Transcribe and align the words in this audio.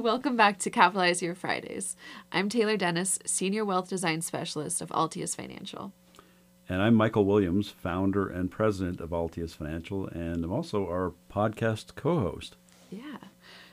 Welcome 0.00 0.34
back 0.34 0.58
to 0.60 0.70
Capitalize 0.70 1.20
Your 1.20 1.34
Fridays. 1.34 1.94
I'm 2.32 2.48
Taylor 2.48 2.78
Dennis, 2.78 3.18
Senior 3.26 3.66
Wealth 3.66 3.90
Design 3.90 4.22
Specialist 4.22 4.80
of 4.80 4.88
Altius 4.88 5.36
Financial. 5.36 5.92
And 6.70 6.80
I'm 6.80 6.94
Michael 6.94 7.26
Williams, 7.26 7.68
founder 7.68 8.26
and 8.26 8.50
president 8.50 9.02
of 9.02 9.10
Altius 9.10 9.54
Financial, 9.54 10.06
and 10.06 10.42
I'm 10.42 10.52
also 10.52 10.86
our 10.86 11.12
podcast 11.30 11.96
co 11.96 12.18
host. 12.18 12.56
Yeah. 12.90 13.18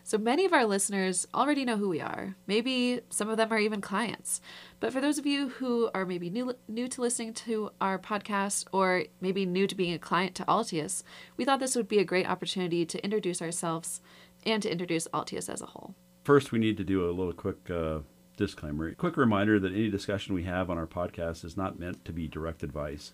So 0.04 0.18
many 0.18 0.44
of 0.44 0.52
our 0.52 0.66
listeners 0.66 1.26
already 1.34 1.63
know 1.63 1.77
who 1.77 1.88
we 1.88 2.02
are. 2.02 2.36
Maybe 2.46 3.00
some 3.09 3.30
of 3.30 3.38
them 3.38 3.54
are 3.54 3.59
even 3.59 3.80
clients. 3.80 4.41
But 4.82 4.91
for 4.91 5.00
those 5.00 5.18
of 5.18 5.25
you 5.25 5.48
who 5.48 5.89
are 5.96 6.05
maybe 6.05 6.30
new, 6.30 6.55
new 6.68 6.89
to 6.89 7.00
listening 7.00 7.36
to 7.36 7.71
our 7.80 7.98
podcast 7.98 8.66
or 8.73 9.05
maybe 9.22 9.45
new 9.45 9.66
to 9.66 9.75
being 9.75 9.94
a 9.94 10.00
client 10.00 10.36
to 10.36 10.45
Altius, 10.45 11.03
we 11.38 11.45
thought 11.45 11.62
this 11.62 11.78
would 11.78 11.88
be 11.88 12.00
a 12.00 12.05
great 12.05 12.30
opportunity 12.30 12.86
to 12.86 13.02
introduce 13.02 13.41
ourselves 13.41 14.02
and 14.45 14.62
to 14.62 14.70
introduce 14.70 15.08
Altius 15.14 15.50
as 15.50 15.62
a 15.62 15.67
whole. 15.67 15.95
First, 16.27 16.52
we 16.52 16.59
need 16.59 16.76
to 16.76 16.84
do 16.84 17.09
a 17.09 17.16
little 17.16 17.31
quick 17.31 17.70
uh, 17.70 17.99
disclaimer. 18.36 18.94
Quick 18.95 19.16
reminder 19.16 19.62
that 19.62 19.72
any 19.72 19.90
discussion 19.90 20.36
we 20.36 20.44
have 20.44 20.70
on 20.70 20.77
our 20.77 20.86
podcast 20.86 21.45
is 21.45 21.55
not 21.55 21.80
meant 21.80 22.03
to 22.03 22.12
be 22.12 22.27
direct 22.27 22.63
advice. 22.63 23.13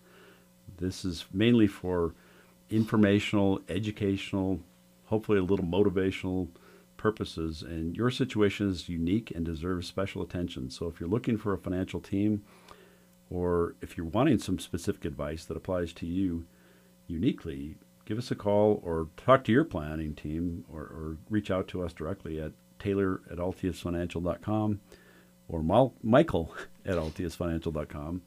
This 0.79 1.05
is 1.05 1.25
mainly 1.31 1.67
for 1.67 2.15
informational, 2.71 3.61
educational, 3.69 4.61
hopefully 5.05 5.37
a 5.37 5.43
little 5.43 5.63
motivational 5.63 6.47
purposes. 6.97 7.61
And 7.61 7.95
your 7.95 8.09
situation 8.09 8.67
is 8.67 8.89
unique 8.89 9.29
and 9.29 9.45
deserves 9.45 9.87
special 9.87 10.23
attention. 10.23 10.71
So 10.71 10.87
if 10.87 10.99
you're 10.99 11.07
looking 11.07 11.37
for 11.37 11.53
a 11.53 11.59
financial 11.59 11.99
team, 11.99 12.43
or 13.29 13.75
if 13.79 13.95
you're 13.95 14.07
wanting 14.07 14.39
some 14.39 14.57
specific 14.57 15.05
advice 15.05 15.45
that 15.45 15.55
applies 15.55 15.93
to 15.93 16.07
you 16.07 16.47
uniquely, 17.05 17.75
give 18.05 18.17
us 18.17 18.31
a 18.31 18.35
call 18.35 18.81
or 18.83 19.09
talk 19.17 19.43
to 19.43 19.51
your 19.51 19.65
planning 19.65 20.15
team 20.15 20.65
or, 20.67 20.81
or 20.81 21.17
reach 21.29 21.51
out 21.51 21.67
to 21.67 21.83
us 21.83 21.93
directly 21.93 22.41
at 22.41 22.53
Taylor 22.79 23.21
at 23.31 23.37
altiusfinancial.com 23.37 24.81
or 25.47 25.93
Michael 26.01 26.55
at 26.85 26.95
altiusfinancial.com. 26.95 28.21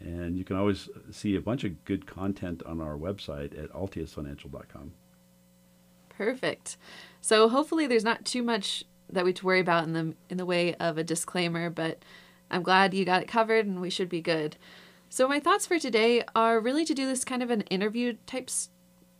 And 0.00 0.38
you 0.38 0.44
can 0.44 0.56
always 0.56 0.88
see 1.10 1.34
a 1.34 1.40
bunch 1.40 1.64
of 1.64 1.84
good 1.84 2.06
content 2.06 2.62
on 2.64 2.80
our 2.80 2.96
website 2.96 3.60
at 3.60 3.72
altiusfinancial.com. 3.72 4.92
Perfect. 6.08 6.76
So 7.20 7.48
hopefully 7.48 7.86
there's 7.86 8.04
not 8.04 8.24
too 8.24 8.42
much 8.42 8.84
that 9.10 9.24
we 9.24 9.32
to 9.32 9.46
worry 9.46 9.60
about 9.60 9.84
in 9.84 9.92
the 9.94 10.14
in 10.28 10.36
the 10.36 10.46
way 10.46 10.74
of 10.74 10.98
a 10.98 11.04
disclaimer, 11.04 11.70
but 11.70 12.04
I'm 12.50 12.62
glad 12.62 12.94
you 12.94 13.04
got 13.04 13.22
it 13.22 13.28
covered 13.28 13.66
and 13.66 13.80
we 13.80 13.90
should 13.90 14.08
be 14.08 14.20
good. 14.20 14.56
So 15.08 15.26
my 15.26 15.40
thoughts 15.40 15.66
for 15.66 15.78
today 15.78 16.22
are 16.34 16.60
really 16.60 16.84
to 16.84 16.94
do 16.94 17.06
this 17.06 17.24
kind 17.24 17.42
of 17.42 17.50
an 17.50 17.62
interview 17.62 18.16
type 18.26 18.50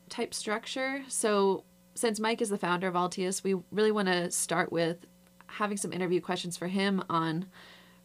type 0.09 0.35
structure. 0.35 1.03
So 1.09 1.65
since 1.99 2.21
Mike 2.21 2.41
is 2.41 2.49
the 2.49 2.59
founder 2.59 2.87
of 2.87 2.95
Altius, 2.95 3.43
we 3.43 3.57
really 3.73 3.91
want 3.91 4.07
to 4.07 4.31
start 4.31 4.71
with 4.71 5.07
having 5.49 5.77
some 5.77 5.93
interview 5.93 6.21
questions 6.21 6.57
for 6.57 6.69
him 6.69 7.03
on 7.11 7.47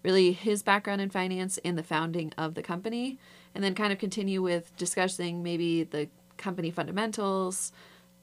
really 0.01 0.31
his 0.31 0.63
background 0.63 0.99
in 0.99 1.09
finance 1.09 1.59
and 1.63 1.77
the 1.77 1.83
founding 1.83 2.33
of 2.37 2.55
the 2.55 2.63
company, 2.63 3.19
and 3.53 3.63
then 3.63 3.75
kind 3.75 3.93
of 3.93 3.99
continue 3.99 4.41
with 4.41 4.75
discussing 4.77 5.43
maybe 5.43 5.83
the 5.83 6.09
company 6.37 6.71
fundamentals, 6.71 7.71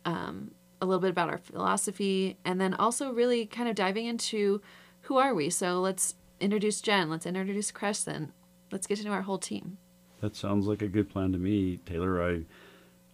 um, 0.05 0.51
a 0.83 0.87
little 0.87 1.01
bit 1.01 1.11
about 1.11 1.31
our 1.31 1.39
philosophy, 1.39 2.37
and 2.45 2.61
then 2.61 2.75
also 2.75 3.13
really 3.13 3.47
kind 3.47 3.69
of 3.69 3.77
diving 3.77 4.07
into 4.07 4.61
who 5.03 5.19
are 5.19 5.35
we. 5.35 5.49
So 5.49 5.81
let's 5.81 6.17
introduce 6.41 6.81
Jen, 6.81 7.09
let's 7.09 7.27
introduce 7.27 7.71
Crescent, 7.71 8.33
let's 8.73 8.87
get 8.87 8.99
to 8.99 9.05
know 9.05 9.13
our 9.13 9.23
whole 9.23 9.39
team. 9.39 9.79
That 10.21 10.35
sounds 10.35 10.67
like 10.67 10.83
a 10.83 10.89
good 10.89 11.09
plan 11.09 11.33
to 11.33 11.39
me, 11.39 11.79
Taylor. 11.87 12.23
I 12.23 12.45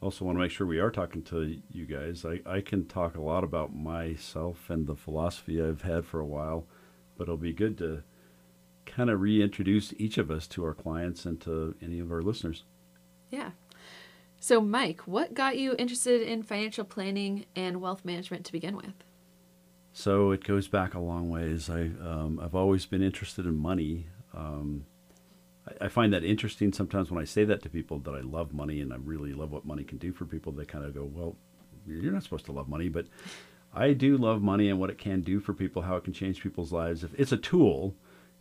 also 0.03 0.25
want 0.25 0.37
to 0.37 0.43
make 0.43 0.51
sure 0.51 0.67
we 0.67 0.79
are 0.79 0.91
talking 0.91 1.23
to 1.25 1.61
you 1.71 1.87
guys. 1.87 2.25
I, 2.25 2.41
I 2.47 2.61
can 2.61 2.87
talk 2.87 3.17
a 3.17 3.23
lot 3.23 3.45
about 3.45 3.75
myself 3.75 4.69
and 4.69 4.87
the 4.87 4.95
philosophy 4.95 5.63
I've 5.63 5.83
had 5.83 6.05
for 6.05 6.21
a 6.21 6.27
while, 6.27 6.67
but 7.17 7.25
it'll 7.25 7.37
be 7.37 7.53
good 7.53 7.79
to 7.79 8.03
kind 8.85 9.11
of 9.11 9.21
reintroduce 9.21 9.93
each 9.99 10.19
of 10.19 10.31
us 10.31 10.47
to 10.49 10.65
our 10.65 10.75
clients 10.75 11.25
and 11.25 11.41
to 11.43 11.75
any 11.83 11.99
of 11.99 12.13
our 12.13 12.23
listeners. 12.23 12.65
Yeah. 13.31 13.51
So, 14.39 14.61
Mike, 14.61 15.01
what 15.07 15.35
got 15.35 15.59
you 15.59 15.75
interested 15.79 16.23
in 16.23 16.43
financial 16.43 16.85
planning 16.85 17.47
and 17.57 17.81
wealth 17.81 18.05
management 18.05 18.45
to 18.47 18.53
begin 18.53 18.77
with? 18.77 19.03
So 19.93 20.31
it 20.31 20.45
goes 20.45 20.69
back 20.69 20.95
a 20.95 21.01
long 21.01 21.31
ways. 21.31 21.71
I 21.71 21.91
um, 22.05 22.39
I've 22.43 22.55
always 22.55 22.85
been 22.85 23.03
interested 23.03 23.47
in 23.47 23.57
money. 23.57 24.09
Um, 24.35 24.85
I, 25.81 25.89
find 25.89 26.13
that 26.13 26.25
interesting 26.25 26.73
sometimes 26.73 27.11
when 27.11 27.21
I 27.21 27.25
say 27.25 27.45
that 27.45 27.63
to 27.63 27.69
people 27.69 27.99
that 28.01 28.15
I 28.15 28.21
love 28.21 28.53
money 28.53 28.81
and 28.81 28.93
I 28.93 28.97
really 28.97 29.33
love 29.33 29.53
what 29.53 29.65
money 29.65 29.85
can 29.85 29.99
do 29.99 30.13
for 30.13 30.25
people. 30.25 30.53
They 30.53 30.65
kind 30.65 30.85
of 30.85 30.95
go, 30.95 31.05
"Well, 31.05 31.37
you're 31.87 32.13
not 32.13 32.23
supposed 32.23 32.47
to 32.47 32.53
love 32.53 32.69
money," 32.69 32.89
but 32.89 33.07
I 33.75 33.93
do 33.93 34.17
love 34.17 34.43
money 34.43 34.71
and 34.71 34.79
what 34.79 34.91
it 34.91 34.99
can 34.99 35.21
do 35.21 35.41
for 35.41 35.53
people, 35.53 35.83
how 35.83 35.97
it 35.97 36.05
can 36.05 36.13
change 36.13 36.43
people's 36.43 36.73
lives. 36.73 37.05
If 37.05 37.19
it's 37.19 37.33
a 37.33 37.37
tool, 37.37 37.95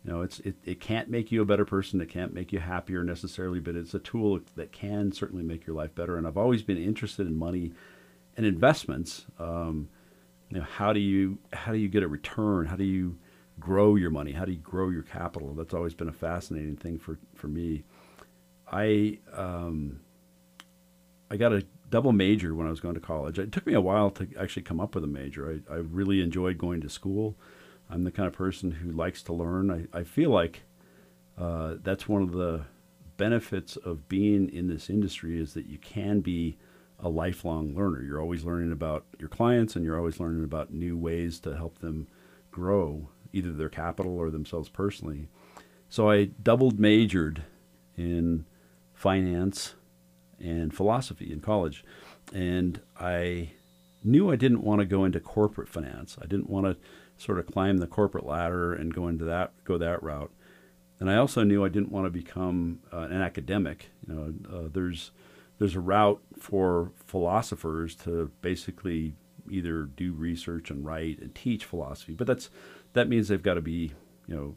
you 0.04 0.12
know, 0.12 0.22
it's 0.22 0.40
it, 0.40 0.54
it 0.64 0.80
can't 0.80 1.10
make 1.10 1.32
you 1.32 1.42
a 1.42 1.46
better 1.46 1.64
person, 1.64 2.00
it 2.00 2.08
can't 2.08 2.32
make 2.32 2.52
you 2.52 2.60
happier 2.60 3.02
necessarily, 3.02 3.60
but 3.60 3.76
it's 3.76 3.94
a 3.94 3.98
tool 3.98 4.40
that 4.54 4.72
can 4.72 5.12
certainly 5.12 5.44
make 5.44 5.66
your 5.66 5.76
life 5.76 5.94
better. 5.94 6.16
And 6.16 6.26
I've 6.26 6.38
always 6.38 6.62
been 6.62 6.78
interested 6.78 7.26
in 7.26 7.36
money 7.36 7.72
and 8.36 8.46
investments. 8.46 9.26
Um, 9.38 9.88
you 10.48 10.58
know, 10.58 10.64
how 10.64 10.92
do 10.92 11.00
you 11.00 11.38
how 11.52 11.72
do 11.72 11.78
you 11.78 11.88
get 11.88 12.02
a 12.02 12.08
return? 12.08 12.66
How 12.66 12.76
do 12.76 12.84
you 12.84 13.18
grow 13.58 13.96
your 13.96 14.10
money? 14.10 14.32
How 14.32 14.44
do 14.44 14.52
you 14.52 14.58
grow 14.58 14.90
your 14.90 15.02
capital? 15.02 15.54
That's 15.54 15.74
always 15.74 15.94
been 15.94 16.08
a 16.08 16.12
fascinating 16.12 16.76
thing 16.76 16.98
for, 16.98 17.18
for 17.34 17.48
me. 17.48 17.84
I 18.70 19.18
um, 19.32 20.00
I 21.30 21.36
got 21.36 21.52
a 21.52 21.64
double 21.90 22.12
major 22.12 22.54
when 22.54 22.66
I 22.66 22.70
was 22.70 22.80
going 22.80 22.94
to 22.94 23.00
college. 23.00 23.38
It 23.38 23.52
took 23.52 23.66
me 23.66 23.74
a 23.74 23.80
while 23.80 24.10
to 24.12 24.28
actually 24.38 24.62
come 24.62 24.80
up 24.80 24.94
with 24.94 25.04
a 25.04 25.08
major. 25.08 25.62
I, 25.70 25.74
I 25.74 25.76
really 25.76 26.20
enjoyed 26.20 26.58
going 26.58 26.80
to 26.80 26.88
school. 26.88 27.36
I'm 27.88 28.04
the 28.04 28.10
kind 28.10 28.26
of 28.26 28.32
person 28.32 28.72
who 28.72 28.90
likes 28.90 29.22
to 29.24 29.32
learn. 29.32 29.88
I, 29.92 29.98
I 29.98 30.04
feel 30.04 30.30
like 30.30 30.62
uh, 31.38 31.74
that's 31.82 32.08
one 32.08 32.22
of 32.22 32.32
the 32.32 32.64
benefits 33.16 33.76
of 33.76 34.08
being 34.08 34.48
in 34.48 34.66
this 34.68 34.90
industry 34.90 35.40
is 35.40 35.54
that 35.54 35.66
you 35.66 35.78
can 35.78 36.20
be 36.20 36.58
a 36.98 37.08
lifelong 37.08 37.74
learner. 37.74 38.02
You're 38.02 38.20
always 38.20 38.44
learning 38.44 38.72
about 38.72 39.04
your 39.18 39.28
clients 39.28 39.76
and 39.76 39.84
you're 39.84 39.98
always 39.98 40.18
learning 40.18 40.44
about 40.44 40.72
new 40.72 40.96
ways 40.96 41.38
to 41.40 41.56
help 41.56 41.78
them 41.78 42.08
grow 42.50 43.08
either 43.36 43.52
their 43.52 43.68
capital 43.68 44.16
or 44.16 44.30
themselves 44.30 44.68
personally. 44.68 45.28
So 45.88 46.10
I 46.10 46.24
doubled 46.24 46.80
majored 46.80 47.44
in 47.96 48.46
finance 48.92 49.74
and 50.40 50.74
philosophy 50.74 51.32
in 51.32 51.40
college. 51.40 51.84
And 52.32 52.80
I 52.98 53.50
knew 54.02 54.30
I 54.30 54.36
didn't 54.36 54.62
want 54.62 54.80
to 54.80 54.86
go 54.86 55.04
into 55.04 55.20
corporate 55.20 55.68
finance. 55.68 56.16
I 56.20 56.26
didn't 56.26 56.50
want 56.50 56.66
to 56.66 56.76
sort 57.16 57.38
of 57.38 57.46
climb 57.46 57.78
the 57.78 57.86
corporate 57.86 58.26
ladder 58.26 58.72
and 58.72 58.94
go 58.94 59.08
into 59.08 59.24
that 59.24 59.52
go 59.64 59.78
that 59.78 60.02
route. 60.02 60.32
And 60.98 61.10
I 61.10 61.16
also 61.16 61.44
knew 61.44 61.64
I 61.64 61.68
didn't 61.68 61.92
want 61.92 62.06
to 62.06 62.10
become 62.10 62.80
uh, 62.92 63.00
an 63.10 63.20
academic. 63.20 63.90
You 64.06 64.14
know, 64.14 64.58
uh, 64.58 64.68
there's 64.72 65.12
there's 65.58 65.74
a 65.74 65.80
route 65.80 66.20
for 66.38 66.92
philosophers 67.04 67.94
to 67.96 68.30
basically 68.40 69.14
either 69.50 69.84
do 69.84 70.12
research 70.12 70.70
and 70.70 70.84
write 70.84 71.20
and 71.20 71.34
teach 71.34 71.64
philosophy, 71.64 72.14
but 72.14 72.26
that's 72.26 72.50
that 72.96 73.08
means 73.08 73.28
they've 73.28 73.42
got 73.42 73.54
to 73.54 73.60
be, 73.60 73.92
you 74.26 74.34
know, 74.34 74.54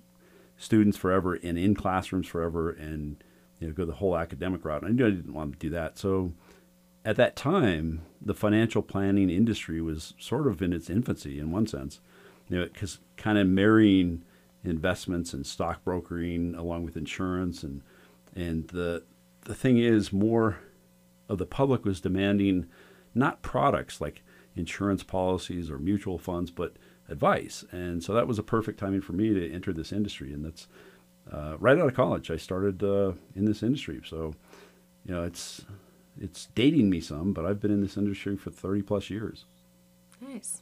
students 0.57 0.97
forever 0.97 1.35
and 1.35 1.57
in 1.57 1.75
classrooms 1.75 2.27
forever 2.27 2.71
and 2.71 3.23
you 3.59 3.67
know 3.67 3.73
go 3.73 3.85
the 3.85 3.93
whole 3.93 4.17
academic 4.17 4.63
route. 4.65 4.81
And 4.81 4.91
I 4.91 4.93
knew 4.93 5.07
I 5.07 5.15
didn't 5.15 5.33
want 5.33 5.53
to 5.53 5.59
do 5.59 5.69
that. 5.71 5.97
So 5.97 6.33
at 7.03 7.17
that 7.17 7.35
time, 7.35 8.01
the 8.21 8.33
financial 8.33 8.81
planning 8.81 9.29
industry 9.29 9.81
was 9.81 10.13
sort 10.19 10.47
of 10.47 10.61
in 10.61 10.73
its 10.73 10.89
infancy 10.89 11.39
in 11.39 11.51
one 11.51 11.67
sense, 11.67 11.99
you 12.47 12.57
know, 12.57 12.65
because 12.65 12.99
kind 13.17 13.37
of 13.37 13.47
marrying 13.47 14.23
investments 14.63 15.33
and 15.33 15.45
stock 15.45 15.83
brokering 15.83 16.55
along 16.55 16.85
with 16.85 16.97
insurance 16.97 17.63
and 17.63 17.81
and 18.35 18.67
the 18.69 19.03
the 19.45 19.55
thing 19.55 19.77
is 19.77 20.13
more 20.13 20.59
of 21.27 21.37
the 21.37 21.45
public 21.45 21.83
was 21.83 22.01
demanding 22.01 22.67
not 23.13 23.41
products 23.41 23.99
like 23.99 24.23
insurance 24.55 25.03
policies 25.03 25.69
or 25.69 25.77
mutual 25.77 26.17
funds, 26.17 26.51
but 26.51 26.73
advice. 27.09 27.65
And 27.71 28.03
so 28.03 28.13
that 28.13 28.27
was 28.27 28.39
a 28.39 28.43
perfect 28.43 28.79
timing 28.79 29.01
for 29.01 29.13
me 29.13 29.33
to 29.33 29.51
enter 29.51 29.73
this 29.73 29.91
industry. 29.91 30.33
And 30.33 30.45
that's 30.45 30.67
uh, 31.31 31.55
right 31.59 31.77
out 31.77 31.87
of 31.87 31.95
college. 31.95 32.31
I 32.31 32.37
started 32.37 32.83
uh, 32.83 33.13
in 33.35 33.45
this 33.45 33.63
industry. 33.63 34.01
So, 34.05 34.33
you 35.05 35.13
know, 35.13 35.23
it's 35.23 35.65
it's 36.19 36.47
dating 36.55 36.89
me 36.89 36.99
some, 36.99 37.33
but 37.33 37.45
I've 37.45 37.61
been 37.61 37.71
in 37.71 37.81
this 37.81 37.95
industry 37.95 38.35
for 38.35 38.51
30 38.51 38.81
plus 38.81 39.09
years. 39.09 39.45
Nice. 40.19 40.61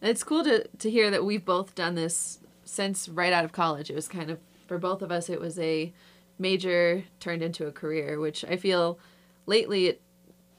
It's 0.00 0.22
cool 0.22 0.44
to, 0.44 0.66
to 0.78 0.90
hear 0.90 1.10
that 1.10 1.24
we've 1.24 1.44
both 1.44 1.74
done 1.74 1.94
this 1.94 2.38
since 2.64 3.08
right 3.08 3.32
out 3.32 3.44
of 3.44 3.52
college. 3.52 3.90
It 3.90 3.96
was 3.96 4.06
kind 4.06 4.30
of, 4.30 4.38
for 4.68 4.78
both 4.78 5.02
of 5.02 5.10
us, 5.10 5.28
it 5.28 5.40
was 5.40 5.58
a 5.58 5.92
major 6.38 7.04
turned 7.20 7.42
into 7.42 7.66
a 7.66 7.72
career, 7.72 8.20
which 8.20 8.44
I 8.44 8.56
feel 8.56 8.98
lately 9.46 9.86
it, 9.86 10.02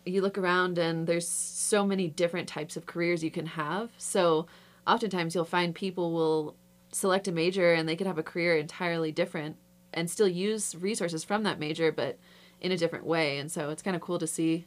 you 0.05 0.21
look 0.21 0.37
around 0.37 0.77
and 0.77 1.07
there's 1.07 1.27
so 1.27 1.85
many 1.85 2.07
different 2.07 2.47
types 2.47 2.75
of 2.75 2.85
careers 2.85 3.23
you 3.23 3.31
can 3.31 3.45
have. 3.45 3.91
So 3.97 4.47
oftentimes 4.87 5.35
you'll 5.35 5.45
find 5.45 5.73
people 5.73 6.13
will 6.13 6.55
select 6.91 7.27
a 7.27 7.31
major 7.31 7.73
and 7.73 7.87
they 7.87 7.95
could 7.95 8.07
have 8.07 8.17
a 8.17 8.23
career 8.23 8.57
entirely 8.57 9.11
different 9.11 9.57
and 9.93 10.09
still 10.09 10.27
use 10.27 10.75
resources 10.75 11.23
from 11.23 11.43
that 11.43 11.59
major, 11.59 11.91
but 11.91 12.17
in 12.61 12.71
a 12.71 12.77
different 12.77 13.05
way. 13.05 13.37
And 13.37 13.51
so 13.51 13.69
it's 13.69 13.81
kind 13.81 13.95
of 13.95 14.01
cool 14.01 14.19
to 14.19 14.27
see 14.27 14.65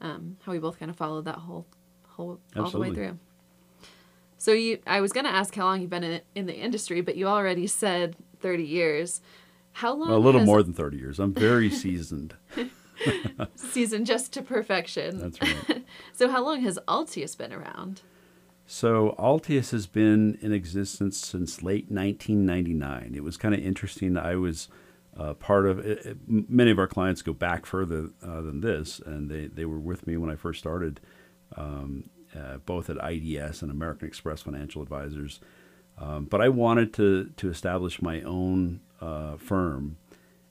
um, 0.00 0.36
how 0.42 0.52
we 0.52 0.58
both 0.58 0.78
kind 0.78 0.90
of 0.90 0.96
followed 0.96 1.24
that 1.24 1.36
whole 1.36 1.66
whole 2.06 2.40
Absolutely. 2.56 2.62
all 2.62 2.70
the 2.70 2.78
way 2.78 2.94
through. 2.94 3.18
So 4.38 4.52
you, 4.52 4.78
I 4.86 5.00
was 5.00 5.12
going 5.12 5.24
to 5.24 5.32
ask 5.32 5.54
how 5.54 5.64
long 5.64 5.80
you've 5.80 5.90
been 5.90 6.04
in, 6.04 6.20
in 6.34 6.46
the 6.46 6.54
industry, 6.54 7.00
but 7.00 7.16
you 7.16 7.26
already 7.26 7.66
said 7.66 8.16
30 8.40 8.62
years. 8.62 9.20
How 9.72 9.92
long? 9.94 10.10
a 10.10 10.18
little 10.18 10.40
has 10.40 10.46
more 10.46 10.62
than 10.62 10.74
30 10.74 10.96
years. 10.96 11.18
I'm 11.18 11.34
very 11.34 11.70
seasoned. 11.84 12.34
seasoned 13.56 14.06
just 14.06 14.32
to 14.32 14.42
perfection. 14.42 15.18
That's 15.18 15.40
right. 15.40 15.84
So 16.12 16.28
how 16.28 16.44
long 16.44 16.62
has 16.62 16.80
Altius 16.88 17.38
been 17.38 17.52
around? 17.52 18.02
So 18.70 19.14
Altius 19.18 19.70
has 19.70 19.86
been 19.86 20.36
in 20.42 20.52
existence 20.52 21.16
since 21.16 21.62
late 21.62 21.90
1999. 21.90 23.14
It 23.14 23.24
was 23.24 23.38
kind 23.38 23.54
of 23.54 23.64
interesting. 23.64 24.18
I 24.18 24.36
was 24.36 24.68
uh, 25.16 25.32
part 25.32 25.64
of 25.66 25.78
it, 25.78 26.04
it- 26.04 26.18
many 26.28 26.70
of 26.70 26.78
our 26.78 26.86
clients 26.86 27.22
go 27.22 27.32
back 27.32 27.64
further 27.64 28.10
uh, 28.22 28.42
than 28.42 28.60
this, 28.60 29.00
and 29.00 29.30
they, 29.30 29.46
they 29.46 29.64
were 29.64 29.78
with 29.78 30.06
me 30.06 30.18
when 30.18 30.28
I 30.30 30.36
first 30.36 30.58
started, 30.60 31.00
um, 31.56 32.10
uh, 32.38 32.58
both 32.58 32.90
at 32.90 32.98
IDS 33.02 33.62
and 33.62 33.70
American 33.70 34.06
Express 34.06 34.42
Financial 34.42 34.82
Advisors. 34.82 35.40
Um, 35.96 36.26
but 36.26 36.42
I 36.42 36.50
wanted 36.50 36.92
to 36.94 37.30
to 37.38 37.48
establish 37.48 38.02
my 38.02 38.20
own 38.20 38.80
uh, 39.00 39.38
firm, 39.38 39.96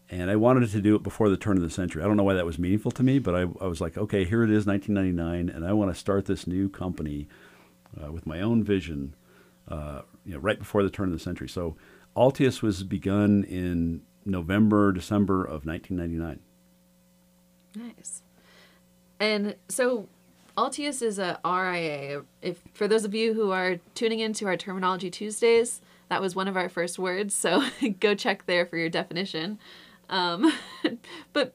and 0.09 0.31
I 0.31 0.37
wanted 0.37 0.71
to 0.71 0.81
do 0.81 0.95
it 0.95 1.03
before 1.03 1.29
the 1.29 1.37
turn 1.37 1.55
of 1.55 1.61
the 1.63 1.69
century. 1.69 2.01
I 2.01 2.07
don't 2.07 2.17
know 2.17 2.23
why 2.23 2.33
that 2.33 2.47
was 2.47 2.57
meaningful 2.57 2.91
to 2.93 3.03
me, 3.03 3.19
but 3.19 3.35
I, 3.35 3.41
I 3.61 3.67
was 3.67 3.79
like, 3.79 3.95
okay, 3.95 4.25
here 4.25 4.43
it 4.43 4.49
is, 4.49 4.65
1999, 4.65 5.55
and 5.55 5.63
I 5.63 5.73
want 5.73 5.93
to 5.93 5.99
start 5.99 6.25
this 6.25 6.47
new 6.47 6.67
company 6.67 7.27
uh, 8.03 8.11
with 8.11 8.25
my 8.25 8.41
own 8.41 8.63
vision, 8.63 9.15
uh, 9.67 10.01
you 10.25 10.33
know, 10.33 10.39
right 10.39 10.59
before 10.59 10.83
the 10.83 10.89
turn 10.89 11.07
of 11.07 11.13
the 11.13 11.19
century. 11.19 11.49
So 11.49 11.75
Altius 12.15 12.61
was 12.61 12.83
begun 12.83 13.43
in 13.43 14.01
November, 14.25 14.91
December 14.91 15.43
of 15.43 15.65
1999. 15.65 16.39
Nice. 17.75 18.23
And 19.19 19.55
so 19.69 20.07
Altius 20.57 21.01
is 21.01 21.19
a 21.19 21.39
RIA. 21.45 22.23
If 22.41 22.61
for 22.73 22.87
those 22.87 23.05
of 23.05 23.13
you 23.13 23.33
who 23.33 23.51
are 23.51 23.77
tuning 23.93 24.19
into 24.19 24.47
our 24.47 24.57
Terminology 24.57 25.11
Tuesdays, 25.11 25.81
that 26.09 26.21
was 26.21 26.35
one 26.35 26.47
of 26.47 26.57
our 26.57 26.69
first 26.69 26.97
words, 26.97 27.33
so 27.33 27.63
go 27.99 28.15
check 28.15 28.45
there 28.45 28.65
for 28.65 28.77
your 28.77 28.89
definition. 28.89 29.59
Um, 30.09 30.51
but 31.33 31.53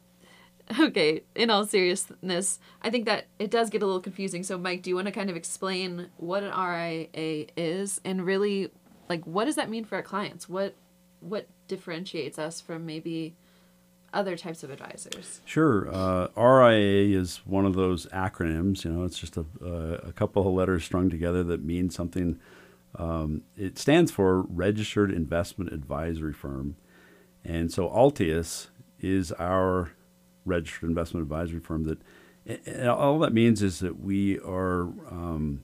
okay, 0.81 1.23
in 1.35 1.51
all 1.51 1.67
seriousness, 1.67 2.59
I 2.83 2.91
think 2.91 3.07
that 3.07 3.27
it 3.39 3.51
does 3.51 3.71
get 3.71 3.83
a 3.83 3.87
little 3.87 4.01
confusing. 4.01 4.43
So 4.43 4.59
Mike, 4.59 4.83
do 4.83 4.91
you 4.91 4.97
want 4.97 5.07
to 5.07 5.13
kind 5.13 5.31
of 5.31 5.37
explain 5.37 6.09
what 6.17 6.43
an 6.43 6.53
RIA 6.59 7.47
is 7.57 8.01
and 8.05 8.25
really 8.25 8.71
like 9.09 9.25
what 9.27 9.45
does 9.45 9.57
that 9.57 9.69
mean 9.69 9.85
for 9.85 9.97
our 9.97 10.03
clients? 10.03 10.49
What 10.49 10.75
what 11.21 11.47
differentiates 11.69 12.39
us 12.39 12.61
from 12.61 12.87
maybe 12.87 13.35
other 14.13 14.37
types 14.37 14.63
of 14.63 14.71
advisors? 14.71 15.41
Sure. 15.45 15.89
Uh, 15.93 16.29
RIA 16.37 17.19
is 17.19 17.39
one 17.45 17.65
of 17.65 17.75
those 17.75 18.07
acronyms. 18.07 18.85
You 18.85 18.93
know, 18.93 19.05
it's 19.05 19.19
just 19.19 19.37
a, 19.37 19.45
a 20.05 20.13
couple 20.13 20.47
of 20.47 20.53
letters 20.53 20.85
strung 20.85 21.09
together 21.11 21.43
that 21.45 21.65
mean 21.65 21.91
something. 21.91 22.39
Um, 22.99 23.43
it 23.57 23.79
stands 23.79 24.11
for 24.11 24.43
Registered 24.43 25.11
Investment 25.11 25.73
Advisory 25.73 26.35
Firm. 26.35 26.77
And 27.45 27.73
so 27.73 27.89
Altius 27.89 28.69
is 29.01 29.33
our 29.33 29.93
registered 30.45 30.89
investment 30.89 31.23
advisory 31.23 31.61
firm 31.61 31.85
that 31.85 31.99
all 32.89 33.19
that 33.21 33.33
means 33.33 33.63
is 33.63 33.79
that 33.81 34.01
we 34.01 34.39
are 34.41 34.83
um, 35.11 35.63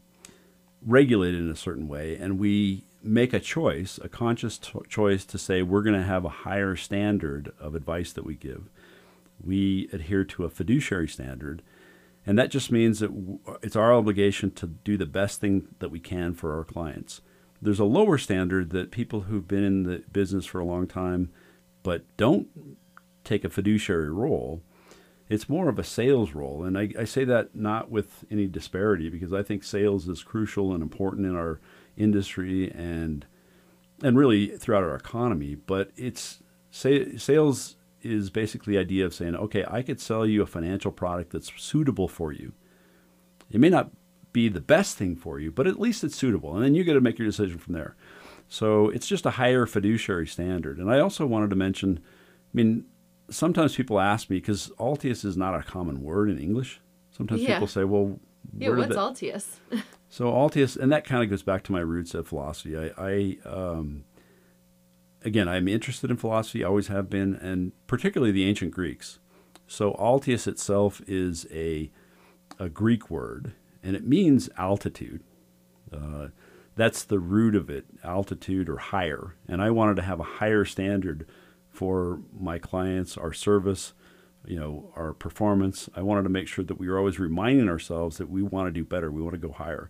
regulated 0.84 1.40
in 1.40 1.50
a 1.50 1.56
certain 1.56 1.88
way 1.88 2.16
and 2.16 2.38
we 2.38 2.84
make 3.02 3.32
a 3.32 3.40
choice, 3.40 3.98
a 4.02 4.08
conscious 4.08 4.58
t- 4.58 4.78
choice 4.88 5.24
to 5.24 5.38
say 5.38 5.62
we're 5.62 5.82
going 5.82 5.98
to 5.98 6.06
have 6.06 6.24
a 6.24 6.30
higher 6.30 6.76
standard 6.76 7.52
of 7.58 7.74
advice 7.74 8.12
that 8.12 8.24
we 8.24 8.34
give. 8.34 8.68
We 9.42 9.88
adhere 9.92 10.24
to 10.24 10.44
a 10.44 10.50
fiduciary 10.50 11.08
standard, 11.08 11.62
and 12.26 12.36
that 12.38 12.50
just 12.50 12.72
means 12.72 12.98
that 12.98 13.38
it's 13.62 13.76
our 13.76 13.94
obligation 13.94 14.50
to 14.52 14.66
do 14.66 14.96
the 14.96 15.06
best 15.06 15.40
thing 15.40 15.68
that 15.78 15.90
we 15.90 16.00
can 16.00 16.34
for 16.34 16.56
our 16.56 16.64
clients. 16.64 17.20
There's 17.62 17.78
a 17.78 17.84
lower 17.84 18.18
standard 18.18 18.70
that 18.70 18.90
people 18.90 19.22
who've 19.22 19.46
been 19.46 19.64
in 19.64 19.84
the 19.84 20.02
business 20.12 20.44
for 20.44 20.60
a 20.60 20.64
long 20.64 20.86
time 20.86 21.30
but 21.84 22.04
don't 22.16 22.48
take 23.24 23.44
a 23.44 23.48
fiduciary 23.48 24.10
role 24.10 24.62
it's 25.28 25.48
more 25.48 25.68
of 25.68 25.78
a 25.78 25.84
sales 25.84 26.32
role. 26.32 26.64
And 26.64 26.78
I, 26.78 26.90
I, 26.98 27.04
say 27.04 27.24
that 27.24 27.54
not 27.54 27.90
with 27.90 28.24
any 28.30 28.46
disparity 28.46 29.10
because 29.10 29.32
I 29.32 29.42
think 29.42 29.62
sales 29.62 30.08
is 30.08 30.22
crucial 30.22 30.72
and 30.72 30.82
important 30.82 31.26
in 31.26 31.36
our 31.36 31.60
industry 31.96 32.70
and 32.70 33.26
and 34.02 34.16
really 34.16 34.46
throughout 34.56 34.84
our 34.84 34.94
economy. 34.94 35.54
But 35.54 35.90
it's 35.96 36.42
say, 36.70 37.16
sales 37.16 37.76
is 38.00 38.30
basically 38.30 38.74
the 38.74 38.80
idea 38.80 39.04
of 39.04 39.14
saying, 39.14 39.34
okay, 39.34 39.64
I 39.68 39.82
could 39.82 40.00
sell 40.00 40.24
you 40.24 40.42
a 40.42 40.46
financial 40.46 40.92
product 40.92 41.32
that's 41.32 41.52
suitable 41.60 42.08
for 42.08 42.32
you. 42.32 42.52
It 43.50 43.60
may 43.60 43.68
not 43.68 43.90
be 44.32 44.48
the 44.48 44.60
best 44.60 44.96
thing 44.96 45.16
for 45.16 45.40
you, 45.40 45.50
but 45.50 45.66
at 45.66 45.80
least 45.80 46.04
it's 46.04 46.16
suitable. 46.16 46.54
And 46.54 46.64
then 46.64 46.74
you 46.74 46.84
got 46.84 46.92
to 46.92 47.00
make 47.00 47.18
your 47.18 47.26
decision 47.26 47.58
from 47.58 47.74
there. 47.74 47.96
So 48.48 48.88
it's 48.88 49.06
just 49.06 49.26
a 49.26 49.32
higher 49.32 49.66
fiduciary 49.66 50.26
standard. 50.26 50.78
And 50.78 50.90
I 50.90 51.00
also 51.00 51.26
wanted 51.26 51.50
to 51.50 51.56
mention, 51.56 51.98
I 51.98 52.50
mean, 52.54 52.84
sometimes 53.30 53.76
people 53.76 54.00
ask 54.00 54.30
me 54.30 54.36
because 54.36 54.70
Altius 54.78 55.24
is 55.24 55.36
not 55.36 55.54
a 55.54 55.62
common 55.62 56.02
word 56.02 56.30
in 56.30 56.38
English. 56.38 56.80
Sometimes 57.10 57.42
Yeah. 57.42 57.54
people 57.54 57.66
say, 57.66 57.84
"Well, 57.84 58.20
Yeah, 58.56 58.70
what's 58.70 58.88
that-" 58.94 58.98
Altius? 58.98 59.46
So 60.10 60.32
Altius, 60.32 60.74
and 60.74 60.90
that 60.90 61.04
kind 61.04 61.22
of 61.22 61.28
goes 61.28 61.42
back 61.42 61.62
to 61.64 61.72
my 61.72 61.80
roots 61.80 62.14
of 62.14 62.26
philosophy. 62.26 62.74
I, 62.78 62.92
I 62.96 63.38
um, 63.44 64.04
again, 65.22 65.48
I'm 65.48 65.68
interested 65.68 66.10
in 66.10 66.16
philosophy, 66.16 66.64
always 66.64 66.86
have 66.88 67.10
been, 67.10 67.34
and 67.34 67.72
particularly 67.86 68.32
the 68.32 68.44
ancient 68.44 68.72
Greeks. 68.72 69.18
So 69.66 69.92
Altius 69.94 70.46
itself 70.46 71.02
is 71.06 71.46
a 71.52 71.90
a 72.58 72.70
Greek 72.70 73.10
word, 73.10 73.52
and 73.82 73.94
it 73.94 74.06
means 74.06 74.48
altitude. 74.56 75.22
Uh, 75.92 76.28
that's 76.74 77.04
the 77.04 77.18
root 77.18 77.54
of 77.54 77.68
it, 77.68 77.84
altitude 78.02 78.68
or 78.70 78.78
higher. 78.78 79.34
And 79.46 79.60
I 79.60 79.70
wanted 79.70 79.96
to 79.96 80.02
have 80.02 80.20
a 80.20 80.24
higher 80.40 80.64
standard 80.64 81.26
for 81.78 82.18
my 82.36 82.58
clients, 82.58 83.16
our 83.16 83.32
service, 83.32 83.92
you 84.44 84.58
know, 84.58 84.92
our 84.96 85.12
performance. 85.12 85.88
I 85.94 86.02
wanted 86.02 86.24
to 86.24 86.28
make 86.28 86.48
sure 86.48 86.64
that 86.64 86.76
we 86.76 86.88
were 86.88 86.98
always 86.98 87.20
reminding 87.20 87.68
ourselves 87.68 88.16
that 88.16 88.28
we 88.28 88.42
want 88.42 88.66
to 88.66 88.72
do 88.72 88.84
better. 88.84 89.12
We 89.12 89.22
want 89.22 89.34
to 89.34 89.46
go 89.46 89.52
higher. 89.52 89.88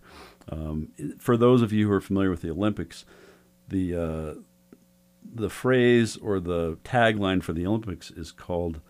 Um, 0.51 0.89
for 1.17 1.35
those 1.35 1.63
of 1.63 1.73
you 1.73 1.87
who 1.87 1.93
are 1.93 1.99
familiar 1.99 2.29
with 2.29 2.43
the 2.43 2.51
Olympics, 2.51 3.05
the 3.67 3.95
uh, 3.95 4.33
the 5.33 5.49
phrase 5.49 6.15
or 6.17 6.39
the 6.39 6.77
tagline 6.83 7.41
for 7.41 7.53
the 7.53 7.65
Olympics 7.65 8.11
is 8.11 8.31
called 8.31 8.81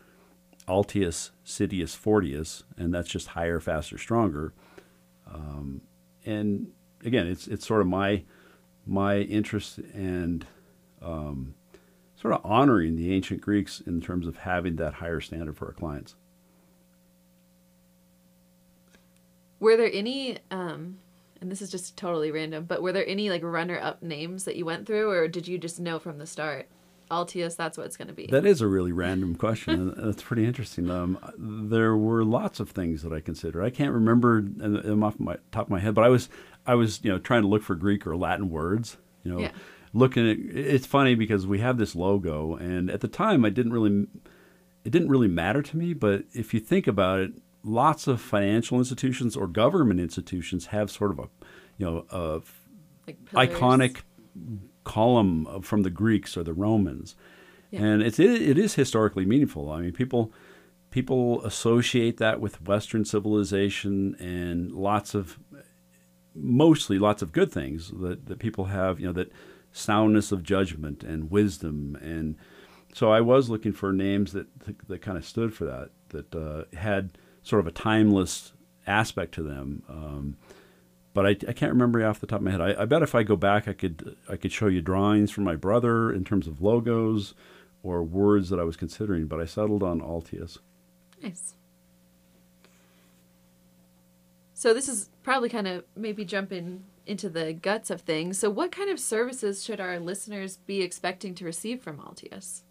Altius 0.67 1.31
Citius 1.45 1.95
Fortius, 1.95 2.63
and 2.77 2.93
that's 2.93 3.09
just 3.09 3.27
higher, 3.27 3.61
faster, 3.61 3.97
stronger. 3.97 4.53
Um, 5.25 5.83
and 6.25 6.73
again, 7.05 7.27
it's 7.27 7.47
it's 7.47 7.65
sort 7.65 7.79
of 7.79 7.87
my 7.87 8.23
my 8.85 9.19
interest 9.19 9.77
and 9.93 10.45
um, 11.01 11.55
sort 12.19 12.33
of 12.33 12.41
honoring 12.43 12.95
the 12.95 13.13
ancient 13.13 13.41
Greeks 13.41 13.81
in 13.81 14.01
terms 14.01 14.27
of 14.27 14.37
having 14.37 14.75
that 14.75 14.95
higher 14.95 15.21
standard 15.21 15.57
for 15.57 15.67
our 15.67 15.73
clients. 15.73 16.15
Were 19.59 19.77
there 19.77 19.89
any, 19.91 20.37
um, 20.51 20.99
and 21.41 21.51
this 21.51 21.61
is 21.61 21.71
just 21.71 21.97
totally 21.97 22.31
random, 22.31 22.65
but 22.65 22.81
were 22.81 22.91
there 22.91 23.07
any 23.07 23.29
like 23.29 23.43
runner 23.43 23.79
up 23.81 24.01
names 24.01 24.45
that 24.45 24.55
you 24.55 24.65
went 24.65 24.85
through, 24.85 25.09
or 25.09 25.27
did 25.27 25.47
you 25.47 25.57
just 25.57 25.79
know 25.79 25.99
from 25.99 26.17
the 26.17 26.27
start? 26.27 26.67
Altius, 27.09 27.55
that's 27.55 27.75
what 27.75 27.87
it's 27.87 27.97
going 27.97 28.07
to 28.07 28.13
be. 28.13 28.27
That 28.27 28.45
is 28.45 28.61
a 28.61 28.67
really 28.67 28.91
random 28.91 29.33
question. 29.33 29.95
That's 29.97 30.21
pretty 30.21 30.45
interesting. 30.45 30.91
Um, 30.91 31.17
there 31.35 31.97
were 31.97 32.23
lots 32.23 32.59
of 32.59 32.69
things 32.69 33.01
that 33.01 33.11
I 33.11 33.19
considered. 33.19 33.63
I 33.63 33.71
can't 33.71 33.93
remember 33.93 34.43
them 34.43 35.03
off 35.03 35.19
my 35.19 35.37
top 35.51 35.63
of 35.63 35.69
my 35.71 35.79
head, 35.79 35.95
but 35.95 36.03
I 36.03 36.09
was 36.09 36.29
I 36.67 36.75
was 36.75 37.03
you 37.03 37.11
know 37.11 37.17
trying 37.17 37.41
to 37.41 37.47
look 37.47 37.63
for 37.63 37.73
Greek 37.73 38.05
or 38.05 38.15
Latin 38.15 38.51
words. 38.51 38.97
You 39.23 39.31
know, 39.31 39.39
Yeah. 39.39 39.51
Looking 39.93 40.29
at 40.29 40.37
it's 40.39 40.85
funny 40.85 41.15
because 41.15 41.47
we 41.47 41.59
have 41.59 41.77
this 41.77 41.95
logo, 41.95 42.55
and 42.55 42.89
at 42.89 43.01
the 43.01 43.07
time 43.07 43.45
I 43.45 43.49
didn't 43.49 43.73
really 43.73 44.07
it 44.83 44.91
didn't 44.91 45.09
really 45.09 45.27
matter 45.27 45.61
to 45.61 45.77
me. 45.77 45.93
But 45.93 46.23
if 46.33 46.53
you 46.53 46.59
think 46.59 46.87
about 46.87 47.19
it, 47.19 47.31
lots 47.63 48.07
of 48.07 48.21
financial 48.21 48.77
institutions 48.77 49.35
or 49.35 49.47
government 49.47 49.99
institutions 49.99 50.67
have 50.67 50.89
sort 50.91 51.11
of 51.11 51.19
a 51.19 51.27
you 51.77 51.85
know 51.85 52.05
a 52.11 52.41
like 53.33 53.51
iconic 53.51 54.01
column 54.83 55.61
from 55.61 55.83
the 55.83 55.89
Greeks 55.89 56.35
or 56.37 56.43
the 56.43 56.53
Romans, 56.53 57.15
Yeah. 57.71 57.81
and 57.83 58.01
it's 58.01 58.19
it, 58.19 58.41
it 58.41 58.57
is 58.57 58.75
historically 58.75 59.25
meaningful. 59.25 59.71
I 59.71 59.81
mean, 59.81 59.91
people 59.91 60.31
people 60.91 61.45
associate 61.45 62.17
that 62.17 62.39
with 62.41 62.65
Western 62.67 63.05
civilization 63.05 64.15
and 64.19 64.71
lots 64.71 65.13
of 65.13 65.37
mostly 66.35 66.97
lots 66.97 67.21
of 67.21 67.31
good 67.31 67.51
things 67.51 67.91
that, 68.01 68.25
that 68.27 68.39
people 68.39 68.65
have. 68.65 68.99
You 68.99 69.07
know 69.07 69.13
that 69.13 69.31
soundness 69.71 70.31
of 70.31 70.43
judgment 70.43 71.03
and 71.03 71.29
wisdom 71.31 71.97
and 72.01 72.35
so 72.93 73.11
I 73.11 73.21
was 73.21 73.49
looking 73.49 73.71
for 73.71 73.93
names 73.93 74.33
that 74.33 74.47
that, 74.87 75.01
kind 75.01 75.17
of 75.17 75.25
stood 75.25 75.53
for 75.53 75.65
that 75.65 75.89
that 76.09 76.35
uh, 76.35 76.75
had 76.75 77.17
sort 77.43 77.59
of 77.59 77.67
a 77.67 77.71
timeless 77.71 78.53
aspect 78.87 79.33
to 79.35 79.43
them. 79.43 79.83
Um, 79.87 80.37
but 81.13 81.25
I, 81.25 81.29
I 81.29 81.53
can't 81.53 81.71
remember 81.71 82.05
off 82.05 82.19
the 82.19 82.27
top 82.27 82.39
of 82.39 82.43
my 82.43 82.51
head. 82.51 82.61
I, 82.61 82.81
I 82.81 82.85
bet 82.85 83.01
if 83.01 83.15
I 83.15 83.23
go 83.23 83.35
back, 83.35 83.67
I 83.67 83.73
could 83.73 84.15
I 84.27 84.37
could 84.37 84.51
show 84.51 84.67
you 84.67 84.81
drawings 84.81 85.31
from 85.31 85.43
my 85.43 85.55
brother 85.55 86.11
in 86.11 86.23
terms 86.23 86.47
of 86.47 86.61
logos 86.61 87.33
or 87.83 88.03
words 88.03 88.49
that 88.49 88.59
I 88.59 88.63
was 88.63 88.75
considering. 88.75 89.27
But 89.27 89.39
I 89.39 89.45
settled 89.45 89.83
on 89.83 90.01
Altius. 90.01 90.57
Nice. 91.21 91.53
So 94.53 94.73
this 94.73 94.89
is 94.89 95.09
probably 95.23 95.49
kind 95.49 95.67
of 95.67 95.83
maybe 95.95 96.25
jumping 96.25 96.83
into 97.09 97.29
the 97.29 97.53
guts 97.53 97.89
of 97.89 98.01
things. 98.01 98.37
So, 98.37 98.49
what 98.49 98.71
kind 98.71 98.89
of 98.89 98.99
services 98.99 99.63
should 99.63 99.79
our 99.79 99.99
listeners 99.99 100.57
be 100.57 100.81
expecting 100.81 101.33
to 101.35 101.45
receive 101.45 101.81
from 101.81 101.97
Altius? 101.97 102.61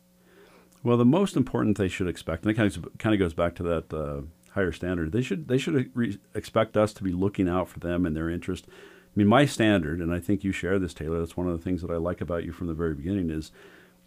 Well, 0.82 0.96
the 0.96 1.04
most 1.04 1.36
important 1.36 1.76
they 1.76 1.88
should 1.88 2.06
expect, 2.06 2.44
and 2.44 2.52
it 2.52 2.54
kind 2.54 2.74
of, 2.74 2.98
kind 2.98 3.14
of 3.14 3.18
goes 3.18 3.34
back 3.34 3.56
to 3.56 3.62
that 3.64 3.92
uh, 3.92 4.22
higher 4.52 4.72
standard. 4.72 5.12
They 5.12 5.22
should 5.22 5.48
they 5.48 5.58
should 5.58 5.90
re- 5.94 6.18
expect 6.34 6.76
us 6.76 6.92
to 6.94 7.02
be 7.02 7.12
looking 7.12 7.48
out 7.48 7.68
for 7.68 7.80
them 7.80 8.06
and 8.06 8.16
their 8.16 8.30
interest. 8.30 8.66
I 8.68 9.12
mean, 9.16 9.26
my 9.26 9.44
standard, 9.44 10.00
and 10.00 10.14
I 10.14 10.20
think 10.20 10.44
you 10.44 10.52
share 10.52 10.78
this, 10.78 10.94
Taylor. 10.94 11.18
That's 11.18 11.36
one 11.36 11.48
of 11.48 11.56
the 11.56 11.62
things 11.62 11.82
that 11.82 11.90
I 11.90 11.96
like 11.96 12.20
about 12.20 12.44
you 12.44 12.52
from 12.52 12.68
the 12.68 12.74
very 12.74 12.94
beginning. 12.94 13.30
Is 13.30 13.50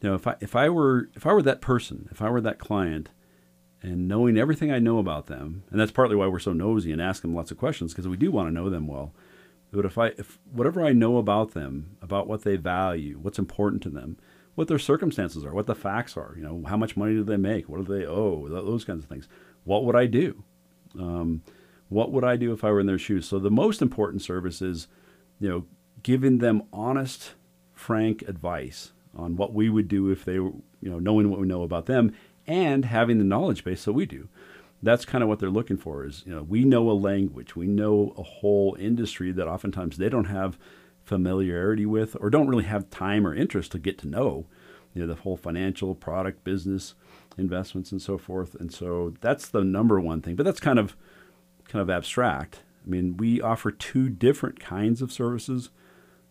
you 0.01 0.09
know, 0.09 0.15
if 0.15 0.25
I 0.25 0.35
if 0.39 0.55
I 0.55 0.69
were 0.69 1.09
if 1.13 1.27
I 1.27 1.33
were 1.33 1.41
that 1.41 1.61
person, 1.61 2.07
if 2.11 2.21
I 2.21 2.29
were 2.29 2.41
that 2.41 2.57
client, 2.57 3.09
and 3.81 4.07
knowing 4.07 4.37
everything 4.37 4.71
I 4.71 4.79
know 4.79 4.97
about 4.97 5.27
them, 5.27 5.63
and 5.71 5.79
that's 5.79 5.91
partly 5.91 6.15
why 6.15 6.27
we're 6.27 6.39
so 6.39 6.53
nosy 6.53 6.91
and 6.93 7.01
ask 7.01 7.21
them 7.21 7.35
lots 7.35 7.51
of 7.51 7.57
questions 7.57 7.91
because 7.91 8.07
we 8.07 8.17
do 8.17 8.31
want 8.31 8.47
to 8.47 8.53
know 8.53 8.69
them 8.69 8.87
well. 8.87 9.13
But 9.71 9.85
if 9.85 9.97
I 9.97 10.07
if 10.17 10.39
whatever 10.51 10.83
I 10.83 10.91
know 10.91 11.17
about 11.17 11.53
them, 11.53 11.97
about 12.01 12.27
what 12.27 12.43
they 12.43 12.57
value, 12.57 13.17
what's 13.21 13.39
important 13.39 13.81
to 13.83 13.89
them, 13.89 14.17
what 14.55 14.67
their 14.67 14.79
circumstances 14.79 15.45
are, 15.45 15.53
what 15.53 15.67
the 15.67 15.75
facts 15.75 16.17
are, 16.17 16.33
you 16.35 16.43
know, 16.43 16.63
how 16.67 16.77
much 16.77 16.97
money 16.97 17.13
do 17.13 17.23
they 17.23 17.37
make, 17.37 17.69
what 17.69 17.85
do 17.85 17.97
they 17.97 18.05
owe, 18.05 18.47
those 18.49 18.83
kinds 18.83 19.03
of 19.03 19.09
things. 19.09 19.27
What 19.63 19.85
would 19.85 19.95
I 19.95 20.07
do? 20.07 20.43
Um, 20.99 21.43
what 21.89 22.11
would 22.11 22.23
I 22.23 22.35
do 22.35 22.51
if 22.51 22.63
I 22.63 22.71
were 22.71 22.79
in 22.79 22.85
their 22.85 22.97
shoes? 22.97 23.27
So 23.27 23.39
the 23.39 23.51
most 23.51 23.81
important 23.81 24.21
service 24.21 24.61
is, 24.61 24.87
you 25.39 25.49
know, 25.49 25.65
giving 26.03 26.39
them 26.39 26.63
honest, 26.73 27.33
frank 27.73 28.21
advice 28.27 28.91
on 29.15 29.35
what 29.35 29.53
we 29.53 29.69
would 29.69 29.87
do 29.87 30.09
if 30.09 30.23
they 30.23 30.39
were, 30.39 30.51
you 30.81 30.89
know, 30.89 30.99
knowing 30.99 31.29
what 31.29 31.39
we 31.39 31.47
know 31.47 31.63
about 31.63 31.85
them 31.85 32.13
and 32.47 32.85
having 32.85 33.17
the 33.17 33.23
knowledge 33.23 33.63
base 33.63 33.85
that 33.85 33.93
we 33.93 34.05
do. 34.05 34.29
That's 34.83 35.05
kind 35.05 35.23
of 35.23 35.29
what 35.29 35.39
they're 35.39 35.49
looking 35.49 35.77
for 35.77 36.05
is, 36.05 36.23
you 36.25 36.33
know, 36.33 36.43
we 36.43 36.63
know 36.63 36.89
a 36.89 36.93
language, 36.93 37.55
we 37.55 37.67
know 37.67 38.13
a 38.17 38.23
whole 38.23 38.75
industry 38.79 39.31
that 39.31 39.47
oftentimes 39.47 39.97
they 39.97 40.09
don't 40.09 40.25
have 40.25 40.57
familiarity 41.03 41.85
with 41.85 42.15
or 42.19 42.29
don't 42.29 42.47
really 42.47 42.63
have 42.63 42.89
time 42.89 43.25
or 43.27 43.35
interest 43.35 43.71
to 43.73 43.79
get 43.79 43.97
to 43.99 44.07
know, 44.07 44.47
you 44.93 45.01
know, 45.01 45.07
the 45.07 45.21
whole 45.21 45.37
financial 45.37 45.93
product 45.93 46.43
business 46.43 46.95
investments 47.37 47.91
and 47.91 48.01
so 48.01 48.17
forth. 48.17 48.55
And 48.55 48.73
so 48.73 49.13
that's 49.21 49.47
the 49.47 49.63
number 49.63 49.99
one 49.99 50.21
thing. 50.21 50.35
But 50.35 50.45
that's 50.45 50.59
kind 50.59 50.79
of 50.79 50.95
kind 51.67 51.81
of 51.81 51.89
abstract. 51.89 52.61
I 52.85 52.89
mean, 52.89 53.17
we 53.17 53.41
offer 53.41 53.71
two 53.71 54.09
different 54.09 54.59
kinds 54.59 55.01
of 55.01 55.11
services. 55.11 55.69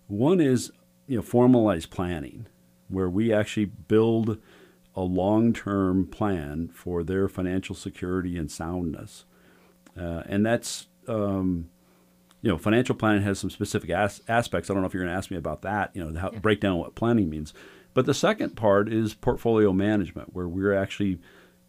One 0.09 0.40
is, 0.40 0.73
you 1.07 1.16
know, 1.16 1.23
formalized 1.23 1.90
planning, 1.90 2.47
where 2.88 3.09
we 3.09 3.33
actually 3.33 3.66
build 3.66 4.38
a 5.00 5.02
long-term 5.02 6.07
plan 6.09 6.69
for 6.69 7.02
their 7.02 7.26
financial 7.26 7.75
security 7.75 8.37
and 8.37 8.50
soundness, 8.50 9.25
uh, 9.99 10.23
and 10.26 10.45
that's 10.45 10.88
um, 11.09 11.71
you 12.42 12.50
know 12.50 12.59
financial 12.59 12.95
planning 12.95 13.23
has 13.23 13.38
some 13.38 13.49
specific 13.49 13.88
as- 13.88 14.21
aspects. 14.28 14.69
I 14.69 14.75
don't 14.75 14.83
know 14.83 14.87
if 14.87 14.92
you're 14.92 15.02
going 15.02 15.12
to 15.12 15.16
ask 15.16 15.30
me 15.30 15.38
about 15.38 15.62
that. 15.62 15.90
You 15.95 16.04
know, 16.04 16.21
how, 16.21 16.30
yeah. 16.33 16.38
break 16.38 16.61
down 16.61 16.78
what 16.78 16.95
planning 16.95 17.30
means. 17.30 17.54
But 17.95 18.04
the 18.04 18.14
second 18.14 18.57
part 18.57 18.92
is 18.92 19.14
portfolio 19.14 19.73
management, 19.73 20.35
where 20.35 20.47
we're 20.47 20.75
actually 20.75 21.19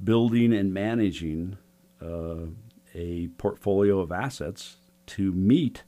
building 0.03 0.53
and 0.53 0.73
managing 0.73 1.57
uh, 2.01 2.47
a 2.93 3.29
portfolio 3.37 3.99
of 3.99 4.11
assets 4.11 4.75
to 5.07 5.31
meet 5.31 5.83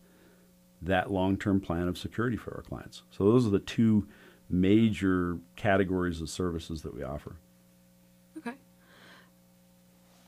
that 0.81 1.11
long 1.11 1.37
term 1.37 1.59
plan 1.59 1.89
of 1.89 1.97
security 1.97 2.37
for 2.37 2.55
our 2.55 2.63
clients. 2.63 3.03
So, 3.11 3.25
those 3.25 3.45
are 3.45 3.51
the 3.51 3.59
two 3.59 4.07
major 4.53 5.39
categories 5.55 6.21
of 6.21 6.29
services 6.29 6.83
that 6.83 6.93
we 6.93 7.03
offer. 7.03 7.35
Okay. 8.37 8.53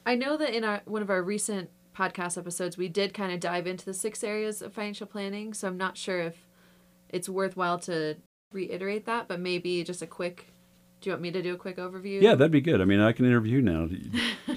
I 0.06 0.16
know 0.16 0.36
that 0.36 0.54
in 0.54 0.64
our 0.64 0.82
one 0.86 1.02
of 1.02 1.10
our 1.10 1.22
recent 1.22 1.70
podcast 1.96 2.38
episodes, 2.38 2.78
we 2.78 2.90
did 2.90 3.14
kind 3.14 3.32
of 3.32 3.40
dive 3.40 3.68
into 3.68 3.86
the 3.86 3.94
six 3.94 4.24
areas 4.24 4.62
of 4.62 4.74
financial 4.74 5.08
planning. 5.08 5.54
So 5.54 5.68
I'm 5.68 5.78
not 5.78 5.96
sure 5.98 6.20
if 6.20 6.36
it's 7.10 7.30
worthwhile 7.30 7.80
to 7.80 8.16
reiterate 8.52 9.06
that, 9.06 9.28
but 9.28 9.40
maybe 9.40 9.84
just 9.84 10.02
a 10.02 10.08
quick. 10.08 10.48
Do 11.02 11.10
you 11.10 11.14
want 11.14 11.22
me 11.22 11.32
to 11.32 11.42
do 11.44 11.54
a 11.54 11.58
quick 11.58 11.78
overview? 11.78 12.22
Yeah, 12.22 12.34
that'd 12.34 12.52
be 12.52 12.62
good. 12.62 12.82
I 12.82 12.86
mean, 12.86 13.00
I 13.00 13.12
can 13.12 13.26
interview 13.26 13.62
now. 13.62 13.88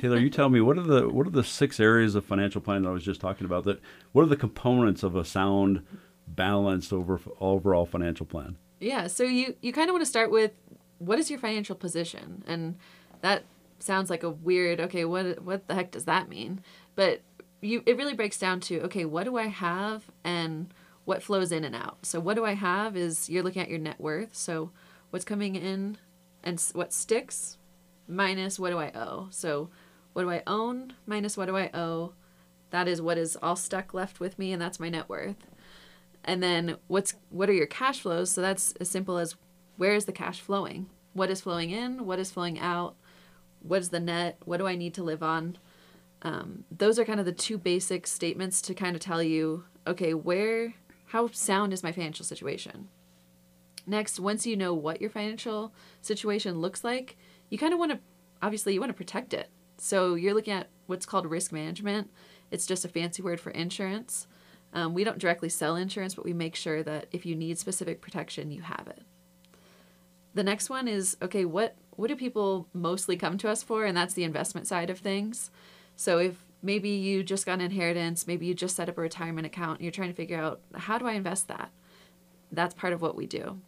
Taylor, 0.01 0.17
you 0.19 0.31
tell 0.31 0.49
me 0.49 0.63
what 0.63 0.79
are 0.79 0.83
the 0.83 1.09
what 1.09 1.27
are 1.27 1.31
the 1.31 1.45
six 1.45 1.79
areas 1.79 2.15
of 2.15 2.25
financial 2.25 2.63
planning 2.63 2.85
that 2.85 2.91
I 2.91 2.93
was 2.93 3.05
just 3.05 3.21
talking 3.21 3.45
about? 3.45 3.65
That 3.65 3.81
what 4.13 4.23
are 4.23 4.29
the 4.29 4.37
components 4.37 5.03
of 5.03 5.15
a 5.15 5.27
sound, 5.27 5.85
balanced 6.27 6.93
over 6.93 7.21
overall 7.39 7.85
financial 7.85 8.25
plan? 8.25 8.57
Yeah, 8.81 9.07
so 9.07 9.25
you 9.25 9.57
you 9.61 9.73
kind 9.73 9.89
of 9.89 9.95
want 9.95 10.03
to 10.03 10.11
start 10.11 10.31
with 10.31 10.53
what 10.99 11.19
is 11.19 11.31
your 11.31 11.39
financial 11.39 11.77
position, 11.77 12.45
and 12.47 12.77
that 13.21 13.45
sounds 13.79 14.11
like 14.11 14.23
a 14.23 14.31
weird. 14.31 14.81
Okay, 14.81 15.05
what 15.05 15.43
what 15.43 15.67
the 15.69 15.75
heck 15.75 15.91
does 15.91 16.05
that 16.05 16.29
mean? 16.29 16.61
But 16.95 17.23
you 17.61 17.83
it 17.87 17.97
really 17.97 18.15
breaks 18.15 18.39
down 18.39 18.61
to 18.61 18.81
okay, 18.83 19.05
what 19.05 19.25
do 19.25 19.37
I 19.37 19.47
have 19.47 20.05
and 20.25 20.73
what 21.05 21.23
flows 21.23 21.53
in 21.53 21.65
and 21.65 21.75
out. 21.75 22.05
So 22.05 22.21
what 22.21 22.35
do 22.35 22.45
I 22.45 22.53
have 22.53 22.95
is 22.95 23.31
you're 23.31 23.43
looking 23.43 23.63
at 23.63 23.71
your 23.71 23.79
net 23.79 23.99
worth. 23.99 24.35
So 24.35 24.71
what's 25.09 25.25
coming 25.25 25.57
in 25.57 25.97
and 26.45 26.61
what 26.75 26.93
sticks 26.93 27.57
minus 28.07 28.59
what 28.59 28.71
do 28.71 28.79
I 28.79 28.91
owe. 28.95 29.29
So 29.31 29.71
what 30.13 30.23
do 30.23 30.31
I 30.31 30.43
own 30.47 30.93
minus 31.07 31.35
what 31.35 31.47
do 31.47 31.57
I 31.57 31.71
owe? 31.73 32.13
That 32.71 32.89
is 32.89 33.01
what 33.01 33.17
is 33.17 33.39
all 33.43 33.57
stuck 33.57 33.95
left 33.95 34.21
with 34.21 34.39
me 34.39 34.53
and 34.53 34.61
that's 34.61 34.79
my 34.79 34.91
net 34.91 35.09
worth. 35.09 35.47
And 36.29 36.43
then 36.43 36.77
what's 36.89 37.15
what 37.31 37.49
are 37.49 37.55
your 37.55 37.67
cash 37.67 38.01
flows? 38.01 38.31
So 38.31 38.43
that's 38.43 38.73
as 38.73 38.91
simple 38.91 39.17
as 39.17 39.35
where 39.79 39.95
is 39.95 40.05
the 40.05 40.13
cash 40.13 40.41
flowing? 40.41 40.91
What 41.15 41.31
is 41.31 41.41
flowing 41.41 41.71
in? 41.71 42.05
What 42.05 42.19
is 42.19 42.31
flowing 42.31 42.61
out? 42.61 42.97
What 43.61 43.81
is 43.81 43.89
the 43.89 43.99
net? 43.99 44.37
What 44.45 44.59
do 44.59 44.67
I 44.67 44.77
need 44.77 44.93
to 44.95 45.03
live 45.03 45.23
on? 45.23 45.57
Um, 46.21 46.65
those 46.71 46.99
are 46.99 47.07
kind 47.07 47.19
of 47.19 47.25
the 47.25 47.33
two 47.33 47.57
basic 47.57 48.07
statements 48.07 48.61
to 48.63 48.75
kind 48.75 48.95
of 48.95 49.01
tell 49.01 49.23
you, 49.23 49.65
okay, 49.87 50.13
where 50.13 50.75
how 51.07 51.29
sound 51.29 51.73
is 51.73 51.83
my 51.83 51.93
financial 51.93 52.27
situation? 52.27 52.89
Next, 53.87 54.21
once 54.21 54.47
you 54.47 54.55
know 54.55 54.75
what 54.75 55.01
your 55.01 55.09
financial 55.09 55.73
situation 56.03 56.61
looks 56.61 56.85
like, 56.85 57.17
you 57.49 57.57
kind 57.57 57.73
of 57.73 57.79
want 57.79 57.93
to, 57.93 58.01
obviously, 58.43 58.75
you 58.75 58.81
want 58.81 58.91
to 58.91 58.95
protect 58.95 59.33
it. 59.33 59.49
So 59.79 60.15
you're 60.15 60.35
looking 60.35 60.53
at 60.53 60.69
what's 60.87 61.07
called 61.07 61.25
risk 61.25 61.53
management. 61.53 62.11
It's 62.51 62.67
just 62.67 62.85
a 62.85 62.89
fancy 62.89 63.23
word 63.23 63.41
for 63.41 63.49
insurance. 63.51 64.27
Um, 64.73 64.95
we 64.95 65.05
don't 65.05 65.19
directly 65.19 65.49
sell 65.49 65.77
insurance, 65.77 66.15
but 66.15 66.25
we 66.25 66.33
make 66.33 66.55
sure 66.55 66.83
that 66.83 67.07
if 67.11 67.25
you 67.25 67.35
need 67.35 67.59
specific 67.59 68.01
protection, 68.01 68.51
you 68.51 68.63
have 68.63 68.87
it. 68.89 69.03
The 70.35 70.45
next 70.45 70.69
one 70.71 70.87
is 70.89 71.17
okay, 71.23 71.45
what 71.45 71.77
what 71.91 72.09
do 72.09 72.17
people 72.17 72.69
mostly 72.73 73.17
come 73.17 73.39
to 73.39 73.49
us 73.49 73.63
for? 73.63 73.85
And 73.85 73.97
that's 73.97 74.15
the 74.15 74.25
investment 74.25 74.67
side 74.67 74.89
of 74.89 75.01
things. 75.01 75.51
So 75.97 76.19
if 76.19 76.45
maybe 76.63 76.91
you 76.91 77.25
just 77.25 77.45
got 77.47 77.55
an 77.55 77.61
inheritance, 77.61 78.27
maybe 78.27 78.47
you 78.47 78.55
just 78.55 78.77
set 78.77 78.89
up 78.89 78.99
a 78.99 79.01
retirement 79.01 79.47
account, 79.47 79.79
and 79.79 79.85
you're 79.85 79.93
trying 79.93 80.11
to 80.11 80.15
figure 80.15 80.41
out 80.41 80.61
how 80.75 80.99
do 80.99 81.07
I 81.07 81.13
invest 81.13 81.49
that? 81.49 81.71
That's 82.53 82.75
part 82.75 82.93
of 82.93 83.03
what 83.03 83.17
we 83.17 83.27
do. 83.27 83.61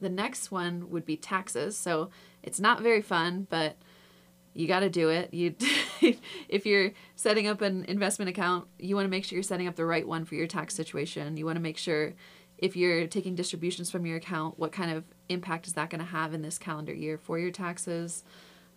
The 0.00 0.08
next 0.08 0.50
one 0.50 0.90
would 0.90 1.04
be 1.04 1.16
taxes. 1.16 1.76
So 1.76 2.10
it's 2.42 2.60
not 2.60 2.82
very 2.82 3.02
fun, 3.02 3.46
but 3.50 3.76
you 4.54 4.68
got 4.68 4.80
to 4.80 4.88
do 4.88 5.08
it. 5.08 5.34
You 5.34 5.54
if 6.48 6.66
you're 6.66 6.92
setting 7.16 7.46
up 7.46 7.60
an 7.60 7.84
investment 7.86 8.28
account, 8.28 8.66
you 8.78 8.94
want 8.94 9.04
to 9.06 9.10
make 9.10 9.24
sure 9.24 9.36
you're 9.36 9.42
setting 9.42 9.68
up 9.68 9.76
the 9.76 9.84
right 9.84 10.06
one 10.06 10.24
for 10.24 10.34
your 10.34 10.46
tax 10.46 10.74
situation. 10.74 11.36
You 11.36 11.46
want 11.46 11.56
to 11.56 11.62
make 11.62 11.78
sure 11.78 12.14
if 12.58 12.76
you're 12.76 13.06
taking 13.06 13.34
distributions 13.34 13.90
from 13.90 14.04
your 14.04 14.16
account, 14.16 14.58
what 14.58 14.72
kind 14.72 14.90
of 14.90 15.04
impact 15.28 15.66
is 15.66 15.74
that 15.74 15.90
going 15.90 16.00
to 16.00 16.06
have 16.06 16.34
in 16.34 16.42
this 16.42 16.58
calendar 16.58 16.92
year 16.92 17.16
for 17.16 17.38
your 17.38 17.50
taxes? 17.50 18.24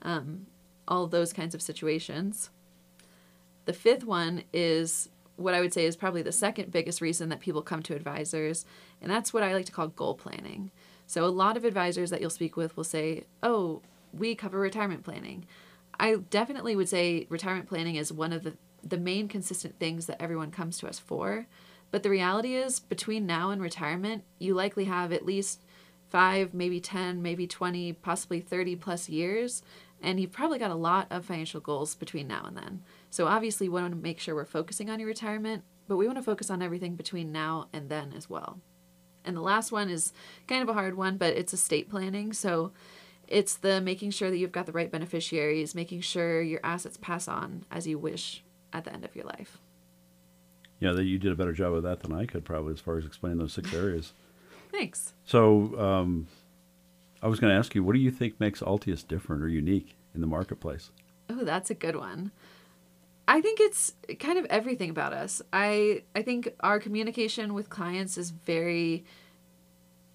Um, 0.04 0.46
all 0.88 1.08
those 1.08 1.34
kinds 1.34 1.56
of 1.56 1.62
situations. 1.62 2.50
The 3.66 3.74
fifth 3.74 4.04
one 4.04 4.44
is 4.54 5.10
what 5.36 5.54
I 5.54 5.62
would 5.62 5.74
say 5.74 5.86
is 5.86 5.96
probably 5.96 6.22
the 6.22 6.32
second 6.32 6.72
biggest 6.72 7.02
reason 7.02 7.30
that 7.30 7.40
people 7.40 7.62
come 7.62 7.82
to 7.84 7.96
advisors, 7.96 8.66
and 9.02 9.10
that's 9.10 9.34
what 9.34 9.44
I 9.44 9.54
like 9.54 9.66
to 9.66 9.72
call 9.72 9.88
goal 9.88 10.16
planning. 10.16 10.72
So, 11.08 11.26
a 11.26 11.28
lot 11.28 11.58
of 11.58 11.66
advisors 11.66 12.10
that 12.10 12.22
you'll 12.22 12.30
speak 12.30 12.56
with 12.56 12.78
will 12.78 12.84
say, 12.84 13.24
Oh, 13.42 13.82
we 14.14 14.36
cover 14.36 14.60
retirement 14.60 15.04
planning. 15.04 15.46
I 16.00 16.16
definitely 16.16 16.76
would 16.76 16.90
say 16.90 17.28
retirement 17.30 17.68
planning 17.68 17.96
is 17.96 18.12
one 18.12 18.34
of 18.34 18.44
the, 18.44 18.58
the 18.84 18.98
main 18.98 19.28
consistent 19.28 19.80
things 19.80 20.08
that 20.08 20.22
everyone 20.22 20.52
comes 20.52 20.78
to 20.80 20.88
us 20.88 21.00
for. 21.00 21.48
But 21.92 22.04
the 22.04 22.10
reality 22.10 22.56
is, 22.56 22.80
between 22.80 23.26
now 23.26 23.50
and 23.52 23.62
retirement, 23.62 24.24
you 24.40 24.54
likely 24.54 24.86
have 24.86 25.12
at 25.12 25.26
least 25.26 25.64
five, 26.10 26.54
maybe 26.54 26.80
10, 26.80 27.22
maybe 27.22 27.48
20, 27.48 27.94
possibly 27.94 28.40
30 28.40 28.78
plus 28.78 29.10
years 29.10 29.62
and 30.02 30.20
you've 30.20 30.32
probably 30.32 30.60
got 30.60 30.72
a 30.72 30.76
lot 30.76 31.08
of 31.12 31.26
financial 31.26 31.62
goals 31.62 31.96
between 31.96 32.28
now 32.28 32.44
and 32.46 32.58
then. 32.58 32.84
So 33.10 33.28
obviously, 33.28 33.70
we 33.70 33.82
want 33.82 33.94
to 33.94 34.00
make 34.00 34.20
sure 34.20 34.34
we're 34.34 34.46
focusing 34.46 34.90
on 34.90 35.00
your 35.00 35.08
retirement, 35.08 35.64
but 35.88 35.98
we 35.98 36.08
want 36.08 36.18
to 36.18 36.24
focus 36.24 36.50
on 36.50 36.62
everything 36.62 36.96
between 36.96 37.32
now 37.32 37.68
and 37.72 37.90
then 37.90 38.14
as 38.16 38.30
well. 38.30 38.60
And 39.24 39.38
the 39.38 39.42
last 39.42 39.72
one 39.72 39.90
is 39.90 40.14
kind 40.48 40.64
of 40.64 40.70
a 40.70 40.74
hard 40.74 40.98
one, 40.98 41.18
but 41.18 41.36
it's 41.36 41.54
estate 41.54 41.90
planning. 41.90 42.34
So 42.34 42.72
it's 43.32 43.56
the 43.56 43.82
making 43.82 44.12
sure 44.12 44.30
that 44.30 44.38
you've 44.38 44.52
got 44.52 44.66
the 44.66 44.72
right 44.72 44.92
beneficiaries, 44.92 45.74
making 45.74 46.02
sure 46.02 46.42
your 46.42 46.60
assets 46.64 46.98
pass 46.98 47.28
on 47.28 47.66
as 47.72 47.88
you 47.88 47.98
wish 47.98 48.44
at 48.74 48.84
the 48.84 48.94
end 48.94 49.06
of 49.06 49.16
your 49.16 49.26
life. 49.26 49.60
Yeah, 50.80 50.92
that 50.94 51.04
you 51.04 51.18
did 51.18 51.32
a 51.32 51.36
better 51.36 51.54
job 51.54 51.74
of 51.74 51.84
that 51.84 52.02
than 52.02 52.12
I 52.12 52.26
could 52.26 52.44
probably 52.44 52.74
as 52.74 52.80
far 52.80 52.98
as 52.98 53.06
explaining 53.06 53.40
those 53.40 53.54
six 53.54 53.74
areas. 53.74 54.14
Thanks. 54.72 55.14
So, 55.26 55.80
um, 55.80 56.28
I 57.22 57.28
was 57.28 57.40
going 57.40 57.52
to 57.52 57.58
ask 57.58 57.76
you, 57.76 57.84
what 57.84 57.94
do 57.94 58.00
you 58.00 58.12
think 58.12 58.40
makes 58.40 58.62
Altius 58.62 59.08
different 59.08 59.44
or 59.44 59.48
unique 59.48 59.96
in 60.16 60.22
the 60.22 60.28
marketplace? 60.28 60.92
Oh, 61.30 61.44
that's 61.44 61.70
a 61.70 61.76
good 61.76 61.96
one. 61.96 62.32
I 63.28 63.42
think 63.42 63.60
it's 63.62 63.94
kind 64.20 64.40
of 64.40 64.46
everything 64.46 64.90
about 64.90 65.14
us. 65.14 65.42
I 65.54 66.04
I 66.16 66.22
think 66.22 66.50
our 66.60 66.80
communication 66.80 67.54
with 67.54 67.70
clients 67.70 68.18
is 68.18 68.32
very 68.32 69.06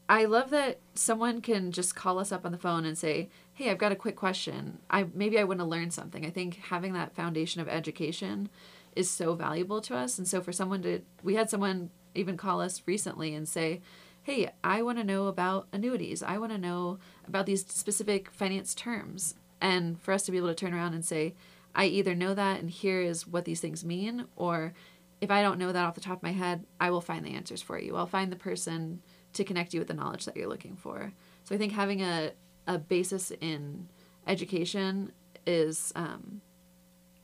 I 0.09 0.25
love 0.25 0.51
that 0.51 0.79
someone 0.95 1.41
can 1.41 1.73
just 1.73 1.97
call 1.97 2.19
us 2.19 2.31
up 2.31 2.47
on 2.47 2.53
the 2.53 2.59
phone 2.59 2.85
and 2.85 2.97
say, 2.97 3.29
"Hey, 3.53 3.71
I've 3.71 3.79
got 3.79 3.93
a 3.93 3.97
quick 3.97 4.17
question. 4.17 4.79
I 4.89 5.07
maybe 5.15 5.39
I 5.39 5.45
want 5.45 5.61
to 5.61 5.67
learn 5.67 5.91
something." 5.91 6.25
I 6.25 6.31
think 6.31 6.57
having 6.57 6.93
that 6.93 7.15
foundation 7.15 7.61
of 7.61 7.69
education 7.69 8.49
is 8.95 9.11
so 9.11 9.35
valuable 9.35 9.81
to 9.83 9.97
us. 9.97 10.19
And 10.19 10.29
so 10.29 10.41
for 10.41 10.53
someone 10.53 10.83
to 10.83 11.01
we 11.23 11.35
had 11.35 11.51
someone 11.51 11.91
even 12.15 12.37
call 12.37 12.61
us 12.61 12.83
recently 12.87 13.35
and 13.35 13.49
say, 13.49 13.81
"Hey, 14.23 14.51
I 14.63 14.83
want 14.83 14.99
to 14.99 15.05
know 15.05 15.27
about 15.27 15.67
annuities. 15.73 16.23
I 16.23 16.39
want 16.39 16.53
to 16.53 16.59
know 16.59 16.99
about 17.27 17.47
these 17.47 17.67
specific 17.67 18.31
finance 18.31 18.75
terms." 18.75 19.35
And 19.61 20.01
for 20.01 20.13
us 20.13 20.25
to 20.25 20.33
be 20.33 20.39
able 20.39 20.49
to 20.49 20.55
turn 20.55 20.75
around 20.75 20.95
and 20.95 21.05
say, 21.05 21.35
"I 21.75 21.87
either 21.87 22.15
know 22.15 22.33
that 22.35 22.61
and 22.61 22.71
here 22.71 23.01
is 23.01 23.27
what 23.27 23.45
these 23.45 23.61
things 23.61 23.85
mean," 23.85 24.27
or 24.37 24.73
if 25.21 25.31
I 25.31 25.43
don't 25.43 25.59
know 25.59 25.73
that 25.73 25.85
off 25.85 25.95
the 25.95 26.01
top 26.01 26.19
of 26.19 26.23
my 26.23 26.33
head, 26.33 26.67
I 26.81 26.91
will 26.91 27.01
find 27.01 27.25
the 27.25 27.35
answers 27.35 27.63
for 27.63 27.79
you. 27.79 27.97
I'll 27.97 28.07
find 28.07 28.31
the 28.31 28.37
person 28.37 29.03
to 29.33 29.45
connect 29.45 29.75
you 29.75 29.81
with 29.81 29.89
the 29.89 29.95
knowledge 29.95 30.25
that 30.25 30.37
you're 30.37 30.49
looking 30.49 30.77
for. 30.77 31.13
So 31.45 31.55
I 31.55 31.59
think 31.59 31.73
having 31.73 32.03
a, 32.03 32.33
a 32.67 32.79
basis 32.79 33.31
in 33.41 33.89
education 34.27 35.13
is 35.47 35.93
um, 35.97 36.41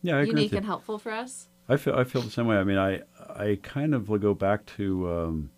yeah, 0.02 0.18
I 0.18 0.22
unique 0.22 0.52
and 0.52 0.64
helpful 0.64 0.98
for 0.98 1.12
us. 1.12 1.48
I 1.68 1.76
feel 1.76 1.94
I 1.94 2.04
feel 2.04 2.22
the 2.22 2.30
same 2.30 2.46
way. 2.46 2.56
I 2.56 2.64
mean, 2.64 2.78
I 2.78 3.02
I 3.18 3.58
kind 3.62 3.94
of 3.94 4.08
go 4.20 4.34
back 4.34 4.66
to 4.76 5.10
um, 5.10 5.50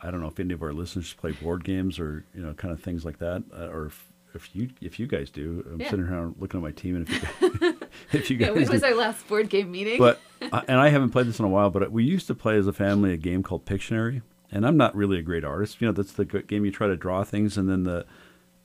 I 0.00 0.10
don't 0.10 0.20
know 0.20 0.28
if 0.28 0.40
any 0.40 0.54
of 0.54 0.62
our 0.62 0.72
listeners 0.72 1.12
play 1.14 1.32
board 1.32 1.64
games 1.64 1.98
or 1.98 2.24
you 2.34 2.42
know 2.42 2.54
kind 2.54 2.72
of 2.72 2.80
things 2.80 3.04
like 3.04 3.18
that, 3.18 3.44
uh, 3.52 3.66
or 3.66 3.86
if, 3.86 4.12
if 4.34 4.54
you 4.54 4.70
if 4.80 4.98
you 4.98 5.06
guys 5.06 5.30
do. 5.30 5.64
I'm 5.72 5.80
yeah. 5.80 5.90
sitting 5.90 6.06
around 6.06 6.36
looking 6.38 6.58
at 6.58 6.62
my 6.62 6.72
team, 6.72 6.96
and 6.96 7.08
if 7.08 7.40
you 7.40 7.78
if 8.12 8.30
you 8.30 8.36
guys 8.36 8.56
yeah, 8.56 8.68
was 8.68 8.82
our 8.82 8.94
last 8.94 9.26
board 9.28 9.48
game 9.48 9.70
meeting? 9.70 9.98
But 9.98 10.20
and 10.40 10.78
I 10.78 10.88
haven't 10.88 11.10
played 11.10 11.26
this 11.26 11.38
in 11.38 11.44
a 11.44 11.48
while, 11.48 11.70
but 11.70 11.90
we 11.92 12.04
used 12.04 12.26
to 12.26 12.34
play 12.34 12.56
as 12.56 12.66
a 12.66 12.72
family 12.72 13.12
a 13.12 13.16
game 13.16 13.42
called 13.42 13.64
Pictionary 13.64 14.22
and 14.52 14.66
I'm 14.66 14.76
not 14.76 14.94
really 14.94 15.18
a 15.18 15.22
great 15.22 15.44
artist. 15.44 15.80
You 15.80 15.88
know, 15.88 15.92
that's 15.92 16.12
the 16.12 16.26
game 16.26 16.64
you 16.64 16.70
try 16.70 16.86
to 16.86 16.96
draw 16.96 17.24
things, 17.24 17.56
and 17.56 17.68
then 17.68 17.84
the 17.84 18.04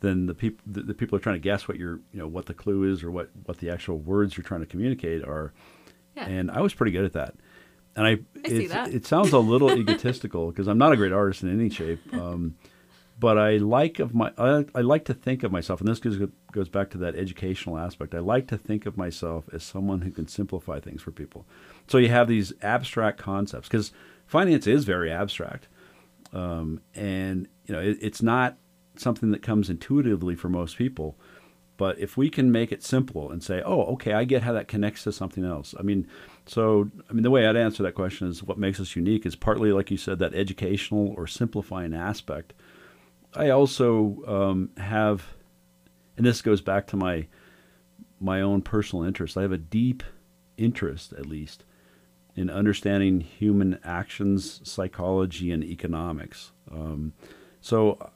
then 0.02 0.28
the 0.28 0.36
people 0.36 0.62
the, 0.68 0.82
the, 0.84 0.94
people 0.94 1.18
are 1.18 1.22
trying 1.22 1.36
to 1.36 1.40
guess 1.40 1.68
what 1.68 1.78
your 1.78 2.02
you 2.12 2.20
know 2.20 2.28
what 2.28 2.46
the 2.46 2.54
clue 2.54 2.84
is 2.84 3.04
or 3.04 3.10
what 3.10 3.30
what 3.46 3.58
the 3.60 3.70
actual 3.70 3.98
words 3.98 4.38
you're 4.38 4.44
trying 4.44 4.60
to 4.60 4.68
communicate 4.68 5.24
are. 5.24 5.54
Yeah. 6.16 6.28
And 6.28 6.52
I 6.52 6.62
was 6.62 6.74
pretty 6.74 6.92
good 6.92 7.06
at 7.06 7.14
that. 7.14 7.36
And 7.96 8.06
I, 8.06 8.18
I 8.44 8.50
see 8.50 8.68
that. 8.68 8.94
it 8.94 9.06
sounds 9.06 9.32
a 9.34 9.40
little 9.40 9.72
egotistical 9.80 10.50
because 10.50 10.68
I'm 10.68 10.78
not 10.78 10.92
a 10.92 10.98
great 10.98 11.12
artist 11.12 11.42
in 11.42 11.52
any 11.52 11.70
shape. 11.70 12.00
Um, 12.14 12.56
but 13.20 13.38
I 13.38 13.58
like 13.58 14.00
of 14.00 14.14
my 14.14 14.32
I, 14.38 14.66
I, 14.76 14.82
like 14.82 15.06
to 15.06 15.14
think 15.14 15.44
of 15.44 15.52
myself, 15.52 15.80
and 15.80 15.90
this 15.90 16.00
goes 16.00 16.20
goes 16.52 16.70
back 16.70 16.90
to 16.92 16.98
that 17.00 17.16
educational 17.16 17.78
aspect. 17.78 18.14
I 18.14 18.20
like 18.20 18.48
to 18.48 18.58
think 18.58 18.86
of 18.86 18.98
myself 18.98 19.46
as 19.52 19.64
someone 19.64 20.02
who 20.02 20.12
can 20.12 20.28
simplify 20.28 20.80
things 20.80 21.02
for 21.02 21.12
people. 21.12 21.46
So 21.88 21.98
you 21.98 22.10
have 22.10 22.28
these 22.28 22.54
abstract 22.62 23.18
concepts 23.18 23.68
because 23.68 23.92
finance 24.26 24.68
is 24.68 24.86
very 24.86 25.12
abstract. 25.12 25.68
Um, 26.34 26.82
and 26.94 27.48
you 27.66 27.74
know, 27.74 27.82
it, 27.82 27.98
it's 28.02 28.22
not 28.22 28.58
something 28.98 29.32
that 29.32 29.42
comes 29.42 29.70
intuitively 29.70 30.36
for 30.36 30.50
most 30.50 30.78
people. 30.78 31.18
But 31.78 32.00
if 32.00 32.18
we 32.18 32.32
can 32.32 32.52
make 32.52 32.72
it 32.72 32.84
simple 32.84 33.32
and 33.32 33.44
say, 33.44 33.62
"Oh, 33.64 33.84
okay, 33.94 34.14
I 34.14 34.24
get 34.24 34.42
how 34.44 34.54
that 34.54 34.68
connects 34.68 35.04
to 35.04 35.12
something 35.12 35.46
else." 35.46 35.76
I 35.80 35.84
mean, 35.84 36.08
so 36.46 36.90
I 37.10 37.14
mean, 37.14 37.24
the 37.24 37.32
way 37.32 37.48
I'd 37.48 37.56
answer 37.56 37.84
that 37.84 37.94
question 37.94 38.28
is, 38.28 38.44
what 38.44 38.58
makes 38.58 38.80
us 38.80 38.96
unique 38.96 39.26
is 39.26 39.36
partly, 39.36 39.72
like 39.72 39.92
you 39.92 39.98
said, 39.98 40.20
that 40.20 40.34
educational 40.34 41.14
or 41.16 41.28
simplifying 41.28 41.94
aspect. 41.94 42.54
I 43.34 43.50
also 43.50 44.24
um, 44.28 44.70
have, 44.78 45.24
and 46.16 46.26
this 46.26 46.42
goes 46.42 46.62
back 46.62 46.88
to 46.88 46.98
my 46.98 47.28
my 48.20 48.42
own 48.42 48.62
personal 48.62 49.06
interest. 49.06 49.38
I 49.38 49.44
have 49.44 49.52
a 49.52 49.58
deep 49.58 50.04
interest, 50.58 51.13
at 51.13 51.28
least, 51.28 51.63
in 52.36 52.50
understanding 52.50 53.22
human 53.22 53.80
actions, 53.84 54.60
psychology, 54.68 55.52
and 55.52 55.63
economics. 55.63 56.52
Um, 56.72 57.13
so 57.62 58.12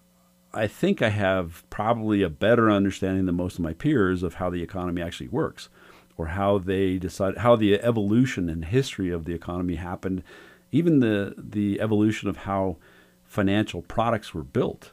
I 0.53 0.67
think 0.67 1.01
I 1.01 1.09
have 1.09 1.63
probably 1.69 2.23
a 2.23 2.29
better 2.29 2.69
understanding 2.69 3.25
than 3.25 3.35
most 3.35 3.55
of 3.55 3.63
my 3.63 3.73
peers 3.73 4.23
of 4.23 4.35
how 4.35 4.49
the 4.49 4.63
economy 4.63 5.01
actually 5.01 5.29
works 5.29 5.69
or 6.17 6.27
how 6.27 6.57
they 6.57 6.97
decide 6.97 7.37
how 7.37 7.55
the 7.55 7.81
evolution 7.81 8.49
and 8.49 8.65
history 8.65 9.11
of 9.11 9.25
the 9.25 9.33
economy 9.33 9.75
happened, 9.75 10.23
even 10.71 10.99
the 10.99 11.33
the 11.37 11.79
evolution 11.79 12.27
of 12.27 12.37
how 12.37 12.77
financial 13.23 13.81
products 13.81 14.33
were 14.33 14.43
built. 14.43 14.91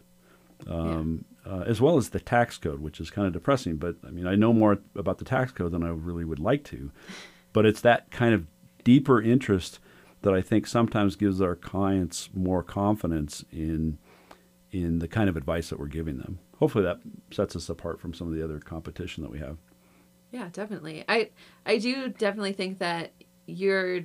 Um, 0.66 1.24
yeah. 1.46 1.52
uh, 1.52 1.60
as 1.62 1.80
well 1.80 1.96
as 1.96 2.10
the 2.10 2.20
tax 2.20 2.58
code, 2.58 2.80
which 2.80 3.00
is 3.00 3.10
kind 3.10 3.26
of 3.26 3.32
depressing. 3.32 3.76
But 3.76 3.96
I 4.06 4.10
mean, 4.10 4.26
I 4.26 4.34
know 4.34 4.52
more 4.52 4.78
about 4.96 5.18
the 5.18 5.24
tax 5.24 5.52
code 5.52 5.72
than 5.72 5.82
I 5.82 5.88
really 5.88 6.24
would 6.24 6.40
like 6.40 6.64
to. 6.64 6.90
But 7.54 7.64
it's 7.64 7.80
that 7.80 8.10
kind 8.10 8.34
of 8.34 8.46
deeper 8.84 9.22
interest 9.22 9.80
that 10.20 10.34
I 10.34 10.42
think 10.42 10.66
sometimes 10.66 11.16
gives 11.16 11.40
our 11.40 11.56
clients 11.56 12.28
more 12.34 12.62
confidence 12.62 13.44
in 13.50 13.98
in 14.70 14.98
the 14.98 15.08
kind 15.08 15.30
of 15.30 15.36
advice 15.36 15.70
that 15.70 15.80
we're 15.80 15.86
giving 15.86 16.18
them. 16.18 16.38
Hopefully 16.58 16.84
that 16.84 17.00
sets 17.30 17.56
us 17.56 17.70
apart 17.70 18.00
from 18.00 18.12
some 18.12 18.28
of 18.28 18.34
the 18.34 18.44
other 18.44 18.58
competition 18.58 19.22
that 19.22 19.30
we 19.30 19.38
have. 19.38 19.56
Yeah, 20.30 20.48
definitely. 20.52 21.04
I 21.08 21.30
I 21.64 21.78
do 21.78 22.10
definitely 22.10 22.52
think 22.52 22.78
that 22.78 23.12
you're 23.46 24.04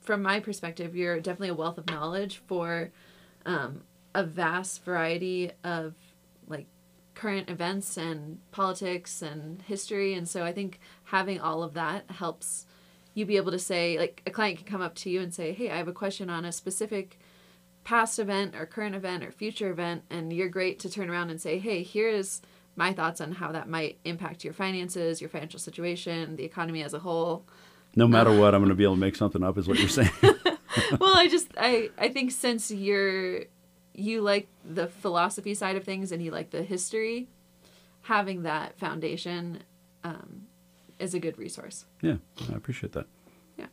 from 0.00 0.22
my 0.22 0.40
perspective, 0.40 0.96
you're 0.96 1.20
definitely 1.20 1.50
a 1.50 1.54
wealth 1.54 1.78
of 1.78 1.86
knowledge 1.86 2.42
for 2.46 2.90
um, 3.46 3.82
a 4.14 4.24
vast 4.24 4.84
variety 4.84 5.50
of 5.64 5.94
like 6.46 6.66
current 7.14 7.48
events 7.50 7.96
and 7.96 8.38
politics 8.50 9.22
and 9.22 9.62
history 9.62 10.14
and 10.14 10.28
so 10.28 10.44
I 10.44 10.52
think 10.52 10.80
having 11.04 11.40
all 11.40 11.62
of 11.62 11.74
that 11.74 12.10
helps 12.10 12.66
you 13.14 13.26
be 13.26 13.36
able 13.36 13.52
to 13.52 13.58
say 13.58 13.98
like 13.98 14.22
a 14.26 14.30
client 14.30 14.58
can 14.58 14.66
come 14.66 14.80
up 14.80 14.94
to 14.94 15.10
you 15.10 15.20
and 15.20 15.32
say 15.34 15.52
hey 15.52 15.70
i 15.70 15.76
have 15.76 15.88
a 15.88 15.92
question 15.92 16.30
on 16.30 16.44
a 16.44 16.52
specific 16.52 17.18
past 17.84 18.18
event 18.18 18.54
or 18.54 18.64
current 18.64 18.94
event 18.94 19.24
or 19.24 19.30
future 19.30 19.70
event 19.70 20.02
and 20.10 20.32
you're 20.32 20.48
great 20.48 20.78
to 20.78 20.90
turn 20.90 21.10
around 21.10 21.30
and 21.30 21.40
say 21.40 21.58
hey 21.58 21.82
here 21.82 22.08
is 22.08 22.40
my 22.74 22.92
thoughts 22.92 23.20
on 23.20 23.32
how 23.32 23.52
that 23.52 23.68
might 23.68 23.98
impact 24.04 24.44
your 24.44 24.52
finances 24.52 25.20
your 25.20 25.30
financial 25.30 25.58
situation 25.58 26.36
the 26.36 26.44
economy 26.44 26.82
as 26.82 26.94
a 26.94 26.98
whole. 26.98 27.44
No 27.94 28.08
matter 28.08 28.30
uh, 28.30 28.38
what 28.38 28.54
i'm 28.54 28.60
going 28.60 28.70
to 28.70 28.74
be 28.74 28.84
able 28.84 28.94
to 28.94 29.00
make 29.00 29.16
something 29.16 29.42
up 29.42 29.58
is 29.58 29.68
what 29.68 29.78
you're 29.78 29.88
saying. 29.88 30.10
Well 30.98 31.14
i 31.16 31.28
just 31.28 31.48
i 31.58 31.90
i 31.98 32.08
think 32.08 32.30
since 32.30 32.70
you're 32.70 33.44
you 33.94 34.20
like 34.20 34.48
the 34.64 34.86
philosophy 34.86 35.54
side 35.54 35.76
of 35.76 35.84
things 35.84 36.12
and 36.12 36.22
you 36.22 36.30
like 36.30 36.50
the 36.50 36.62
history 36.62 37.28
having 38.02 38.42
that 38.42 38.78
foundation 38.78 39.62
um, 40.04 40.42
is 40.98 41.14
a 41.14 41.20
good 41.20 41.38
resource. 41.38 41.84
Yeah, 42.00 42.16
I 42.50 42.56
appreciate 42.56 42.92
that. 42.92 43.06
Yeah. 43.56 43.66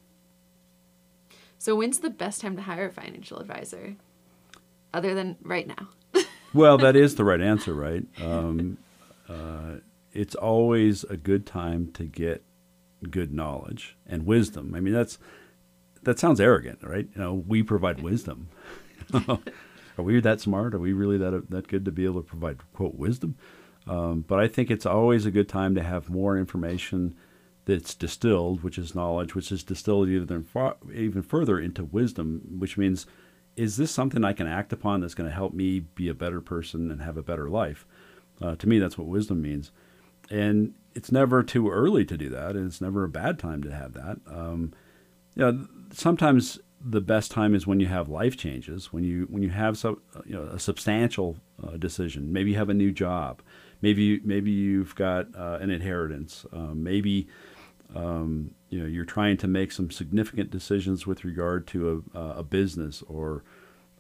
So 1.58 1.76
when's 1.76 2.00
the 2.00 2.10
best 2.10 2.42
time 2.42 2.56
to 2.56 2.62
hire 2.62 2.88
a 2.88 2.92
financial 2.92 3.40
advisor, 3.40 3.96
other 4.94 5.14
than 5.14 5.38
right 5.42 5.68
now? 5.68 6.24
well, 6.54 6.78
that 6.78 6.96
is 6.96 7.16
the 7.16 7.24
right 7.24 7.42
answer, 7.42 7.74
right? 7.74 8.06
Um, 8.22 8.78
uh, 9.28 9.78
it's 10.14 10.36
always 10.36 11.04
a 11.06 11.18
good 11.18 11.46
time 11.46 11.92
to 11.94 12.04
get 12.04 12.44
good 13.10 13.34
knowledge 13.34 13.96
and 14.06 14.26
wisdom. 14.26 14.74
I 14.76 14.80
mean, 14.80 14.94
that's 14.94 15.18
that 16.04 16.20
sounds 16.20 16.40
arrogant, 16.40 16.80
right? 16.84 17.08
You 17.14 17.22
know, 17.22 17.34
we 17.34 17.64
provide 17.64 18.02
wisdom. 18.02 18.50
Are 20.00 20.04
we 20.04 20.22
that 20.22 20.40
smart? 20.40 20.74
Are 20.74 20.80
we 20.80 20.94
really 20.94 21.18
that 21.18 21.50
that 21.50 21.68
good 21.68 21.84
to 21.84 21.92
be 21.92 22.06
able 22.06 22.22
to 22.22 22.28
provide 22.28 22.60
quote 22.74 22.96
wisdom? 22.96 23.36
Um, 23.86 24.24
but 24.26 24.40
I 24.40 24.48
think 24.48 24.72
it's 24.72 24.86
always 24.86 25.26
a 25.26 25.32
good 25.32 25.50
time 25.50 25.76
to 25.76 25.84
have 25.84 26.10
more 26.10 26.38
information 26.38 27.16
that's 27.66 27.96
distilled, 27.96 28.64
which 28.64 28.78
is 28.78 28.96
knowledge, 28.96 29.36
which 29.36 29.52
is 29.52 29.62
distilled 29.64 30.08
even, 30.08 30.44
far, 30.44 30.78
even 30.94 31.22
further 31.22 31.60
into 31.60 31.84
wisdom, 31.84 32.42
which 32.60 32.78
means, 32.78 33.06
is 33.58 33.78
this 33.78 33.92
something 33.92 34.24
I 34.24 34.34
can 34.34 34.48
act 34.48 34.72
upon 34.72 35.02
that's 35.02 35.14
going 35.14 35.30
to 35.30 35.36
help 35.36 35.54
me 35.54 35.82
be 35.82 36.08
a 36.08 36.14
better 36.14 36.40
person 36.40 36.92
and 36.92 37.02
have 37.02 37.18
a 37.18 37.24
better 37.24 37.50
life? 37.50 37.86
Uh, 38.42 38.56
to 38.56 38.70
me, 38.70 38.80
that's 38.80 38.98
what 38.98 39.08
wisdom 39.08 39.42
means. 39.42 39.72
And 40.30 40.76
it's 40.96 41.12
never 41.12 41.44
too 41.44 41.70
early 41.70 42.06
to 42.06 42.18
do 42.18 42.30
that, 42.30 42.56
and 42.56 42.68
it's 42.68 42.82
never 42.82 43.04
a 43.04 43.10
bad 43.10 43.38
time 43.38 43.62
to 43.64 43.74
have 43.74 43.94
that. 43.94 44.18
Um, 44.28 44.72
you 45.36 45.44
know, 45.44 45.68
sometimes 45.92 46.60
the 46.84 47.02
best 47.02 47.32
time 47.32 47.54
is 47.54 47.68
when 47.68 47.80
you 47.80 47.88
have 47.88 48.08
life 48.10 48.38
changes, 48.38 48.94
when 48.94 49.04
you 49.04 49.28
when 49.30 49.44
you 49.44 49.50
have 49.50 49.78
some 49.78 50.02
you 50.26 50.34
know 50.34 50.44
a 50.44 50.60
substantial 50.60 51.38
uh, 51.66 51.78
decision. 51.78 52.32
Maybe 52.32 52.52
you 52.52 52.58
have 52.58 52.70
a 52.70 52.74
new 52.74 52.92
job. 52.92 53.42
Maybe 53.82 54.20
maybe 54.24 54.52
you've 54.52 54.96
got 54.96 55.28
uh, 55.36 55.58
an 55.62 55.70
inheritance. 55.70 56.46
Um, 56.54 56.84
maybe 56.84 57.28
um, 57.96 58.52
you 58.70 58.80
know 58.80 58.86
you're 58.86 59.06
trying 59.06 59.38
to 59.38 59.48
make 59.48 59.72
some 59.72 59.92
significant 59.92 60.52
decisions 60.52 61.06
with 61.06 61.26
regard 61.26 61.68
to 61.68 62.04
a, 62.14 62.20
a 62.20 62.44
business 62.44 63.04
or 63.08 63.44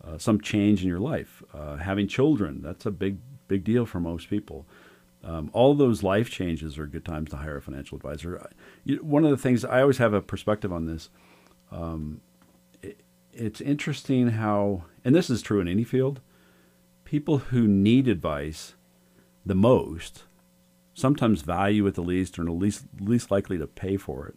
uh, 0.04 0.18
some 0.18 0.39
change 0.39 0.82
in 0.82 0.88
your 0.88 1.00
life. 1.00 1.44
Uh, 1.54 1.76
having 1.78 2.08
children 2.08 2.62
that's 2.62 2.86
a 2.86 2.92
big 2.92 3.18
big 3.48 3.63
deal 3.63 3.86
for 3.86 4.00
most 4.00 4.30
people. 4.30 4.65
Um, 5.22 5.50
all 5.52 5.74
those 5.74 6.02
life 6.02 6.30
changes 6.30 6.78
are 6.78 6.88
good 6.88 7.04
times 7.04 7.32
to 7.32 7.38
hire 7.38 7.58
a 7.58 7.62
financial 7.62 7.98
advisor. 7.98 8.50
One 9.02 9.26
of 9.26 9.32
the 9.32 9.38
things 9.38 9.65
I 9.65 9.82
always 9.82 9.98
have 9.98 10.13
a 10.13 10.22
perspective 10.22 10.72
on 10.72 10.86
this. 10.86 11.10
Um, 11.74 12.22
it's 13.34 13.62
interesting 13.62 14.30
how, 14.30 14.84
and 15.04 15.15
this 15.15 15.30
is 15.30 15.42
true 15.42 15.60
in 15.62 15.68
any 15.68 15.84
field, 15.84 16.22
people 17.06 17.38
who 17.39 17.68
need 17.68 18.08
advice 18.08 18.76
the 19.46 19.56
most 19.56 20.24
sometimes 20.94 21.42
value 21.42 21.88
it 21.88 21.96
the 21.96 22.02
least 22.02 22.38
or 22.38 22.44
the 22.44 22.52
least 22.52 22.86
least 23.00 23.32
likely 23.32 23.58
to 23.58 23.65
pay 23.68 23.98
for 23.98 24.28
it 24.28 24.36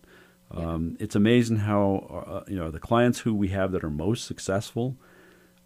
Um, 0.50 0.96
it's 1.00 1.16
amazing 1.16 1.59
how 1.59 2.44
uh, 2.46 2.50
you 2.50 2.57
know 2.57 2.70
the 2.70 2.78
clients 2.81 3.20
who 3.20 3.35
we 3.35 3.48
have 3.48 3.72
that 3.72 3.85
are 3.85 3.90
most 3.90 4.24
successful 4.26 4.96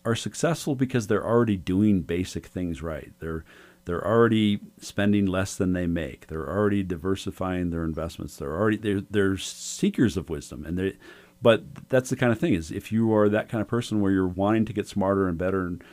are 0.05 0.15
successful 0.15 0.75
because 0.77 1.07
they're 1.09 1.27
already 1.27 1.57
doing 1.57 2.03
basic 2.03 2.47
things 2.47 2.83
right. 2.83 3.12
They're 3.19 3.45
they're 3.85 4.07
already 4.07 4.61
spending 4.81 5.27
less 5.27 5.57
than 5.57 5.73
they 5.73 5.87
make. 5.87 6.27
They're 6.29 6.49
already 6.49 6.83
diversifying 6.83 7.71
their 7.71 7.85
investments. 7.85 8.37
They're 8.37 8.55
already 8.57 8.77
they're, 8.79 9.01
they're 9.11 9.37
seekers 9.37 10.17
of 10.17 10.31
wisdom, 10.31 10.65
and 10.65 10.79
they. 10.79 10.97
But 11.42 11.88
that's 11.88 12.11
the 12.11 12.16
kind 12.16 12.33
of 12.33 12.38
thing 12.38 12.55
is 12.55 12.70
if 12.70 12.90
you 12.90 13.14
are 13.14 13.29
that 13.29 13.49
kind 13.49 13.61
of 13.61 13.68
person 13.68 14.01
where 14.01 14.12
you're 14.12 14.27
wanting 14.27 14.64
to 14.66 14.72
get 14.72 14.88
smarter 14.88 15.29
and 15.29 15.37
better 15.37 15.66
and, 15.66 15.85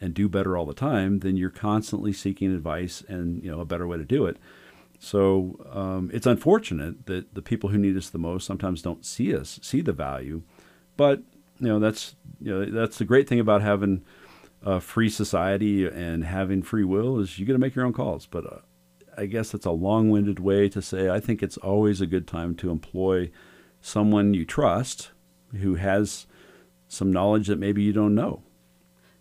and 0.00 0.14
do 0.14 0.28
better 0.28 0.56
all 0.56 0.66
the 0.66 0.74
time, 0.74 1.20
then 1.20 1.36
you're 1.36 1.50
constantly 1.50 2.12
seeking 2.12 2.54
advice 2.54 3.02
and 3.08 3.42
you 3.42 3.50
know 3.50 3.60
a 3.60 3.64
better 3.64 3.86
way 3.86 3.98
to 3.98 4.04
do 4.04 4.26
it. 4.26 4.36
So 4.98 5.58
um, 5.72 6.10
it's 6.14 6.26
unfortunate 6.26 7.06
that 7.06 7.34
the 7.34 7.42
people 7.42 7.70
who 7.70 7.78
need 7.78 7.96
us 7.96 8.08
the 8.08 8.18
most 8.18 8.46
sometimes 8.46 8.82
don't 8.82 9.04
see 9.04 9.34
us, 9.34 9.58
see 9.60 9.80
the 9.80 9.92
value. 9.92 10.42
But 10.96 11.22
you 11.58 11.68
know 11.68 11.78
that's 11.78 12.14
you 12.40 12.52
know 12.52 12.64
that's 12.66 12.98
the 12.98 13.04
great 13.04 13.28
thing 13.28 13.40
about 13.40 13.62
having 13.62 14.04
a 14.64 14.80
free 14.80 15.10
society 15.10 15.86
and 15.86 16.24
having 16.24 16.62
free 16.62 16.84
will 16.84 17.18
is 17.18 17.38
you 17.38 17.44
get 17.46 17.54
to 17.54 17.58
make 17.58 17.74
your 17.74 17.84
own 17.84 17.92
calls. 17.92 18.26
But 18.26 18.46
uh, 18.46 18.58
I 19.16 19.26
guess 19.26 19.50
that's 19.50 19.66
a 19.66 19.72
long-winded 19.72 20.38
way 20.38 20.68
to 20.68 20.80
say 20.80 21.10
I 21.10 21.18
think 21.18 21.42
it's 21.42 21.56
always 21.56 22.00
a 22.00 22.06
good 22.06 22.28
time 22.28 22.54
to 22.56 22.70
employ 22.70 23.30
someone 23.82 24.32
you 24.32 24.46
trust 24.46 25.10
who 25.60 25.74
has 25.74 26.26
some 26.88 27.12
knowledge 27.12 27.48
that 27.48 27.58
maybe 27.58 27.82
you 27.82 27.92
don't 27.92 28.14
know. 28.14 28.42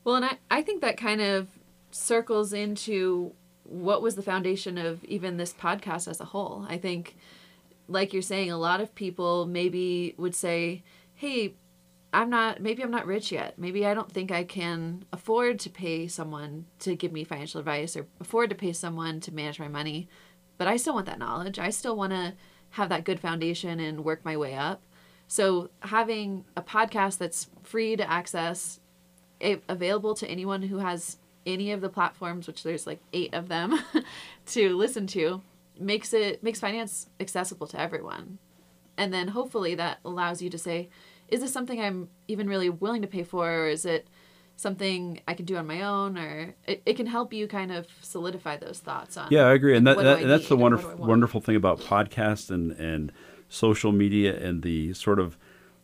Well, 0.03 0.15
and 0.15 0.25
I, 0.25 0.37
I 0.49 0.61
think 0.61 0.81
that 0.81 0.97
kind 0.97 1.19
of 1.19 1.47
circles 1.91 2.53
into 2.53 3.33
what 3.63 4.01
was 4.01 4.15
the 4.15 4.21
foundation 4.21 4.77
of 4.77 5.03
even 5.05 5.37
this 5.37 5.53
podcast 5.53 6.07
as 6.07 6.19
a 6.19 6.25
whole. 6.25 6.65
I 6.69 6.77
think, 6.77 7.17
like 7.87 8.13
you're 8.13 8.21
saying, 8.21 8.51
a 8.51 8.57
lot 8.57 8.81
of 8.81 8.95
people 8.95 9.45
maybe 9.45 10.15
would 10.17 10.35
say, 10.35 10.83
hey, 11.15 11.55
I'm 12.13 12.29
not, 12.29 12.61
maybe 12.61 12.83
I'm 12.83 12.91
not 12.91 13.05
rich 13.05 13.31
yet. 13.31 13.57
Maybe 13.57 13.85
I 13.85 13.93
don't 13.93 14.11
think 14.11 14.31
I 14.31 14.43
can 14.43 15.05
afford 15.13 15.59
to 15.61 15.69
pay 15.69 16.07
someone 16.07 16.65
to 16.79 16.95
give 16.95 17.13
me 17.13 17.23
financial 17.23 17.59
advice 17.59 17.95
or 17.95 18.05
afford 18.19 18.49
to 18.49 18.55
pay 18.55 18.73
someone 18.73 19.19
to 19.21 19.33
manage 19.33 19.59
my 19.59 19.69
money. 19.69 20.09
But 20.57 20.67
I 20.67 20.77
still 20.77 20.93
want 20.93 21.05
that 21.05 21.19
knowledge. 21.19 21.57
I 21.57 21.69
still 21.69 21.95
want 21.95 22.11
to 22.11 22.33
have 22.71 22.89
that 22.89 23.03
good 23.03 23.19
foundation 23.19 23.79
and 23.79 24.03
work 24.03 24.23
my 24.23 24.35
way 24.37 24.53
up. 24.55 24.81
So 25.27 25.69
having 25.81 26.45
a 26.57 26.61
podcast 26.61 27.17
that's 27.17 27.49
free 27.63 27.95
to 27.95 28.09
access, 28.09 28.79
available 29.69 30.13
to 30.15 30.27
anyone 30.27 30.63
who 30.63 30.79
has 30.79 31.17
any 31.45 31.71
of 31.71 31.81
the 31.81 31.89
platforms, 31.89 32.47
which 32.47 32.63
there's 32.63 32.85
like 32.85 32.99
eight 33.13 33.33
of 33.33 33.47
them, 33.47 33.79
to 34.47 34.75
listen 34.75 35.07
to, 35.07 35.41
makes 35.79 36.13
it 36.13 36.43
makes 36.43 36.59
finance 36.59 37.07
accessible 37.19 37.67
to 37.67 37.79
everyone. 37.79 38.37
And 38.97 39.13
then 39.13 39.29
hopefully 39.29 39.73
that 39.75 39.99
allows 40.05 40.41
you 40.41 40.49
to 40.49 40.57
say, 40.57 40.89
is 41.27 41.39
this 41.39 41.53
something 41.53 41.79
I'm 41.81 42.09
even 42.27 42.47
really 42.47 42.69
willing 42.69 43.01
to 43.01 43.07
pay 43.07 43.23
for, 43.23 43.49
or 43.49 43.67
is 43.67 43.85
it 43.85 44.07
something 44.61 45.19
I 45.27 45.33
can 45.33 45.45
do 45.45 45.57
on 45.57 45.67
my 45.67 45.81
own, 45.81 46.17
or 46.17 46.55
it, 46.67 46.81
it 46.85 46.93
can 46.95 47.07
help 47.07 47.33
you 47.33 47.47
kind 47.47 47.71
of 47.71 47.87
solidify 48.01 48.57
those 48.57 48.79
thoughts 48.79 49.17
on. 49.17 49.27
Yeah, 49.31 49.43
I 49.43 49.53
agree, 49.53 49.75
and 49.75 49.85
that, 49.87 49.97
that 49.97 50.23
that's 50.27 50.49
the 50.49 50.57
wonderful 50.57 50.95
wonderful 50.95 51.41
thing 51.41 51.55
about 51.55 51.79
podcasts 51.79 52.49
and 52.49 52.71
and 52.73 53.11
social 53.49 53.91
media 53.91 54.37
and 54.37 54.63
the 54.63 54.93
sort 54.93 55.19
of 55.19 55.37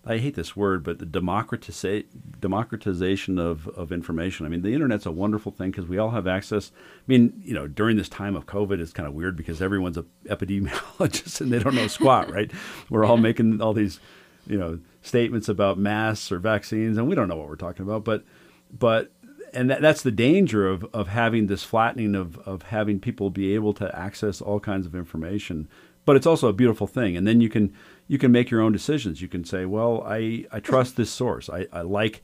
I 0.09 0.19
hate 0.19 0.35
this 0.35 0.55
word, 0.55 0.83
but 0.83 0.99
the 0.99 1.05
democratiza- 1.05 2.05
democratization 2.39 3.37
of, 3.37 3.67
of 3.67 3.91
information. 3.91 4.45
I 4.45 4.49
mean, 4.49 4.61
the 4.61 4.73
internet's 4.73 5.05
a 5.05 5.11
wonderful 5.11 5.51
thing 5.51 5.71
because 5.71 5.85
we 5.85 5.97
all 5.97 6.11
have 6.11 6.27
access. 6.27 6.71
I 6.73 7.03
mean, 7.07 7.41
you 7.43 7.53
know, 7.53 7.67
during 7.67 7.97
this 7.97 8.07
time 8.07 8.33
of 8.37 8.45
COVID, 8.45 8.79
it's 8.79 8.93
kind 8.93 9.05
of 9.05 9.13
weird 9.13 9.35
because 9.35 9.61
everyone's 9.61 9.97
an 9.97 10.05
epidemiologist 10.27 11.41
and 11.41 11.51
they 11.51 11.59
don't 11.59 11.75
know 11.75 11.87
squat, 11.87 12.31
right? 12.33 12.49
We're 12.89 13.03
all 13.03 13.17
making 13.17 13.59
all 13.61 13.73
these, 13.73 13.99
you 14.47 14.57
know, 14.57 14.79
statements 15.01 15.49
about 15.49 15.77
masks 15.77 16.31
or 16.31 16.39
vaccines, 16.39 16.97
and 16.97 17.09
we 17.09 17.15
don't 17.15 17.27
know 17.27 17.35
what 17.35 17.49
we're 17.49 17.57
talking 17.57 17.83
about. 17.83 18.05
But, 18.05 18.23
but, 18.71 19.11
and 19.53 19.69
that, 19.69 19.81
that's 19.81 20.03
the 20.03 20.11
danger 20.11 20.67
of, 20.67 20.85
of 20.93 21.07
having 21.07 21.47
this 21.47 21.63
flattening 21.63 22.15
of, 22.15 22.37
of 22.39 22.63
having 22.63 22.99
people 22.99 23.29
be 23.29 23.53
able 23.55 23.73
to 23.75 23.95
access 23.97 24.41
all 24.41 24.59
kinds 24.59 24.85
of 24.85 24.95
information. 24.95 25.67
But 26.05 26.15
it's 26.15 26.25
also 26.25 26.47
a 26.47 26.53
beautiful 26.53 26.87
thing, 26.87 27.17
and 27.17 27.27
then 27.27 27.41
you 27.41 27.49
can 27.49 27.73
you 28.07 28.17
can 28.17 28.31
make 28.31 28.49
your 28.49 28.61
own 28.61 28.71
decisions. 28.71 29.21
You 29.21 29.27
can 29.27 29.43
say, 29.43 29.65
well, 29.65 30.03
I, 30.07 30.45
I 30.53 30.61
trust 30.61 30.95
this 30.95 31.09
source. 31.09 31.49
I, 31.49 31.67
I 31.73 31.81
like 31.81 32.21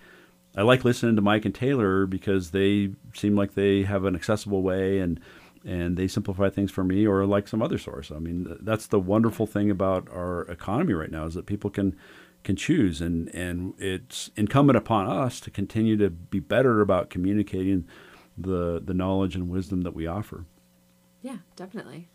I 0.56 0.62
like 0.62 0.86
listening 0.86 1.16
to 1.16 1.22
Mike 1.22 1.46
and 1.46 1.54
Taylor 1.54 2.06
because 2.06 2.52
they 2.52 2.92
seem 3.14 3.36
like 3.36 3.56
they 3.56 3.84
have 3.84 4.06
an 4.06 4.16
accessible 4.16 4.62
way 4.62 5.00
and 5.00 5.20
and 5.66 5.98
they 5.98 6.08
simplify 6.08 6.50
things 6.50 6.72
for 6.72 6.84
me 6.84 7.08
or 7.08 7.26
like 7.26 7.48
some 7.48 7.62
other 7.62 7.78
source. 7.78 8.12
I 8.12 8.20
mean, 8.20 8.58
that's 8.62 8.88
the 8.88 9.00
wonderful 9.00 9.48
thing 9.48 9.72
about 9.72 10.10
our 10.10 10.42
economy 10.44 10.94
right 10.94 11.12
now 11.12 11.26
is 11.26 11.36
that 11.36 11.46
people 11.46 11.70
can 11.70 11.96
can 12.44 12.56
choose 12.56 13.02
and 13.02 13.30
and 13.30 13.74
it's 13.78 14.30
incumbent 14.36 14.78
upon 14.78 15.08
us 15.08 15.40
to 15.40 15.50
continue 15.50 15.96
to 15.98 16.10
be 16.10 16.40
better 16.40 16.82
about 16.82 17.10
communicating 17.10 17.88
the 18.38 18.82
the 18.84 18.94
knowledge 18.94 19.36
and 19.36 19.50
wisdom 19.50 19.82
that 19.82 19.94
we 19.94 20.08
offer. 20.08 20.46
Yeah, 21.22 21.38
definitely. 21.56 22.10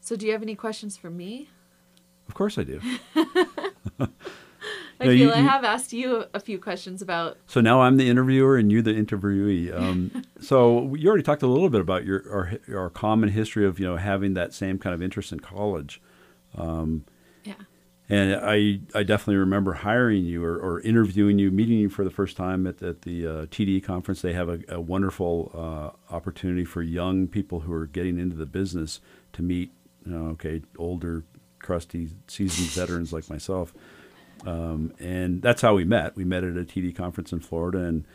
So, 0.00 0.16
do 0.16 0.26
you 0.26 0.32
have 0.32 0.42
any 0.42 0.54
questions 0.54 0.96
for 0.96 1.10
me? 1.10 1.50
Of 2.28 2.34
course, 2.34 2.58
I 2.58 2.64
do. 2.64 2.80
I 5.00 5.04
feel 5.04 5.14
you, 5.14 5.32
I 5.32 5.36
have 5.36 5.64
asked 5.64 5.92
you 5.92 6.24
a 6.34 6.40
few 6.40 6.58
questions 6.58 7.02
about. 7.02 7.38
So 7.46 7.60
now 7.60 7.82
I'm 7.82 7.96
the 7.96 8.08
interviewer 8.08 8.56
and 8.56 8.72
you 8.72 8.82
the 8.82 8.92
interviewee. 8.92 9.74
Um, 9.78 10.22
so 10.40 10.94
you 10.94 11.08
already 11.08 11.22
talked 11.22 11.42
a 11.42 11.46
little 11.46 11.70
bit 11.70 11.80
about 11.80 12.04
your 12.04 12.24
our, 12.32 12.52
our, 12.74 12.90
common 12.90 13.28
history 13.28 13.64
of 13.64 13.78
you 13.78 13.86
know 13.86 13.96
having 13.96 14.34
that 14.34 14.52
same 14.52 14.78
kind 14.78 14.94
of 14.94 15.02
interest 15.02 15.30
in 15.30 15.40
college. 15.40 16.00
Um, 16.56 17.04
yeah. 17.44 17.54
And 18.10 18.36
I, 18.36 18.80
I 18.94 19.02
definitely 19.02 19.36
remember 19.36 19.74
hiring 19.74 20.24
you 20.24 20.42
or, 20.42 20.56
or, 20.56 20.80
interviewing 20.80 21.38
you, 21.38 21.50
meeting 21.50 21.78
you 21.78 21.90
for 21.90 22.04
the 22.04 22.10
first 22.10 22.38
time 22.38 22.66
at, 22.66 22.82
at 22.82 23.02
the 23.02 23.26
uh, 23.26 23.30
TD 23.46 23.84
conference. 23.84 24.22
They 24.22 24.32
have 24.32 24.48
a, 24.48 24.60
a 24.68 24.80
wonderful 24.80 25.52
uh, 25.54 26.14
opportunity 26.14 26.64
for 26.64 26.80
young 26.80 27.28
people 27.28 27.60
who 27.60 27.72
are 27.74 27.86
getting 27.86 28.18
into 28.18 28.34
the 28.34 28.46
business 28.46 29.00
to 29.34 29.42
meet 29.42 29.72
you 30.08 30.12
know, 30.12 30.28
okay, 30.30 30.62
older, 30.78 31.24
crusty, 31.58 32.08
seasoned 32.28 32.70
veterans 32.70 33.12
like 33.12 33.28
myself. 33.28 33.74
Um, 34.46 34.94
and 34.98 35.42
that's 35.42 35.60
how 35.60 35.74
we 35.74 35.84
met. 35.84 36.16
We 36.16 36.24
met 36.24 36.44
at 36.44 36.56
a 36.56 36.64
TD 36.64 36.94
conference 36.96 37.32
in 37.32 37.40
Florida, 37.40 37.80
and 37.80 38.06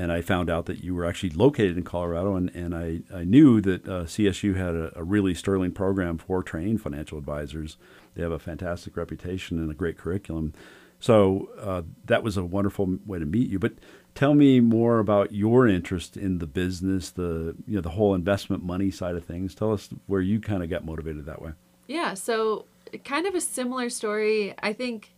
and 0.00 0.10
I 0.10 0.22
found 0.22 0.48
out 0.48 0.64
that 0.64 0.82
you 0.82 0.94
were 0.94 1.04
actually 1.04 1.28
located 1.28 1.76
in 1.76 1.84
Colorado, 1.84 2.34
and, 2.34 2.48
and 2.54 2.74
I, 2.74 3.00
I 3.14 3.24
knew 3.24 3.60
that 3.60 3.86
uh, 3.86 4.04
CSU 4.04 4.56
had 4.56 4.74
a, 4.74 4.98
a, 4.98 5.04
really 5.04 5.34
sterling 5.34 5.72
program 5.72 6.16
for 6.16 6.42
training 6.42 6.78
financial 6.78 7.18
advisors. 7.18 7.76
They 8.14 8.22
have 8.22 8.32
a 8.32 8.38
fantastic 8.38 8.96
reputation 8.96 9.58
and 9.58 9.70
a 9.70 9.74
great 9.74 9.98
curriculum. 9.98 10.54
So 11.00 11.50
uh, 11.60 11.82
that 12.06 12.22
was 12.22 12.38
a 12.38 12.44
wonderful 12.44 12.96
way 13.04 13.18
to 13.18 13.26
meet 13.26 13.50
you. 13.50 13.58
But 13.58 13.74
tell 14.14 14.32
me 14.32 14.58
more 14.60 15.00
about 15.00 15.32
your 15.32 15.68
interest 15.68 16.16
in 16.16 16.38
the 16.38 16.46
business, 16.46 17.10
the 17.10 17.54
you 17.66 17.74
know 17.74 17.82
the 17.82 17.90
whole 17.90 18.14
investment 18.14 18.62
money 18.62 18.90
side 18.90 19.16
of 19.16 19.26
things. 19.26 19.54
Tell 19.54 19.70
us 19.70 19.90
where 20.06 20.22
you 20.22 20.40
kind 20.40 20.62
of 20.62 20.70
got 20.70 20.82
motivated 20.82 21.26
that 21.26 21.42
way. 21.42 21.52
Yeah, 21.88 22.14
so 22.14 22.64
kind 23.04 23.26
of 23.26 23.34
a 23.34 23.40
similar 23.42 23.90
story. 23.90 24.54
I 24.62 24.72
think 24.72 25.12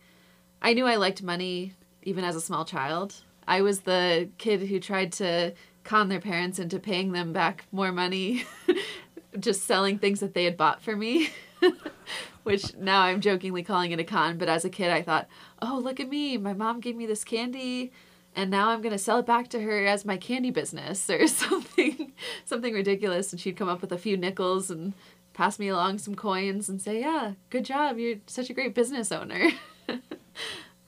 I 0.61 0.73
knew 0.73 0.85
I 0.85 0.97
liked 0.97 1.23
money 1.23 1.71
even 2.01 2.25
as 2.25 2.35
a 2.35 2.41
small 2.41 2.65
child. 2.65 3.15
I 3.47 3.61
was 3.61 3.81
the 3.81 4.29
kid 4.37 4.61
who 4.61 4.79
tried 4.79 5.11
to 5.13 5.53
con 5.83 6.09
their 6.09 6.21
parents 6.21 6.59
into 6.59 6.79
paying 6.79 7.11
them 7.11 7.33
back 7.33 7.65
more 7.71 7.91
money, 7.91 8.45
just 9.39 9.63
selling 9.63 9.99
things 9.99 10.19
that 10.21 10.33
they 10.33 10.45
had 10.45 10.57
bought 10.57 10.81
for 10.81 10.95
me. 10.95 11.29
Which 12.43 12.75
now 12.75 13.01
I'm 13.01 13.21
jokingly 13.21 13.63
calling 13.63 13.91
it 13.91 13.99
a 13.99 14.03
con, 14.03 14.37
but 14.37 14.49
as 14.49 14.65
a 14.65 14.69
kid 14.69 14.91
I 14.91 15.01
thought, 15.01 15.27
oh, 15.61 15.79
look 15.81 15.99
at 15.99 16.09
me. 16.09 16.37
My 16.37 16.53
mom 16.53 16.81
gave 16.81 16.95
me 16.95 17.05
this 17.05 17.23
candy 17.23 17.91
and 18.35 18.49
now 18.49 18.69
I'm 18.69 18.81
gonna 18.81 18.97
sell 18.97 19.19
it 19.19 19.25
back 19.25 19.49
to 19.49 19.61
her 19.61 19.85
as 19.85 20.05
my 20.05 20.17
candy 20.17 20.51
business 20.51 21.09
or 21.09 21.27
something 21.27 22.13
something 22.45 22.73
ridiculous 22.73 23.31
and 23.31 23.39
she'd 23.39 23.57
come 23.57 23.69
up 23.69 23.81
with 23.81 23.91
a 23.91 23.97
few 23.97 24.17
nickels 24.17 24.69
and 24.69 24.93
pass 25.33 25.57
me 25.57 25.67
along 25.67 25.97
some 25.97 26.15
coins 26.15 26.69
and 26.69 26.81
say 26.81 26.99
yeah 26.99 27.33
good 27.49 27.65
job 27.65 27.97
you're 27.97 28.17
such 28.27 28.49
a 28.49 28.53
great 28.53 28.75
business 28.75 29.11
owner 29.11 29.49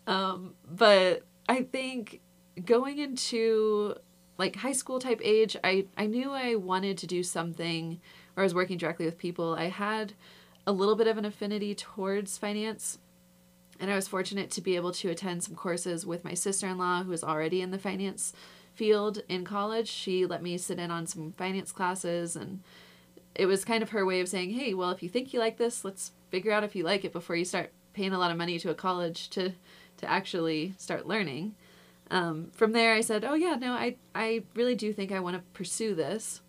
um, 0.07 0.53
but 0.69 1.23
I 1.47 1.63
think 1.63 2.21
going 2.63 2.99
into 2.99 3.95
like 4.37 4.55
high 4.55 4.73
school 4.73 4.99
type 4.99 5.21
age 5.23 5.57
I, 5.63 5.85
I 5.97 6.05
knew 6.05 6.31
I 6.31 6.55
wanted 6.55 6.97
to 6.99 7.07
do 7.07 7.23
something 7.23 7.99
where 8.33 8.43
I 8.43 8.45
was 8.45 8.55
working 8.55 8.77
directly 8.77 9.05
with 9.05 9.17
people 9.17 9.55
I 9.55 9.65
had 9.65 10.13
a 10.67 10.71
little 10.71 10.95
bit 10.95 11.07
of 11.07 11.17
an 11.17 11.25
affinity 11.25 11.75
towards 11.75 12.37
finance 12.37 12.97
and 13.79 13.91
I 13.91 13.95
was 13.95 14.07
fortunate 14.07 14.51
to 14.51 14.61
be 14.61 14.75
able 14.75 14.91
to 14.93 15.09
attend 15.09 15.43
some 15.43 15.55
courses 15.55 16.05
with 16.05 16.23
my 16.23 16.33
sister 16.33 16.67
in 16.67 16.77
law, 16.77 17.03
who 17.03 17.11
was 17.11 17.23
already 17.23 17.61
in 17.61 17.71
the 17.71 17.77
finance 17.77 18.33
field 18.73 19.21
in 19.27 19.43
college. 19.43 19.89
She 19.89 20.25
let 20.25 20.41
me 20.41 20.57
sit 20.57 20.79
in 20.79 20.91
on 20.91 21.07
some 21.07 21.33
finance 21.33 21.71
classes, 21.71 22.35
and 22.35 22.61
it 23.33 23.45
was 23.47 23.65
kind 23.65 23.83
of 23.83 23.89
her 23.89 24.05
way 24.05 24.21
of 24.21 24.29
saying, 24.29 24.51
hey, 24.51 24.73
well, 24.73 24.91
if 24.91 25.03
you 25.03 25.09
think 25.09 25.33
you 25.33 25.39
like 25.39 25.57
this, 25.57 25.83
let's 25.83 26.11
figure 26.29 26.51
out 26.51 26.63
if 26.63 26.75
you 26.75 26.83
like 26.83 27.03
it 27.03 27.13
before 27.13 27.35
you 27.35 27.45
start 27.45 27.71
paying 27.93 28.13
a 28.13 28.19
lot 28.19 28.31
of 28.31 28.37
money 28.37 28.59
to 28.59 28.69
a 28.69 28.75
college 28.75 29.29
to, 29.31 29.53
to 29.97 30.09
actually 30.09 30.73
start 30.77 31.07
learning. 31.07 31.55
Um, 32.11 32.51
from 32.53 32.71
there, 32.71 32.93
I 32.93 33.01
said, 33.01 33.25
oh, 33.25 33.33
yeah, 33.33 33.55
no, 33.55 33.73
I, 33.73 33.97
I 34.13 34.43
really 34.53 34.75
do 34.75 34.93
think 34.93 35.11
I 35.11 35.19
want 35.19 35.35
to 35.35 35.43
pursue 35.53 35.95
this. 35.95 36.41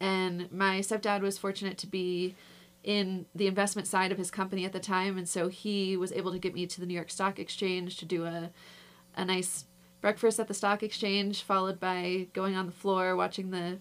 And 0.00 0.50
my 0.50 0.80
stepdad 0.80 1.20
was 1.20 1.38
fortunate 1.38 1.78
to 1.78 1.86
be 1.86 2.34
in 2.82 3.26
the 3.34 3.46
investment 3.46 3.86
side 3.86 4.10
of 4.10 4.18
his 4.18 4.30
company 4.30 4.64
at 4.64 4.72
the 4.72 4.80
time, 4.80 5.18
and 5.18 5.28
so 5.28 5.48
he 5.48 5.96
was 5.96 6.12
able 6.12 6.32
to 6.32 6.38
get 6.38 6.54
me 6.54 6.66
to 6.66 6.80
the 6.80 6.86
New 6.86 6.94
York 6.94 7.10
Stock 7.10 7.38
Exchange 7.38 7.96
to 7.98 8.04
do 8.04 8.24
a 8.24 8.50
a 9.16 9.24
nice 9.24 9.66
breakfast 10.00 10.40
at 10.40 10.48
the 10.48 10.54
stock 10.54 10.82
exchange, 10.82 11.42
followed 11.42 11.78
by 11.78 12.28
going 12.32 12.56
on 12.56 12.66
the 12.66 12.72
floor 12.72 13.16
watching 13.16 13.50
the 13.50 13.78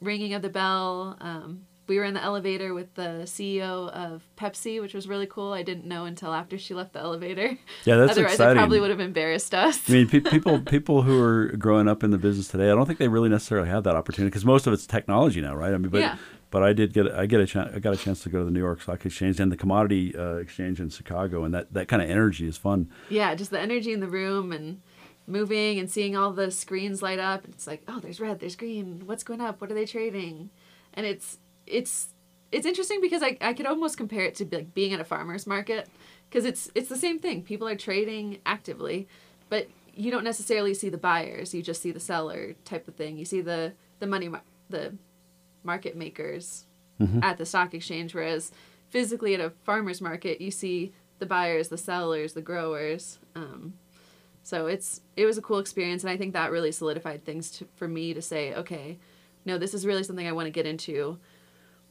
ringing 0.00 0.34
of 0.34 0.42
the 0.42 0.48
bell. 0.48 1.16
Um, 1.20 1.66
we 1.88 1.98
were 1.98 2.04
in 2.04 2.14
the 2.14 2.22
elevator 2.22 2.74
with 2.74 2.94
the 2.94 3.22
CEO 3.24 3.88
of 3.90 4.22
Pepsi, 4.36 4.80
which 4.80 4.94
was 4.94 5.08
really 5.08 5.26
cool. 5.26 5.52
I 5.52 5.62
didn't 5.62 5.84
know 5.84 6.04
until 6.04 6.32
after 6.32 6.56
she 6.58 6.74
left 6.74 6.92
the 6.92 7.00
elevator. 7.00 7.58
Yeah, 7.84 7.96
that's 7.96 8.12
Otherwise, 8.12 8.32
exciting. 8.34 8.56
it 8.56 8.60
probably 8.60 8.80
would 8.80 8.90
have 8.90 9.00
embarrassed 9.00 9.54
us. 9.54 9.90
I 9.90 9.92
mean, 9.92 10.08
pe- 10.08 10.20
people 10.20 10.60
people 10.60 11.02
who 11.02 11.20
are 11.20 11.48
growing 11.56 11.88
up 11.88 12.02
in 12.04 12.10
the 12.10 12.18
business 12.18 12.48
today, 12.48 12.70
I 12.70 12.74
don't 12.74 12.86
think 12.86 12.98
they 12.98 13.08
really 13.08 13.28
necessarily 13.28 13.68
have 13.68 13.84
that 13.84 13.96
opportunity 13.96 14.30
because 14.30 14.44
most 14.44 14.66
of 14.66 14.72
it's 14.72 14.86
technology 14.86 15.40
now, 15.40 15.54
right? 15.54 15.74
I 15.74 15.78
mean, 15.78 15.90
but 15.90 16.00
Yeah. 16.00 16.16
but 16.50 16.62
I 16.62 16.72
did 16.72 16.92
get 16.92 17.10
I 17.10 17.26
get 17.26 17.40
a 17.40 17.46
chance 17.46 17.72
I 17.74 17.78
got 17.80 17.94
a 17.94 17.96
chance 17.96 18.22
to 18.22 18.28
go 18.28 18.38
to 18.38 18.44
the 18.44 18.50
New 18.50 18.60
York 18.60 18.80
Stock 18.82 19.04
Exchange 19.04 19.40
and 19.40 19.50
the 19.50 19.56
Commodity 19.56 20.14
uh, 20.16 20.34
Exchange 20.36 20.80
in 20.80 20.88
Chicago, 20.90 21.44
and 21.44 21.52
that 21.54 21.72
that 21.74 21.88
kind 21.88 22.00
of 22.02 22.08
energy 22.08 22.46
is 22.46 22.56
fun. 22.56 22.90
yeah, 23.10 23.34
just 23.34 23.50
the 23.50 23.60
energy 23.60 23.92
in 23.92 24.00
the 24.00 24.08
room 24.08 24.52
and 24.52 24.80
moving 25.26 25.78
and 25.78 25.90
seeing 25.90 26.16
all 26.16 26.32
the 26.32 26.50
screens 26.50 27.00
light 27.02 27.18
up. 27.18 27.44
It's 27.48 27.66
like, 27.66 27.82
oh, 27.88 28.00
there's 28.00 28.20
red, 28.20 28.40
there's 28.40 28.56
green. 28.56 29.02
What's 29.06 29.22
going 29.24 29.40
up? 29.40 29.60
What 29.60 29.70
are 29.70 29.74
they 29.74 29.86
trading? 29.86 30.50
And 30.94 31.06
it's 31.06 31.38
it's 31.66 32.08
it's 32.50 32.66
interesting 32.66 33.00
because 33.00 33.22
I, 33.22 33.38
I 33.40 33.54
could 33.54 33.66
almost 33.66 33.96
compare 33.96 34.24
it 34.24 34.34
to 34.36 34.48
like 34.50 34.74
being 34.74 34.92
at 34.92 35.00
a 35.00 35.04
farmer's 35.04 35.46
market 35.46 35.88
because 36.28 36.44
it's 36.44 36.70
it's 36.74 36.88
the 36.88 36.96
same 36.96 37.18
thing. 37.18 37.42
People 37.42 37.66
are 37.68 37.76
trading 37.76 38.38
actively, 38.44 39.08
but 39.48 39.68
you 39.94 40.10
don't 40.10 40.24
necessarily 40.24 40.74
see 40.74 40.88
the 40.88 40.98
buyers. 40.98 41.54
You 41.54 41.62
just 41.62 41.82
see 41.82 41.92
the 41.92 42.00
seller 42.00 42.54
type 42.64 42.88
of 42.88 42.94
thing. 42.94 43.16
You 43.18 43.24
see 43.24 43.40
the 43.40 43.72
the 44.00 44.06
money 44.06 44.28
mar- 44.28 44.42
the 44.68 44.94
market 45.64 45.96
makers 45.96 46.66
at 47.22 47.38
the 47.38 47.46
stock 47.46 47.74
exchange, 47.74 48.14
whereas 48.14 48.52
physically 48.90 49.34
at 49.34 49.40
a 49.40 49.50
farmer's 49.64 50.00
market, 50.00 50.40
you 50.40 50.50
see 50.50 50.92
the 51.18 51.26
buyers, 51.26 51.68
the 51.68 51.78
sellers, 51.78 52.34
the 52.34 52.42
growers. 52.42 53.18
Um, 53.34 53.74
so 54.42 54.66
it's 54.66 55.00
it 55.16 55.24
was 55.26 55.38
a 55.38 55.42
cool 55.42 55.58
experience, 55.58 56.02
and 56.04 56.10
I 56.10 56.16
think 56.16 56.32
that 56.34 56.50
really 56.50 56.72
solidified 56.72 57.24
things 57.24 57.50
to, 57.52 57.66
for 57.76 57.88
me 57.88 58.14
to 58.14 58.22
say, 58.22 58.54
okay, 58.54 58.98
no, 59.44 59.58
this 59.58 59.74
is 59.74 59.86
really 59.86 60.02
something 60.02 60.26
I 60.26 60.32
want 60.32 60.46
to 60.46 60.50
get 60.50 60.66
into. 60.66 61.18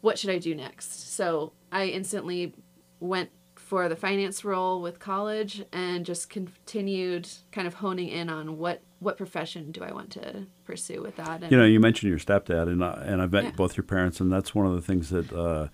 What 0.01 0.17
should 0.19 0.29
I 0.29 0.39
do 0.39 0.53
next? 0.55 1.13
So 1.13 1.53
I 1.71 1.85
instantly 1.85 2.53
went 2.99 3.29
for 3.55 3.87
the 3.87 3.95
finance 3.95 4.43
role 4.43 4.81
with 4.81 4.99
college 4.99 5.63
and 5.71 6.05
just 6.05 6.29
continued 6.29 7.27
kind 7.51 7.67
of 7.67 7.75
honing 7.75 8.09
in 8.09 8.29
on 8.29 8.57
what 8.57 8.81
what 8.99 9.17
profession 9.17 9.71
do 9.71 9.81
I 9.83 9.91
want 9.91 10.11
to 10.11 10.45
pursue 10.63 11.01
with 11.01 11.15
that. 11.15 11.41
And 11.41 11.51
You 11.51 11.57
know, 11.57 11.65
you 11.65 11.79
mentioned 11.79 12.09
your 12.09 12.19
stepdad, 12.19 12.67
and 12.67 12.83
I, 12.83 13.01
and 13.03 13.19
I've 13.21 13.31
met 13.31 13.43
Yeah. 13.45 13.51
both 13.51 13.75
your 13.75 13.83
parents, 13.83 14.19
and 14.19 14.31
that's 14.31 14.53
one 14.53 14.67
of 14.67 14.75
the 14.75 14.81
things 14.81 15.09
that 15.09 15.31
uh, 15.33 15.69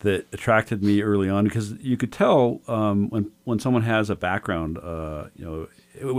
that 0.00 0.26
attracted 0.32 0.82
me 0.82 1.02
early 1.02 1.28
on 1.28 1.44
because 1.44 1.72
you 1.74 1.96
could 1.96 2.12
tell 2.12 2.60
um, 2.68 3.08
when 3.10 3.30
when 3.44 3.58
someone 3.58 3.82
has 3.82 4.08
a 4.10 4.16
background, 4.16 4.78
uh, 4.78 5.24
you 5.36 5.44
know, 5.44 5.68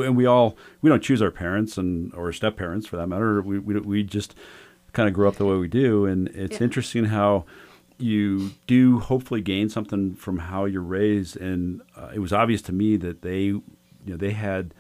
and 0.06 0.16
we 0.16 0.26
all 0.26 0.56
we 0.82 0.90
don't 0.90 1.02
choose 1.04 1.22
our 1.22 1.32
parents 1.32 1.78
and 1.78 2.14
or 2.14 2.32
step 2.32 2.56
parents 2.56 2.86
for 2.88 2.98
that 2.98 3.08
matter. 3.08 3.42
We 3.42 3.60
we, 3.60 3.80
we 3.80 4.04
just 4.04 4.36
kind 4.94 5.08
of 5.08 5.14
grow 5.14 5.28
up 5.28 5.36
the 5.38 5.46
way 5.46 5.56
we 5.58 5.68
do, 5.68 6.06
and 6.06 6.28
it's 6.30 6.58
Yeah. 6.60 6.64
interesting 6.66 7.06
how 7.06 7.46
you 7.98 8.52
do 8.68 9.00
hopefully 9.00 9.42
gain 9.42 9.70
something 9.70 10.16
from 10.16 10.40
how 10.40 10.66
you're 10.66 10.82
raised. 10.82 11.38
And 11.38 11.82
uh, 11.96 12.10
it 12.14 12.20
was 12.20 12.34
obvious 12.34 12.62
to 12.64 12.72
me 12.74 12.98
that 12.98 13.22
they, 13.22 13.42
you 13.44 13.64
know, 14.06 14.18
they 14.18 14.32
had, 14.32 14.74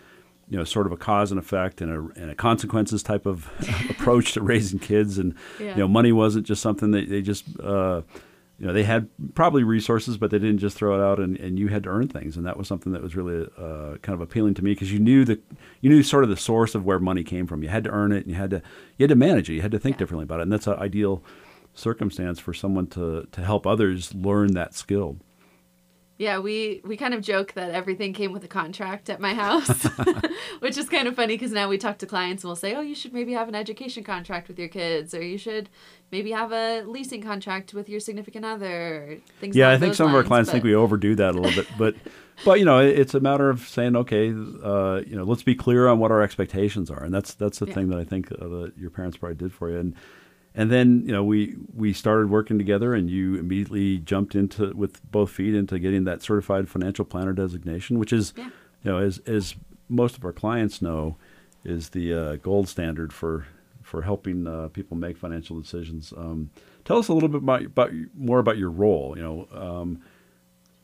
you 0.49 0.57
know, 0.57 0.63
sort 0.63 0.87
of 0.87 0.91
a 0.91 0.97
cause 0.97 1.31
and 1.31 1.39
effect 1.39 1.81
and 1.81 1.91
a, 1.91 2.19
and 2.21 2.31
a 2.31 2.35
consequences 2.35 3.03
type 3.03 3.27
of 3.27 3.47
approach 3.91 4.33
to 4.33 4.41
raising 4.41 4.79
kids. 4.79 5.17
And 5.19 5.35
Yeah. 5.59 5.75
you 5.75 5.81
know, 5.81 5.87
money 5.87 6.11
wasn't 6.11 6.47
just 6.47 6.61
something 6.63 6.91
that 6.91 7.09
they 7.09 7.21
just, 7.21 7.45
uh, 7.59 8.01
you 8.61 8.67
know, 8.67 8.73
they 8.73 8.83
had 8.83 9.09
probably 9.33 9.63
resources, 9.63 10.17
but 10.17 10.29
they 10.29 10.37
didn't 10.37 10.59
just 10.59 10.77
throw 10.77 10.93
it 10.93 11.03
out, 11.03 11.19
and, 11.19 11.35
and 11.37 11.57
you 11.57 11.69
had 11.69 11.81
to 11.83 11.89
earn 11.89 12.07
things, 12.07 12.37
and 12.37 12.45
that 12.45 12.57
was 12.57 12.67
something 12.67 12.93
that 12.93 13.01
was 13.01 13.15
really 13.15 13.47
uh, 13.57 13.97
kind 14.03 14.13
of 14.13 14.21
appealing 14.21 14.53
to 14.53 14.63
me 14.63 14.73
because 14.73 14.93
you 14.93 14.99
knew 14.99 15.25
the, 15.25 15.39
you 15.81 15.89
knew 15.89 16.03
sort 16.03 16.23
of 16.23 16.29
the 16.29 16.37
source 16.37 16.75
of 16.75 16.85
where 16.85 16.99
money 16.99 17.23
came 17.23 17.47
from. 17.47 17.63
You 17.63 17.69
had 17.69 17.83
to 17.85 17.89
earn 17.89 18.11
it, 18.11 18.17
and 18.23 18.27
you 18.27 18.35
had 18.35 18.51
to, 18.51 18.61
you 18.97 19.03
had 19.05 19.09
to 19.09 19.15
manage 19.15 19.49
it. 19.49 19.55
You 19.55 19.61
had 19.63 19.71
to 19.71 19.79
think 19.79 19.95
Yeah. 19.95 19.99
differently 19.99 20.25
about 20.25 20.41
it, 20.41 20.43
and 20.43 20.51
that's 20.51 20.67
an 20.67 20.75
ideal 20.75 21.23
circumstance 21.73 22.39
for 22.39 22.53
someone 22.53 22.85
to 22.85 23.27
to 23.31 23.41
help 23.41 23.65
others 23.65 24.13
learn 24.13 24.53
that 24.53 24.75
skill. 24.75 25.17
Yeah, 26.21 26.37
we 26.37 26.81
we 26.85 26.97
kind 26.97 27.15
of 27.15 27.23
joke 27.23 27.53
that 27.53 27.71
everything 27.71 28.13
came 28.13 28.31
with 28.31 28.43
a 28.43 28.47
contract 28.47 29.09
at 29.09 29.19
my 29.19 29.33
house, 29.33 29.83
which 30.59 30.77
is 30.77 30.87
kind 30.87 31.07
of 31.07 31.15
funny 31.15 31.33
because 31.33 31.51
now 31.51 31.67
we 31.67 31.79
talk 31.79 31.97
to 31.97 32.05
clients 32.05 32.43
and 32.43 32.49
we'll 32.49 32.55
say, 32.55 32.75
"Oh, 32.75 32.81
you 32.81 32.93
should 32.93 33.11
maybe 33.11 33.33
have 33.33 33.49
an 33.49 33.55
education 33.55 34.03
contract 34.03 34.47
with 34.47 34.59
your 34.59 34.67
kids, 34.67 35.15
or 35.15 35.23
you 35.23 35.39
should 35.39 35.67
maybe 36.11 36.29
have 36.29 36.51
a 36.51 36.83
leasing 36.83 37.23
contract 37.23 37.73
with 37.73 37.89
your 37.89 37.99
significant 37.99 38.45
other." 38.45 39.19
Things. 39.39 39.55
Yeah, 39.55 39.71
I 39.71 39.79
think 39.79 39.95
some 39.95 40.09
of 40.09 40.13
our 40.13 40.19
lines, 40.19 40.27
clients 40.27 40.51
think 40.51 40.63
we 40.63 40.75
overdo 40.75 41.15
that 41.15 41.33
a 41.33 41.41
little 41.41 41.63
bit, 41.63 41.71
but 41.75 41.95
but 42.45 42.59
you 42.59 42.65
know, 42.65 42.77
it's 42.77 43.15
a 43.15 43.19
matter 43.19 43.49
of 43.49 43.61
saying, 43.61 43.95
okay, 43.95 44.29
uh, 44.29 45.01
you 45.07 45.15
know, 45.15 45.23
let's 45.23 45.41
be 45.41 45.55
clear 45.55 45.87
on 45.87 45.97
what 45.97 46.11
our 46.11 46.21
expectations 46.21 46.91
are, 46.91 47.03
and 47.03 47.11
that's 47.11 47.33
that's 47.33 47.57
the 47.57 47.65
Yeah. 47.65 47.73
thing 47.73 47.89
that 47.89 47.97
I 47.97 48.03
think 48.03 48.31
uh, 48.31 48.47
that 48.47 48.73
your 48.77 48.91
parents 48.91 49.17
probably 49.17 49.37
did 49.37 49.53
for 49.53 49.71
you, 49.71 49.79
and 49.79 49.95
and 50.53 50.69
then 50.71 51.03
you 51.05 51.11
know 51.11 51.23
we 51.23 51.55
we 51.73 51.93
started 51.93 52.29
working 52.29 52.57
together, 52.57 52.93
and 52.93 53.09
you 53.09 53.35
immediately 53.35 53.97
jumped 53.99 54.35
into 54.35 54.71
with 54.75 55.01
both 55.11 55.31
feet 55.31 55.55
into 55.55 55.79
getting 55.79 56.03
that 56.05 56.21
certified 56.21 56.67
financial 56.69 57.05
planner 57.05 57.33
designation, 57.33 57.99
which 57.99 58.13
is 58.13 58.33
Yeah. 58.37 58.49
you 58.83 58.91
know 58.91 58.97
as 58.97 59.19
as 59.19 59.55
most 59.89 60.17
of 60.17 60.23
our 60.25 60.33
clients 60.33 60.81
know, 60.81 61.17
is 61.63 61.89
the 61.89 62.13
uh, 62.13 62.35
gold 62.37 62.67
standard 62.69 63.11
for 63.13 63.45
for 63.81 64.03
helping 64.03 64.47
uh, 64.47 64.69
people 64.69 64.95
make 64.95 65.17
financial 65.17 65.59
decisions. 65.59 66.13
Um, 66.15 66.49
tell 66.85 66.97
us 66.97 67.09
a 67.09 67.13
little 67.13 67.27
bit 67.29 67.41
about, 67.43 67.65
about 67.65 67.91
more 68.15 68.39
about 68.39 68.57
your 68.57 68.69
role. 68.69 69.15
You 69.17 69.23
know, 69.23 69.47
um, 69.53 70.01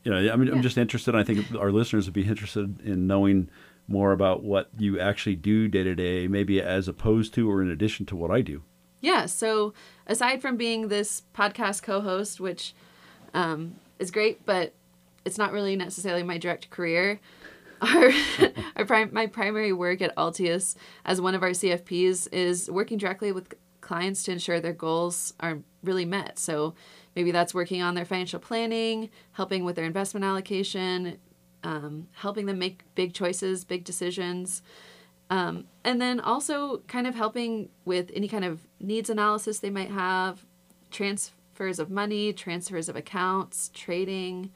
you 0.04 0.10
know, 0.10 0.32
I 0.32 0.36
mean, 0.36 0.48
I'm 0.52 0.62
just 0.62 0.76
interested. 0.78 1.14
I 1.14 1.22
think 1.24 1.54
our 1.54 1.72
listeners 1.72 2.06
would 2.06 2.12
be 2.14 2.24
interested 2.26 2.80
in 2.82 3.06
knowing 3.06 3.48
more 3.86 4.12
about 4.12 4.42
what 4.42 4.68
you 4.78 5.00
actually 5.00 5.36
do 5.36 5.68
day 5.68 5.82
to 5.84 5.94
day, 5.94 6.28
maybe 6.28 6.60
as 6.60 6.86
opposed 6.88 7.32
to 7.34 7.50
or 7.50 7.62
in 7.62 7.70
addition 7.70 8.04
to 8.06 8.16
what 8.16 8.30
I 8.30 8.42
do. 8.42 8.62
Yeah. 9.00 9.26
So 9.26 9.74
aside 10.06 10.42
from 10.42 10.56
being 10.56 10.88
this 10.88 11.22
podcast 11.34 11.82
co-host, 11.82 12.40
which 12.40 12.74
um, 13.34 13.76
is 13.98 14.10
great, 14.10 14.44
but 14.44 14.74
it's 15.24 15.38
not 15.38 15.52
really 15.52 15.76
necessarily 15.76 16.22
my 16.22 16.38
direct 16.38 16.70
career. 16.70 17.20
Our, 17.80 18.10
our 18.74 18.84
prim- 18.84 19.10
my 19.12 19.28
primary 19.28 19.72
work 19.72 20.02
at 20.02 20.12
Altius 20.16 20.74
as 21.04 21.20
one 21.20 21.36
of 21.36 21.44
our 21.44 21.50
CFPs 21.50 22.26
is 22.32 22.68
working 22.68 22.98
directly 22.98 23.30
with 23.30 23.54
clients 23.80 24.24
to 24.24 24.32
ensure 24.32 24.58
their 24.58 24.72
goals 24.72 25.32
are 25.38 25.60
really 25.84 26.04
met. 26.04 26.40
So 26.40 26.74
maybe 27.14 27.30
that's 27.30 27.54
working 27.54 27.80
on 27.80 27.94
their 27.94 28.04
financial 28.04 28.40
planning, 28.40 29.10
helping 29.30 29.64
with 29.64 29.76
their 29.76 29.84
investment 29.84 30.24
allocation, 30.24 31.18
um, 31.62 32.08
helping 32.14 32.46
them 32.46 32.58
make 32.58 32.82
big 32.96 33.14
choices, 33.14 33.64
big 33.64 33.84
decisions. 33.84 34.60
Um, 35.30 35.64
and 35.84 36.00
then 36.00 36.20
also 36.20 36.78
kind 36.86 37.06
of 37.06 37.14
helping 37.14 37.68
with 37.84 38.10
any 38.14 38.28
kind 38.28 38.44
of 38.44 38.66
needs 38.80 39.10
analysis 39.10 39.58
they 39.58 39.70
might 39.70 39.90
have, 39.90 40.44
transfers 40.90 41.78
of 41.78 41.90
money, 41.90 42.32
transfers 42.32 42.88
of 42.88 42.96
accounts, 42.96 43.70
trading, 43.74 44.50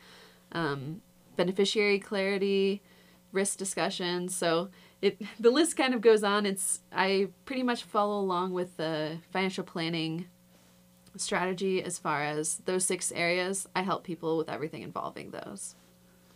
um, 0.53 1.03
beneficiary 1.37 1.99
clarity, 1.99 2.83
risk 3.33 3.59
discussions. 3.59 4.35
So 4.35 4.71
it 5.01 5.21
the 5.41 5.51
list 5.51 5.77
kind 5.77 5.95
of 5.95 6.01
goes 6.01 6.23
on. 6.23 6.47
It's 6.47 6.81
I 6.93 7.29
pretty 7.45 7.63
much 7.63 7.83
follow 7.83 8.19
along 8.21 8.53
with 8.53 8.77
the 8.77 9.19
financial 9.31 9.65
planning 9.65 10.27
strategy 11.17 11.83
as 11.83 11.99
far 11.99 12.23
as 12.23 12.57
those 12.65 12.85
six 12.85 13.13
areas. 13.13 13.69
I 13.77 13.83
help 13.83 14.05
people 14.05 14.39
with 14.39 14.49
everything 14.49 14.83
involving 14.83 15.31
those. 15.31 15.75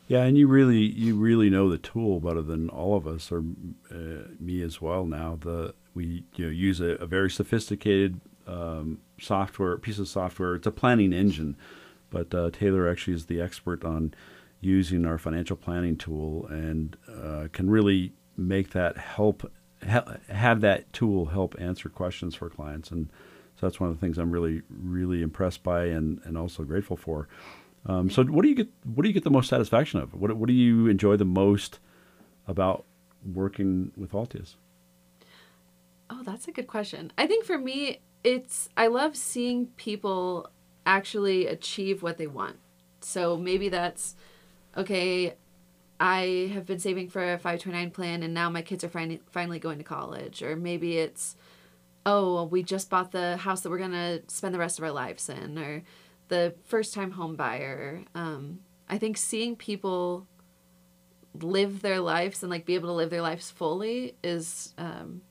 Yeah, 0.06 0.22
and 0.22 0.38
you 0.38 0.46
really 0.46 0.78
you 0.78 1.16
really 1.16 1.50
know 1.50 1.68
the 1.68 1.78
tool 1.78 2.20
better 2.20 2.42
than 2.42 2.68
all 2.68 2.96
of 2.96 3.06
us, 3.06 3.32
or 3.32 3.42
uh, 3.90 4.28
me 4.38 4.62
as 4.62 4.80
well. 4.80 5.04
Now 5.04 5.38
the 5.40 5.74
we 5.94 6.24
you 6.36 6.46
know 6.46 6.50
use 6.50 6.80
a, 6.80 6.90
a 6.96 7.06
very 7.06 7.30
sophisticated 7.30 8.20
um, 8.46 9.00
software 9.20 9.76
piece 9.78 9.98
of 9.98 10.08
software. 10.08 10.54
It's 10.54 10.66
a 10.66 10.70
planning 10.70 11.12
engine, 11.12 11.56
but 12.10 12.32
uh, 12.34 12.50
Taylor 12.52 12.88
actually 12.88 13.14
is 13.14 13.26
the 13.26 13.40
expert 13.40 13.84
on 13.84 14.14
using 14.60 15.04
our 15.04 15.18
financial 15.18 15.56
planning 15.56 15.96
tool 15.96 16.46
and 16.46 16.96
uh, 17.08 17.48
can 17.52 17.68
really 17.68 18.12
make 18.36 18.70
that 18.70 18.96
help 18.96 19.50
ha- 19.88 20.16
have 20.28 20.60
that 20.60 20.92
tool 20.92 21.26
help 21.26 21.54
answer 21.58 21.88
questions 21.88 22.34
for 22.34 22.48
clients 22.48 22.90
and 22.90 23.08
so 23.54 23.66
that's 23.66 23.78
one 23.78 23.90
of 23.90 23.96
the 23.96 24.00
things 24.00 24.18
I'm 24.18 24.30
really 24.30 24.62
really 24.68 25.22
impressed 25.22 25.62
by 25.62 25.84
and, 25.86 26.20
and 26.24 26.36
also 26.38 26.62
grateful 26.64 26.96
for. 26.96 27.28
Um, 27.88 28.10
so 28.10 28.24
what 28.24 28.42
do 28.42 28.48
you 28.48 28.54
get 28.54 28.68
what 28.84 29.02
do 29.02 29.08
you 29.08 29.14
get 29.14 29.24
the 29.24 29.30
most 29.30 29.48
satisfaction 29.48 30.00
of? 30.00 30.12
What 30.14 30.36
what 30.36 30.48
do 30.48 30.52
you 30.52 30.88
enjoy 30.88 31.16
the 31.16 31.24
most 31.24 31.78
about 32.48 32.84
working 33.24 33.92
with 33.96 34.12
Altius? 34.12 34.54
Oh, 36.10 36.22
that's 36.24 36.48
a 36.48 36.52
good 36.52 36.66
question. 36.66 37.12
I 37.18 37.26
think 37.26 37.44
for 37.44 37.58
me, 37.58 38.00
it's 38.24 38.68
I 38.76 38.88
love 38.88 39.16
seeing 39.16 39.66
people 39.76 40.50
actually 40.84 41.46
achieve 41.46 42.02
what 42.02 42.18
they 42.18 42.26
want. 42.26 42.56
So 43.00 43.36
maybe 43.36 43.68
that's 43.68 44.16
okay. 44.76 45.34
I 45.98 46.50
have 46.52 46.66
been 46.66 46.78
saving 46.78 47.08
for 47.08 47.22
a 47.22 47.38
529 47.38 47.90
plan 47.90 48.22
and 48.22 48.34
now 48.34 48.50
my 48.50 48.62
kids 48.62 48.84
are 48.84 48.88
fin- 48.88 49.20
finally 49.30 49.58
going 49.58 49.78
to 49.78 49.84
college. 49.84 50.42
Or 50.42 50.54
maybe 50.54 50.98
it's, 50.98 51.36
oh, 52.04 52.44
we 52.44 52.62
just 52.62 52.90
bought 52.90 53.12
the 53.12 53.38
house 53.38 53.62
that 53.62 53.70
we're 53.70 53.78
going 53.78 53.92
to 53.92 54.22
spend 54.28 54.54
the 54.54 54.58
rest 54.58 54.78
of 54.78 54.84
our 54.84 54.92
lives 54.92 55.28
in. 55.28 55.58
Or 55.58 55.82
the 56.28 56.54
first 56.64 56.94
time 56.94 57.12
home 57.12 57.36
buyer. 57.36 58.02
Um, 58.14 58.60
I 58.88 58.98
think 58.98 59.16
seeing 59.16 59.56
people 59.56 60.26
live 61.42 61.82
their 61.82 62.00
lives 62.00 62.42
and 62.42 62.50
like 62.50 62.64
be 62.64 62.74
able 62.74 62.88
to 62.88 62.94
live 62.94 63.10
their 63.10 63.22
lives 63.22 63.50
fully 63.50 64.14
is 64.22 64.74
um, 64.78 65.22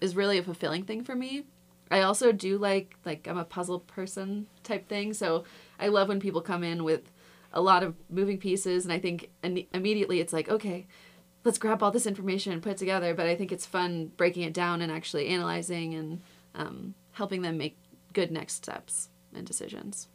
is 0.00 0.16
really 0.16 0.38
a 0.38 0.42
fulfilling 0.42 0.84
thing 0.84 1.04
for 1.04 1.14
me. 1.14 1.44
I 1.90 2.00
also 2.00 2.32
do 2.32 2.58
like 2.58 2.96
like 3.04 3.26
I'm 3.28 3.38
a 3.38 3.44
puzzle 3.44 3.80
person 3.80 4.46
type 4.62 4.88
thing, 4.88 5.12
so 5.12 5.44
I 5.78 5.88
love 5.88 6.08
when 6.08 6.20
people 6.20 6.40
come 6.40 6.64
in 6.64 6.84
with 6.84 7.10
a 7.52 7.60
lot 7.60 7.82
of 7.82 7.94
moving 8.10 8.38
pieces, 8.38 8.84
and 8.84 8.92
I 8.92 8.98
think 8.98 9.30
in- 9.42 9.66
immediately 9.72 10.20
it's 10.20 10.32
like 10.32 10.48
okay, 10.48 10.86
let's 11.44 11.58
grab 11.58 11.82
all 11.82 11.90
this 11.90 12.06
information 12.06 12.52
and 12.52 12.62
put 12.62 12.72
it 12.72 12.78
together. 12.78 13.14
But 13.14 13.26
I 13.26 13.36
think 13.36 13.52
it's 13.52 13.66
fun 13.66 14.12
breaking 14.16 14.42
it 14.42 14.54
down 14.54 14.80
and 14.82 14.90
actually 14.90 15.28
analyzing 15.28 15.94
and 15.94 16.22
um, 16.54 16.94
helping 17.12 17.42
them 17.42 17.58
make 17.58 17.78
good 18.12 18.30
next 18.30 18.54
steps 18.54 19.08
and 19.34 19.46
decisions. 19.46 20.08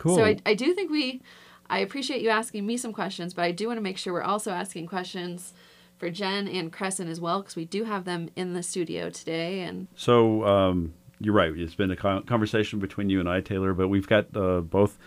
Cool. 0.00 0.16
So 0.16 0.24
I, 0.24 0.38
I 0.46 0.54
do 0.54 0.72
think 0.72 0.90
we, 0.90 1.20
I 1.68 1.80
appreciate 1.80 2.22
you 2.22 2.30
asking 2.30 2.64
me 2.66 2.78
some 2.78 2.94
questions, 2.94 3.34
but 3.34 3.44
I 3.44 3.52
do 3.52 3.66
want 3.66 3.76
to 3.76 3.82
make 3.82 3.98
sure 3.98 4.14
we're 4.14 4.22
also 4.22 4.50
asking 4.50 4.86
questions 4.86 5.52
for 5.98 6.08
Jen 6.08 6.48
and 6.48 6.72
Crescent 6.72 7.10
as 7.10 7.20
well, 7.20 7.42
because 7.42 7.54
we 7.54 7.66
do 7.66 7.84
have 7.84 8.06
them 8.06 8.30
in 8.34 8.54
the 8.54 8.62
studio 8.62 9.10
today. 9.10 9.60
And 9.60 9.86
So 9.94 10.46
um, 10.46 10.94
you're 11.20 11.34
right. 11.34 11.52
It's 11.54 11.74
been 11.74 11.90
a 11.90 11.96
conversation 11.96 12.78
between 12.78 13.10
you 13.10 13.20
and 13.20 13.28
I, 13.28 13.42
Taylor, 13.42 13.74
but 13.74 13.88
we've 13.88 14.08
got 14.08 14.34
uh, 14.34 14.62
both 14.62 14.98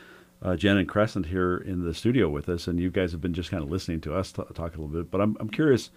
uh, 0.44 0.56
Jen 0.56 0.78
and 0.78 0.88
Crescent 0.88 1.26
here 1.26 1.58
in 1.58 1.84
the 1.84 1.96
studio 1.96 2.30
with 2.30 2.48
us, 2.48 2.68
and 2.68 2.80
you 2.80 2.92
guys 2.92 3.12
have 3.14 3.22
been 3.22 3.34
just 3.34 3.50
kind 3.50 3.64
of 3.64 3.72
listening 3.72 4.02
to 4.02 4.14
us 4.14 4.32
t- 4.32 4.44
talk 4.54 4.76
a 4.76 4.82
little 4.82 4.88
bit. 4.88 5.10
But 5.10 5.22
I'm, 5.22 5.36
I'm 5.40 5.50
curious, 5.50 5.90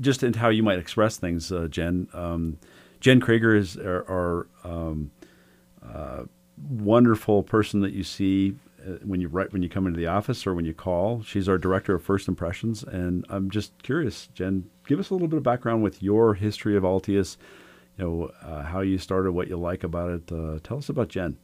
just 0.00 0.22
in 0.22 0.32
how 0.32 0.48
you 0.48 0.62
might 0.62 0.78
express 0.78 1.18
things, 1.18 1.52
uh, 1.52 1.68
Jen. 1.68 2.08
Um, 2.14 2.58
Jen 3.00 3.20
Krager 3.20 3.54
is 3.54 3.76
our, 3.76 4.08
our 4.08 4.46
um, 4.64 5.10
uh, 5.84 6.22
wonderful 6.68 7.42
person 7.42 7.80
that 7.80 7.92
you 7.92 8.02
see 8.02 8.56
uh, 8.86 8.92
when 9.04 9.20
you 9.20 9.28
write 9.28 9.52
when 9.52 9.62
you 9.62 9.68
come 9.68 9.86
into 9.86 9.98
the 9.98 10.06
office 10.06 10.46
or 10.46 10.54
when 10.54 10.64
you 10.64 10.74
call. 10.74 11.22
She's 11.22 11.48
our 11.48 11.58
director 11.58 11.94
of 11.94 12.02
first 12.02 12.28
impressions, 12.28 12.82
and 12.82 13.24
I'm 13.28 13.50
just 13.50 13.82
curious, 13.82 14.28
Jen, 14.28 14.70
give 14.86 14.98
us 14.98 15.10
a 15.10 15.14
little 15.14 15.28
bit 15.28 15.38
of 15.38 15.42
background 15.42 15.82
with 15.82 16.02
your 16.02 16.34
history 16.34 16.76
of 16.76 16.84
Altius. 16.84 17.36
You 17.96 18.04
know 18.04 18.30
uh, 18.42 18.62
how 18.62 18.80
you 18.80 18.98
started, 18.98 19.32
what 19.32 19.48
you 19.48 19.56
like 19.56 19.82
about 19.82 20.10
it. 20.10 20.32
Uh, 20.32 20.58
tell 20.62 20.78
us 20.78 20.88
about 20.88 21.08
Jen. 21.08 21.38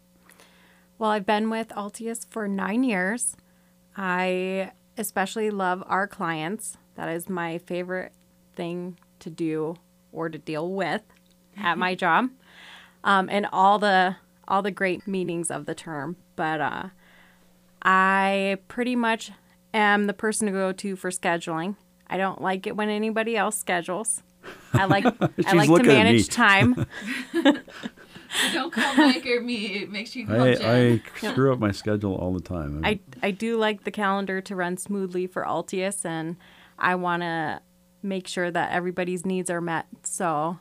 Well, 0.96 1.11
I've 1.11 1.27
been 1.27 1.50
with 1.50 1.68
Altius 1.70 2.24
for 2.31 2.46
nine 2.46 2.85
years. 2.85 3.37
I 3.96 4.70
especially 4.96 5.50
love 5.50 5.83
our 5.87 6.07
clients. 6.07 6.79
That 6.94 7.09
is 7.09 7.29
my 7.29 7.59
favorite 7.59 8.12
thing 8.55 8.96
to 9.18 9.31
do 9.31 9.77
or 10.12 10.29
to 10.29 10.38
deal 10.38 10.70
with 10.70 11.03
at 11.57 11.79
my 11.79 11.94
job, 11.96 12.31
um, 13.03 13.29
and 13.29 13.46
all 13.53 13.81
the 13.81 14.16
all 14.48 14.62
the 14.62 14.70
great 14.70 15.07
meanings 15.07 15.50
of 15.50 15.66
the 15.66 15.74
term. 15.74 16.16
But 16.37 16.61
uh, 16.61 16.88
I 17.83 18.59
pretty 18.68 18.96
much 18.96 19.33
am 19.72 20.07
the 20.07 20.14
person 20.14 20.46
to 20.46 20.52
go 20.52 20.72
to 20.72 20.96
for 20.96 21.11
scheduling. 21.11 21.76
I 22.07 22.16
don't 22.16 22.40
like 22.40 22.66
it 22.66 22.76
when 22.76 22.88
anybody 22.88 23.37
else 23.37 23.57
schedules. 23.57 24.22
I 24.72 24.85
like 24.85 25.04
I 25.46 25.52
like 25.52 25.66
to 25.66 25.72
looking 25.72 25.90
at 25.90 25.96
me. 25.96 26.02
manage 26.04 26.28
time. 26.28 26.87
don't 28.52 28.72
call 28.72 28.94
Mike 28.96 29.26
or 29.26 29.40
me. 29.40 29.87
Make 29.87 30.07
sure 30.07 30.22
you 30.22 30.28
call 30.28 30.42
I, 30.42 30.54
Jen. 30.54 31.02
I 31.22 31.30
screw 31.30 31.52
up 31.52 31.59
my 31.59 31.72
schedule 31.72 32.14
all 32.14 32.33
the 32.33 32.40
time. 32.40 32.80
I, 32.85 33.00
I 33.22 33.30
do 33.30 33.57
like 33.57 33.85
the 33.85 33.90
calendar 33.90 34.40
to 34.42 34.57
run 34.57 34.76
smoothly 34.76 35.26
for 35.26 35.44
Altius, 35.44 36.04
and 36.04 36.37
I 36.78 36.94
want 36.96 37.22
to 37.22 37.61
make 38.02 38.26
sure 38.26 38.50
that 38.50 38.72
everybody's 38.72 39.24
needs 39.24 39.50
are 39.50 39.61
met. 39.61 39.87
So 40.02 40.59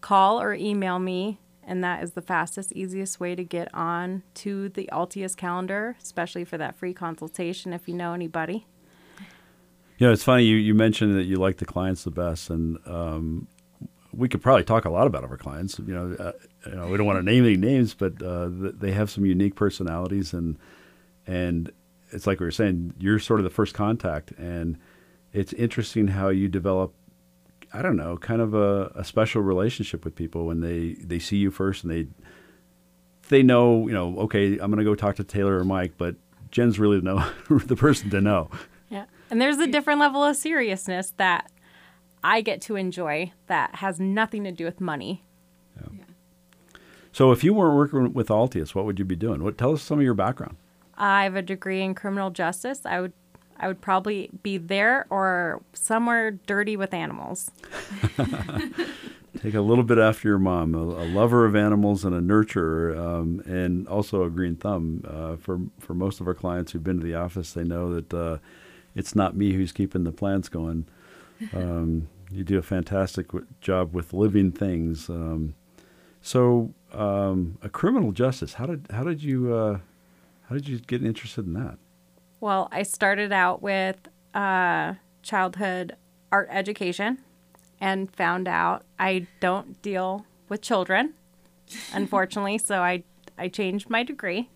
call 0.00 0.40
or 0.40 0.54
email 0.54 0.98
me, 0.98 1.38
and 1.64 1.82
that 1.84 2.02
is 2.02 2.12
the 2.12 2.22
fastest, 2.22 2.72
easiest 2.72 3.20
way 3.20 3.34
to 3.34 3.44
get 3.44 3.72
on 3.74 4.22
to 4.34 4.68
the 4.70 4.88
Altius 4.92 5.36
calendar, 5.36 5.96
especially 6.02 6.44
for 6.44 6.58
that 6.58 6.76
free 6.76 6.92
consultation 6.92 7.72
if 7.72 7.88
you 7.88 7.94
know 7.94 8.12
anybody. 8.14 8.66
You 9.98 10.08
know, 10.08 10.12
it's 10.12 10.24
funny 10.24 10.44
you, 10.44 10.56
you 10.56 10.74
mentioned 10.74 11.16
that 11.16 11.24
you 11.24 11.36
like 11.36 11.58
the 11.58 11.64
clients 11.64 12.04
the 12.04 12.10
best, 12.10 12.50
and 12.50 12.78
um, 12.86 13.46
we 14.12 14.28
could 14.28 14.42
probably 14.42 14.64
talk 14.64 14.84
a 14.84 14.90
lot 14.90 15.06
about 15.06 15.24
our 15.24 15.36
clients. 15.36 15.78
You 15.78 15.94
know, 15.94 16.16
uh, 16.18 16.32
you 16.66 16.74
know, 16.74 16.88
we 16.88 16.96
don't 16.96 17.06
want 17.06 17.18
to 17.18 17.22
name 17.32 17.44
any 17.44 17.56
names, 17.56 17.94
but 17.94 18.20
uh, 18.22 18.48
th- 18.48 18.74
they 18.78 18.92
have 18.92 19.10
some 19.10 19.24
unique 19.24 19.54
personalities, 19.54 20.32
and 20.32 20.58
and 21.26 21.70
it's 22.10 22.26
like 22.26 22.40
we 22.40 22.46
were 22.46 22.50
saying, 22.50 22.94
you're 22.98 23.18
sort 23.18 23.40
of 23.40 23.44
the 23.44 23.50
first 23.50 23.74
contact, 23.74 24.32
and 24.32 24.78
it's 25.32 25.52
interesting 25.52 26.08
how 26.08 26.28
you 26.28 26.48
develop. 26.48 26.94
I 27.74 27.82
don't 27.82 27.96
know, 27.96 28.16
kind 28.18 28.40
of 28.40 28.54
a, 28.54 28.92
a 28.94 29.04
special 29.04 29.42
relationship 29.42 30.04
with 30.04 30.14
people 30.14 30.46
when 30.46 30.60
they, 30.60 30.94
they 31.02 31.18
see 31.18 31.38
you 31.38 31.50
first 31.50 31.84
and 31.84 31.92
they 31.92 32.06
they 33.28 33.42
know, 33.42 33.86
you 33.88 33.94
know, 33.94 34.18
okay, 34.18 34.58
I'm 34.58 34.70
going 34.70 34.78
to 34.78 34.84
go 34.84 34.94
talk 34.94 35.16
to 35.16 35.24
Taylor 35.24 35.58
or 35.58 35.64
Mike, 35.64 35.94
but 35.96 36.16
Jen's 36.50 36.78
really 36.78 36.98
the 36.98 37.04
know 37.04 37.30
the 37.66 37.76
person 37.76 38.10
to 38.10 38.20
know. 38.20 38.50
Yeah. 38.90 39.06
And 39.30 39.40
there's 39.40 39.58
a 39.58 39.66
different 39.66 40.00
level 40.00 40.22
of 40.22 40.36
seriousness 40.36 41.14
that 41.16 41.50
I 42.22 42.42
get 42.42 42.60
to 42.62 42.76
enjoy 42.76 43.32
that 43.46 43.76
has 43.76 43.98
nothing 43.98 44.44
to 44.44 44.52
do 44.52 44.64
with 44.66 44.80
money. 44.80 45.24
Yeah. 45.80 46.04
So 47.12 47.32
if 47.32 47.42
you 47.42 47.54
weren't 47.54 47.76
working 47.76 48.12
with 48.12 48.28
Altius, 48.28 48.74
what 48.74 48.84
would 48.84 48.98
you 48.98 49.04
be 49.04 49.16
doing? 49.16 49.42
What 49.42 49.56
tell 49.56 49.72
us 49.72 49.82
some 49.82 49.98
of 49.98 50.04
your 50.04 50.14
background. 50.14 50.56
I 50.96 51.24
have 51.24 51.36
a 51.36 51.42
degree 51.42 51.82
in 51.82 51.94
criminal 51.94 52.30
justice. 52.30 52.84
I 52.84 53.00
would 53.00 53.12
I 53.62 53.68
would 53.68 53.80
probably 53.80 54.28
be 54.42 54.58
there 54.58 55.06
or 55.08 55.62
somewhere 55.72 56.32
dirty 56.32 56.76
with 56.76 56.92
animals. 56.92 57.50
Take 59.40 59.54
a 59.54 59.60
little 59.60 59.84
bit 59.84 59.98
after 59.98 60.28
your 60.28 60.38
mom, 60.38 60.74
a, 60.74 60.78
a 60.78 61.06
lover 61.06 61.46
of 61.46 61.56
animals 61.56 62.04
and 62.04 62.14
a 62.14 62.20
nurturer, 62.20 62.96
um, 62.98 63.40
and 63.46 63.88
also 63.88 64.24
a 64.24 64.30
green 64.30 64.56
thumb. 64.56 65.04
Uh, 65.08 65.36
for 65.36 65.60
for 65.78 65.94
most 65.94 66.20
of 66.20 66.28
our 66.28 66.34
clients 66.34 66.72
who've 66.72 66.84
been 66.84 66.98
to 66.98 67.04
the 67.04 67.14
office, 67.14 67.52
they 67.52 67.64
know 67.64 67.94
that 67.94 68.12
uh, 68.12 68.38
it's 68.94 69.14
not 69.14 69.34
me 69.34 69.52
who's 69.54 69.72
keeping 69.72 70.04
the 70.04 70.12
plants 70.12 70.48
going. 70.48 70.86
Um, 71.52 72.06
you 72.30 72.44
do 72.44 72.56
a 72.56 72.62
fantastic 72.62 73.26
w- 73.28 73.46
job 73.60 73.92
with 73.92 74.12
living 74.12 74.52
things. 74.52 75.10
Um, 75.10 75.56
so, 76.20 76.72
um, 76.92 77.58
a 77.62 77.68
criminal 77.68 78.12
justice. 78.12 78.54
How 78.54 78.66
did 78.66 78.86
how 78.90 79.02
did 79.02 79.24
you 79.24 79.52
uh, 79.52 79.78
how 80.48 80.54
did 80.54 80.68
you 80.68 80.78
get 80.78 81.04
interested 81.04 81.46
in 81.46 81.54
that? 81.54 81.78
Well, 82.42 82.66
I 82.72 82.82
started 82.82 83.30
out 83.30 83.62
with 83.62 84.08
uh, 84.34 84.94
childhood 85.22 85.94
art 86.32 86.48
education 86.50 87.18
and 87.80 88.12
found 88.12 88.48
out 88.48 88.82
I 88.98 89.28
don't 89.38 89.80
deal 89.80 90.26
with 90.48 90.60
children, 90.60 91.14
unfortunately. 91.94 92.58
so 92.58 92.80
I, 92.80 93.04
I 93.38 93.46
changed 93.46 93.88
my 93.88 94.02
degree, 94.02 94.50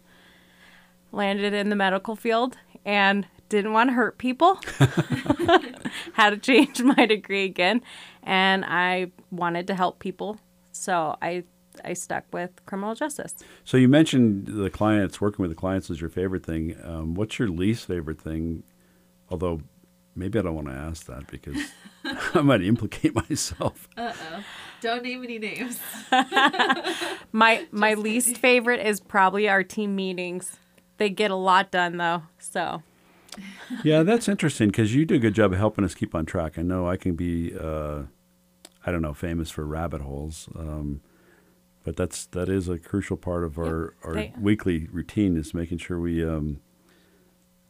landed 1.12 1.54
in 1.54 1.68
the 1.68 1.76
medical 1.76 2.16
field, 2.16 2.58
and 2.84 3.28
didn't 3.48 3.72
want 3.72 3.90
to 3.90 3.94
hurt 3.94 4.18
people. 4.18 4.58
Had 6.14 6.30
to 6.30 6.38
change 6.38 6.82
my 6.82 7.06
degree 7.06 7.44
again, 7.44 7.82
and 8.24 8.64
I 8.64 9.12
wanted 9.30 9.68
to 9.68 9.76
help 9.76 10.00
people. 10.00 10.40
So 10.72 11.16
I, 11.22 11.44
I 11.86 11.92
stuck 11.92 12.24
with 12.32 12.50
criminal 12.66 12.94
justice. 12.94 13.34
So 13.64 13.76
you 13.76 13.88
mentioned 13.88 14.46
the 14.46 14.70
clients, 14.70 15.20
working 15.20 15.42
with 15.42 15.50
the 15.50 15.56
clients 15.56 15.90
is 15.90 16.00
your 16.00 16.10
favorite 16.10 16.44
thing. 16.44 16.76
Um, 16.82 17.14
what's 17.14 17.38
your 17.38 17.48
least 17.48 17.86
favorite 17.86 18.20
thing? 18.20 18.62
Although 19.30 19.62
maybe 20.14 20.38
I 20.38 20.42
don't 20.42 20.54
want 20.54 20.68
to 20.68 20.74
ask 20.74 21.06
that 21.06 21.26
because 21.28 21.56
I 22.34 22.40
might 22.40 22.62
implicate 22.62 23.14
myself. 23.14 23.88
Uh 23.96 24.12
oh. 24.14 24.44
Don't 24.80 25.02
name 25.02 25.24
any 25.24 25.38
names. 25.38 25.80
My 27.32 27.66
my 27.70 27.94
least 27.94 28.36
favorite 28.36 28.86
is 28.86 29.00
probably 29.00 29.48
our 29.48 29.62
team 29.62 29.96
meetings. 29.96 30.58
They 30.98 31.10
get 31.10 31.30
a 31.30 31.36
lot 31.36 31.70
done 31.70 31.96
though. 31.96 32.22
So 32.38 32.82
yeah, 33.82 34.02
that's 34.02 34.28
interesting 34.28 34.68
because 34.68 34.94
you 34.94 35.04
do 35.04 35.16
a 35.16 35.18
good 35.18 35.34
job 35.34 35.52
of 35.52 35.58
helping 35.58 35.84
us 35.84 35.94
keep 35.94 36.14
on 36.14 36.26
track. 36.26 36.58
I 36.58 36.62
know 36.62 36.88
I 36.88 36.96
can 36.96 37.14
be, 37.14 37.52
uh, 37.58 38.02
I 38.84 38.92
don't 38.92 39.02
know, 39.02 39.14
famous 39.14 39.50
for 39.50 39.66
rabbit 39.66 40.00
holes, 40.00 40.48
um, 40.54 41.00
but 41.86 41.94
that's 41.96 42.26
that 42.26 42.48
is 42.48 42.68
a 42.68 42.78
crucial 42.80 43.16
part 43.16 43.44
of 43.44 43.56
our, 43.58 43.94
our 44.04 44.12
they- 44.14 44.32
weekly 44.40 44.88
routine 44.90 45.36
is 45.36 45.54
making 45.54 45.78
sure 45.78 46.00
we 46.00 46.22
um, 46.22 46.60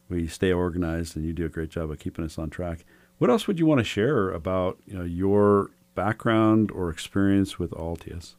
we 0.09 0.27
stay 0.27 0.53
organized, 0.53 1.15
and 1.17 1.25
you 1.27 1.35
do 1.35 1.45
a 1.45 1.51
great 1.51 1.69
job 1.69 1.91
of 1.91 1.99
keeping 1.99 2.25
us 2.25 2.39
on 2.39 2.49
track. 2.49 2.85
What 3.19 3.29
else 3.29 3.47
would 3.47 3.59
you 3.59 3.67
want 3.67 3.79
to 3.81 3.85
share 3.85 4.31
about 4.31 4.79
you 4.87 4.97
know 4.99 5.05
your 5.05 5.71
background 5.95 6.71
or 6.71 6.89
experience 6.89 7.59
with 7.59 7.71
Altius, 7.73 8.35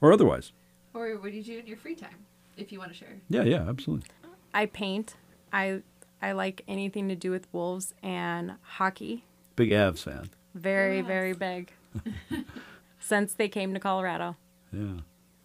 or 0.00 0.12
otherwise? 0.12 0.52
or 0.94 1.16
what 1.16 1.30
do 1.30 1.38
you 1.38 1.42
do 1.42 1.58
in 1.58 1.66
your 1.66 1.78
free 1.78 1.94
time, 1.94 2.26
if 2.58 2.70
you 2.70 2.78
want 2.78 2.90
to 2.92 2.96
share? 2.96 3.16
Yeah, 3.30 3.44
yeah, 3.44 3.66
absolutely. 3.66 4.10
I 4.52 4.66
paint. 4.66 5.14
I 5.54 5.80
I 6.20 6.32
like 6.32 6.62
anything 6.68 7.08
to 7.08 7.16
do 7.16 7.30
with 7.30 7.46
wolves 7.50 7.94
and 8.02 8.52
hockey. 8.62 9.24
Big 9.56 9.70
Avs 9.70 10.00
fan. 10.00 10.28
Very 10.54 10.98
Yes. 10.98 11.06
very 11.06 11.32
big. 11.32 11.72
Since 13.02 13.34
they 13.34 13.48
came 13.48 13.74
to 13.74 13.80
Colorado. 13.80 14.36
Yeah. 14.72 15.00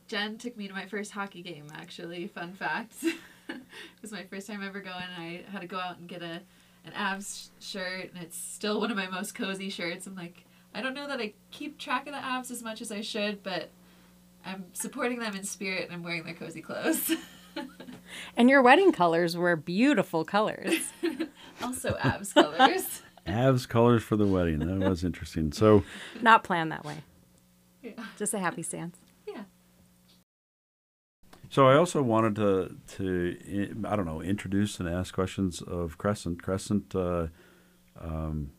Jen 0.08 0.38
took 0.38 0.56
me 0.56 0.68
to 0.68 0.74
my 0.74 0.86
first 0.86 1.12
hockey 1.12 1.42
game, 1.42 1.68
actually. 1.74 2.28
Fun 2.28 2.54
fact. 2.54 2.94
it 3.04 3.62
was 4.02 4.12
my 4.12 4.24
first 4.24 4.48
time 4.48 4.64
ever 4.64 4.80
going. 4.80 5.04
I 5.18 5.44
had 5.52 5.62
to 5.62 5.68
go 5.68 5.80
out 5.80 5.98
and 5.98 6.08
get 6.08 6.22
a 6.22 6.42
an 6.86 6.94
Avs 6.96 7.50
shirt, 7.60 8.14
and 8.14 8.24
it's 8.24 8.38
still 8.38 8.80
one 8.80 8.90
of 8.92 8.96
my 8.96 9.10
most 9.10 9.36
cozy 9.36 9.70
shirts. 9.70 10.08
I'm 10.08 10.16
like, 10.16 10.46
I 10.74 10.82
don't 10.82 10.94
know 10.94 11.08
that 11.08 11.20
I 11.20 11.34
keep 11.52 11.78
track 11.78 12.08
of 12.08 12.14
the 12.14 12.20
Avs 12.20 12.50
as 12.50 12.64
much 12.64 12.82
as 12.82 12.92
I 12.94 13.02
should, 13.02 13.44
but 13.44 13.70
I'm 14.46 14.66
supporting 14.72 15.20
them 15.20 15.36
in 15.36 15.44
spirit 15.44 15.84
and 15.84 15.94
I'm 15.94 16.04
wearing 16.04 16.24
their 16.24 16.34
cozy 16.34 16.62
clothes. 16.62 17.12
And 18.36 18.50
your 18.50 18.62
wedding 18.62 18.92
colors 18.92 19.36
were 19.36 19.56
beautiful 19.56 20.24
colors. 20.24 20.74
also 21.62 21.94
Avs 21.96 22.34
colors. 22.34 23.02
Avs 23.26 23.68
colors 23.68 24.04
for 24.04 24.16
the 24.16 24.26
wedding. 24.26 24.60
That 24.60 24.88
was 24.88 25.04
interesting. 25.04 25.52
So, 25.52 25.84
Not 26.22 26.44
planned 26.44 26.72
that 26.72 26.86
way. 26.86 27.04
Yeah. 27.98 28.04
Just 28.18 28.34
a 28.34 28.40
happy 28.40 28.64
stance. 28.64 28.98
Yeah. 29.28 29.44
so 31.50 31.68
I 31.68 31.76
also 31.76 32.02
wanted 32.02 32.36
to 32.36 32.76
to 32.98 33.86
I 33.88 33.96
don't 33.96 34.06
know 34.06 34.22
introduce 34.22 34.80
and 34.80 34.88
ask 34.90 35.14
questions 35.14 35.62
of 35.62 35.98
Crescent. 35.98 36.42
Crescent, 36.44 36.96
uh, 36.96 37.28
um, 38.00 38.52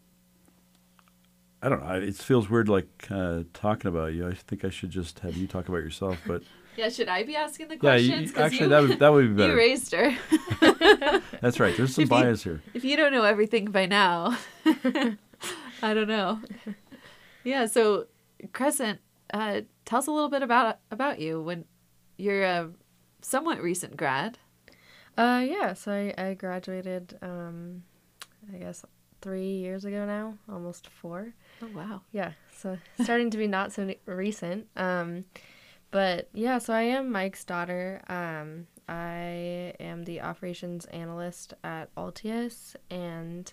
I 1.62 1.68
don't 1.68 1.84
know. 1.84 1.92
It 1.94 2.14
feels 2.16 2.48
weird 2.48 2.68
like 2.68 3.06
uh, 3.10 3.42
talking 3.52 3.88
about 3.88 4.12
you. 4.14 4.28
I 4.28 4.34
think 4.34 4.64
I 4.64 4.70
should 4.70 4.90
just 4.90 5.18
have 5.20 5.36
you 5.36 5.46
talk 5.46 5.68
about 5.68 5.78
yourself. 5.78 6.18
But 6.26 6.42
Yeah, 6.76 6.88
should 6.90 7.08
I 7.08 7.24
be 7.24 7.34
asking 7.34 7.68
the 7.68 7.76
question? 7.76 8.10
yeah, 8.10 8.18
you, 8.20 8.32
actually 8.36 8.60
you, 8.60 8.68
that 8.68 8.80
would 8.82 8.98
that 9.00 9.12
would 9.12 9.28
be 9.30 9.34
better. 9.42 9.52
you 9.52 9.58
raised 9.58 9.92
her. 9.92 10.16
That's 11.40 11.58
right. 11.58 11.76
There's 11.76 11.94
some 11.94 12.04
If 12.04 12.10
you- 12.10 12.16
bias 12.16 12.44
here. 12.44 12.62
if 12.72 12.84
you 12.84 12.96
don't 12.96 13.12
know 13.12 13.24
everything 13.24 13.66
by 13.72 13.86
now, 13.86 14.36
I 15.82 15.94
don't 15.94 16.06
know. 16.08 16.40
Yeah, 17.44 17.66
so 17.66 18.06
Crescent, 18.52 19.00
uh, 19.32 19.62
tell 19.84 19.98
us 19.98 20.06
a 20.06 20.12
little 20.12 20.28
bit 20.28 20.42
about 20.42 20.78
about 20.90 21.18
you. 21.18 21.42
When 21.42 21.64
you're 22.16 22.42
a 22.42 22.70
somewhat 23.22 23.62
recent 23.62 23.96
grad. 23.96 24.38
Uh, 25.16 25.44
yeah. 25.44 25.74
So 25.74 25.92
I, 25.92 26.14
I 26.16 26.34
graduated, 26.34 27.18
um, 27.22 27.82
I 28.52 28.58
guess 28.58 28.84
three 29.20 29.56
years 29.56 29.84
ago 29.84 30.06
now, 30.06 30.34
almost 30.48 30.88
four. 30.88 31.34
Oh 31.62 31.68
wow. 31.74 32.02
Yeah. 32.12 32.32
So 32.56 32.78
starting 33.02 33.30
to 33.30 33.38
be 33.38 33.46
not 33.46 33.72
so 33.72 33.92
recent. 34.06 34.66
Um, 34.76 35.24
but 35.90 36.28
yeah. 36.32 36.58
So 36.58 36.72
I 36.72 36.82
am 36.82 37.10
Mike's 37.10 37.44
daughter. 37.44 38.02
Um, 38.08 38.66
I 38.88 39.74
am 39.80 40.04
the 40.04 40.20
operations 40.20 40.84
analyst 40.86 41.54
at 41.64 41.94
Altius, 41.96 42.74
and 42.90 43.52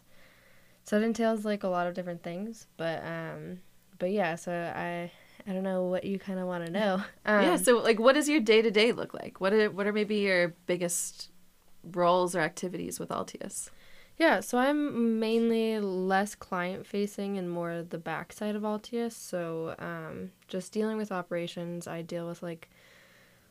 so 0.84 0.97
it 0.97 1.03
entails 1.03 1.43
like 1.45 1.63
a 1.63 1.67
lot 1.67 1.88
of 1.88 1.93
different 1.93 2.23
things. 2.23 2.67
But 2.78 3.03
um, 3.05 3.59
but 3.97 4.11
yeah. 4.11 4.36
So 4.36 4.51
I. 4.51 5.11
I 5.47 5.53
don't 5.53 5.63
know 5.63 5.83
what 5.83 6.03
you 6.03 6.17
kind 6.19 6.39
of 6.39 6.47
want 6.47 6.65
to 6.65 6.71
know. 6.71 7.03
Um, 7.25 7.43
yeah. 7.43 7.55
So 7.57 7.77
like, 7.77 7.99
what 7.99 8.13
does 8.13 8.29
your 8.29 8.39
day 8.39 8.61
to 8.61 8.71
day 8.71 8.91
look 8.91 9.13
like? 9.13 9.41
What 9.41 9.53
are 9.53 9.69
what 9.69 9.88
are 9.88 9.93
maybe 9.93 10.17
your 10.17 10.55
biggest 10.65 11.29
roles 11.83 12.36
or 12.36 12.39
activities 12.39 12.99
with 12.99 13.09
Altius? 13.09 13.69
Yeah, 14.17 14.39
so 14.39 14.57
I'm 14.57 15.19
mainly 15.19 15.77
less 15.79 16.36
client 16.36 16.88
facing 16.88 17.38
and 17.38 17.49
more 17.49 17.83
the 17.83 17.97
backside 17.97 18.55
of 18.55 18.61
Altius. 18.61 19.11
So 19.11 19.75
um, 19.77 20.31
just 20.47 20.71
dealing 20.71 20.95
with 20.95 21.11
operations, 21.11 21.86
I 21.86 22.01
deal 22.01 22.25
with 22.25 22.41
like 22.41 22.69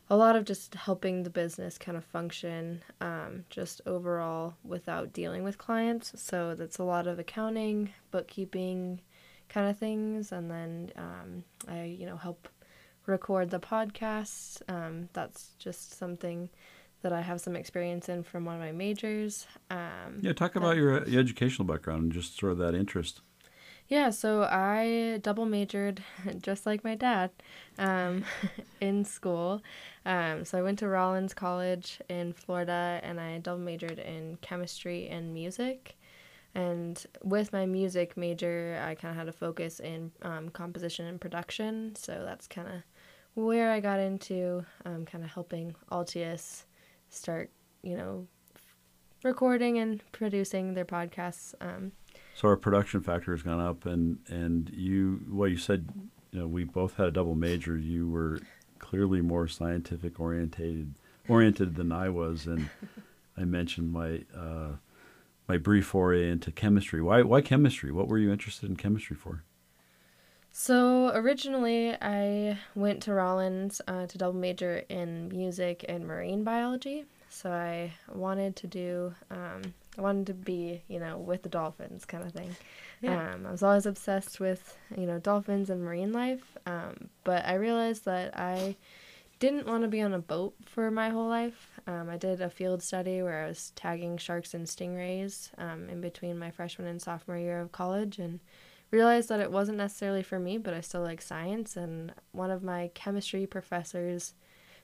a 0.09 0.15
lot 0.15 0.35
of 0.35 0.43
just 0.43 0.73
helping 0.73 1.23
the 1.23 1.29
business 1.29 1.77
kind 1.77 1.97
of 1.97 2.03
function, 2.03 2.83
um, 2.99 3.45
just 3.49 3.81
overall 3.85 4.55
without 4.63 5.13
dealing 5.13 5.43
with 5.43 5.59
clients. 5.59 6.13
So 6.15 6.55
that's 6.55 6.79
a 6.79 6.83
lot 6.83 7.05
of 7.05 7.19
accounting, 7.19 7.91
bookkeeping 8.09 9.01
kind 9.49 9.69
of 9.69 9.77
things, 9.77 10.31
and 10.31 10.49
then 10.49 10.91
um, 10.95 11.43
I 11.67 11.83
you 11.83 12.05
know 12.05 12.17
help 12.17 12.47
record 13.05 13.49
the 13.49 13.59
podcasts. 13.59 14.61
Um, 14.67 15.09
that's 15.13 15.49
just 15.59 15.97
something 15.97 16.49
that 17.01 17.13
I 17.13 17.21
have 17.21 17.39
some 17.39 17.55
experience 17.55 18.09
in 18.09 18.23
from 18.23 18.45
one 18.45 18.55
of 18.55 18.61
my 18.61 18.71
majors. 18.71 19.45
Um, 19.69 20.19
Yeah, 20.21 20.33
talk 20.33 20.55
about 20.55 20.75
your, 20.75 21.07
your 21.07 21.19
educational 21.19 21.67
background 21.67 22.03
and 22.03 22.11
just 22.11 22.37
sort 22.39 22.53
of 22.53 22.57
that 22.59 22.73
interest. 22.73 23.21
Yeah, 23.87 24.09
so 24.09 24.43
I 24.43 25.19
double 25.21 25.45
majored, 25.45 26.03
just 26.41 26.65
like 26.65 26.83
my 26.83 26.95
dad, 26.95 27.29
um, 27.77 28.25
in 28.81 29.05
school. 29.05 29.61
Um, 30.05 30.43
so 30.45 30.57
I 30.57 30.63
went 30.63 30.79
to 30.79 30.87
Rollins 30.87 31.35
College 31.35 31.99
in 32.09 32.33
Florida 32.33 32.99
and 33.03 33.19
I 33.19 33.37
double 33.37 33.59
majored 33.61 33.99
in 33.99 34.37
chemistry 34.41 35.07
and 35.07 35.33
music. 35.33 35.95
And 36.55 37.05
with 37.21 37.51
my 37.51 37.65
music 37.65 38.15
major, 38.15 38.81
I 38.83 38.95
kind 38.95 39.11
of 39.11 39.17
had 39.17 39.27
a 39.27 39.33
focus 39.33 39.79
in 39.81 40.11
um, 40.21 40.49
composition 40.49 41.05
and 41.05 41.19
production. 41.19 41.95
So 41.95 42.23
that's 42.25 42.47
kind 42.47 42.67
of 42.69 42.81
where 43.33 43.71
I 43.71 43.81
got 43.81 43.99
into 43.99 44.65
um, 44.85 45.05
kind 45.05 45.23
of 45.23 45.29
helping 45.29 45.75
Altius 45.91 46.63
start, 47.09 47.51
you 47.83 47.97
know, 47.97 48.25
recording 49.23 49.79
and 49.79 50.01
producing 50.13 50.73
their 50.73 50.85
podcasts. 50.85 51.53
Um, 51.59 51.91
So 52.35 52.47
our 52.47 52.55
production 52.55 53.01
factor 53.01 53.31
has 53.31 53.43
gone 53.43 53.59
up, 53.59 53.85
and 53.85 54.19
and 54.29 54.69
you, 54.73 55.21
well, 55.29 55.49
you 55.49 55.57
said, 55.57 55.89
you 56.31 56.39
know, 56.39 56.47
we 56.47 56.63
both 56.63 56.95
had 56.95 57.07
a 57.07 57.11
double 57.11 57.35
major. 57.35 57.77
You 57.77 58.09
were 58.09 58.39
clearly 58.79 59.21
more 59.21 59.47
scientific 59.47 60.19
orientated 60.19 60.93
oriented 61.27 61.75
than 61.75 61.91
I 61.91 62.07
was, 62.09 62.45
and 62.45 62.69
I 63.37 63.43
mentioned 63.43 63.91
my 63.91 64.23
uh, 64.33 64.75
my 65.47 65.57
brief 65.57 65.85
foray 65.87 66.29
into 66.29 66.51
chemistry. 66.51 67.01
Why 67.01 67.21
why 67.21 67.41
chemistry? 67.41 67.91
What 67.91 68.07
were 68.07 68.17
you 68.17 68.31
interested 68.31 68.69
in 68.69 68.75
chemistry 68.75 69.15
for? 69.15 69.43
So 70.51 71.11
originally, 71.13 71.97
I 72.01 72.57
went 72.75 73.03
to 73.03 73.13
Rollins 73.13 73.81
uh, 73.89 74.07
to 74.07 74.17
double 74.17 74.39
major 74.39 74.83
in 74.87 75.27
music 75.27 75.83
and 75.89 76.07
marine 76.07 76.45
biology. 76.45 77.03
So 77.27 77.51
I 77.51 77.91
wanted 78.13 78.55
to 78.55 78.67
do, 78.67 79.13
um, 79.29 79.73
I 79.97 80.01
wanted 80.01 80.27
to 80.27 80.33
be, 80.33 80.81
you 80.87 81.01
know, 81.01 81.17
with 81.17 81.43
the 81.43 81.49
dolphins 81.49 82.05
kind 82.05 82.23
of 82.23 82.31
thing. 82.31 82.55
Yeah. 83.01 83.33
Um, 83.33 83.45
I 83.45 83.51
was 83.51 83.63
always 83.63 83.85
obsessed 83.85 84.39
with, 84.39 84.77
you 84.97 85.05
know, 85.05 85.19
dolphins 85.19 85.69
and 85.69 85.83
marine 85.83 86.13
life. 86.13 86.57
Um, 86.65 87.09
but 87.25 87.45
I 87.45 87.55
realized 87.55 88.05
that 88.05 88.39
I 88.39 88.77
didn't 89.39 89.67
want 89.67 89.83
to 89.83 89.87
be 89.87 90.01
on 90.01 90.13
a 90.13 90.19
boat 90.19 90.55
for 90.65 90.89
my 90.89 91.09
whole 91.09 91.27
life. 91.27 91.79
Um, 91.87 92.09
I 92.09 92.17
did 92.17 92.41
a 92.41 92.49
field 92.49 92.81
study 92.81 93.21
where 93.21 93.43
I 93.43 93.47
was 93.47 93.71
tagging 93.75 94.17
sharks 94.17 94.53
and 94.53 94.65
stingrays 94.65 95.49
um, 95.57 95.89
in 95.89 96.01
between 96.01 96.39
my 96.39 96.51
freshman 96.51 96.87
and 96.87 97.01
sophomore 97.01 97.37
year 97.37 97.59
of 97.59 97.71
college, 97.71 98.17
and 98.17 98.39
realized 98.91 99.29
that 99.29 99.39
it 99.39 99.51
wasn't 99.51 99.77
necessarily 99.77 100.23
for 100.23 100.39
me, 100.39 100.57
but 100.57 100.73
I 100.73 100.81
still 100.81 101.01
like 101.01 101.21
science. 101.21 101.75
And 101.75 102.13
one 102.31 102.51
of 102.51 102.63
my 102.63 102.91
chemistry 102.93 103.45
professors 103.45 104.33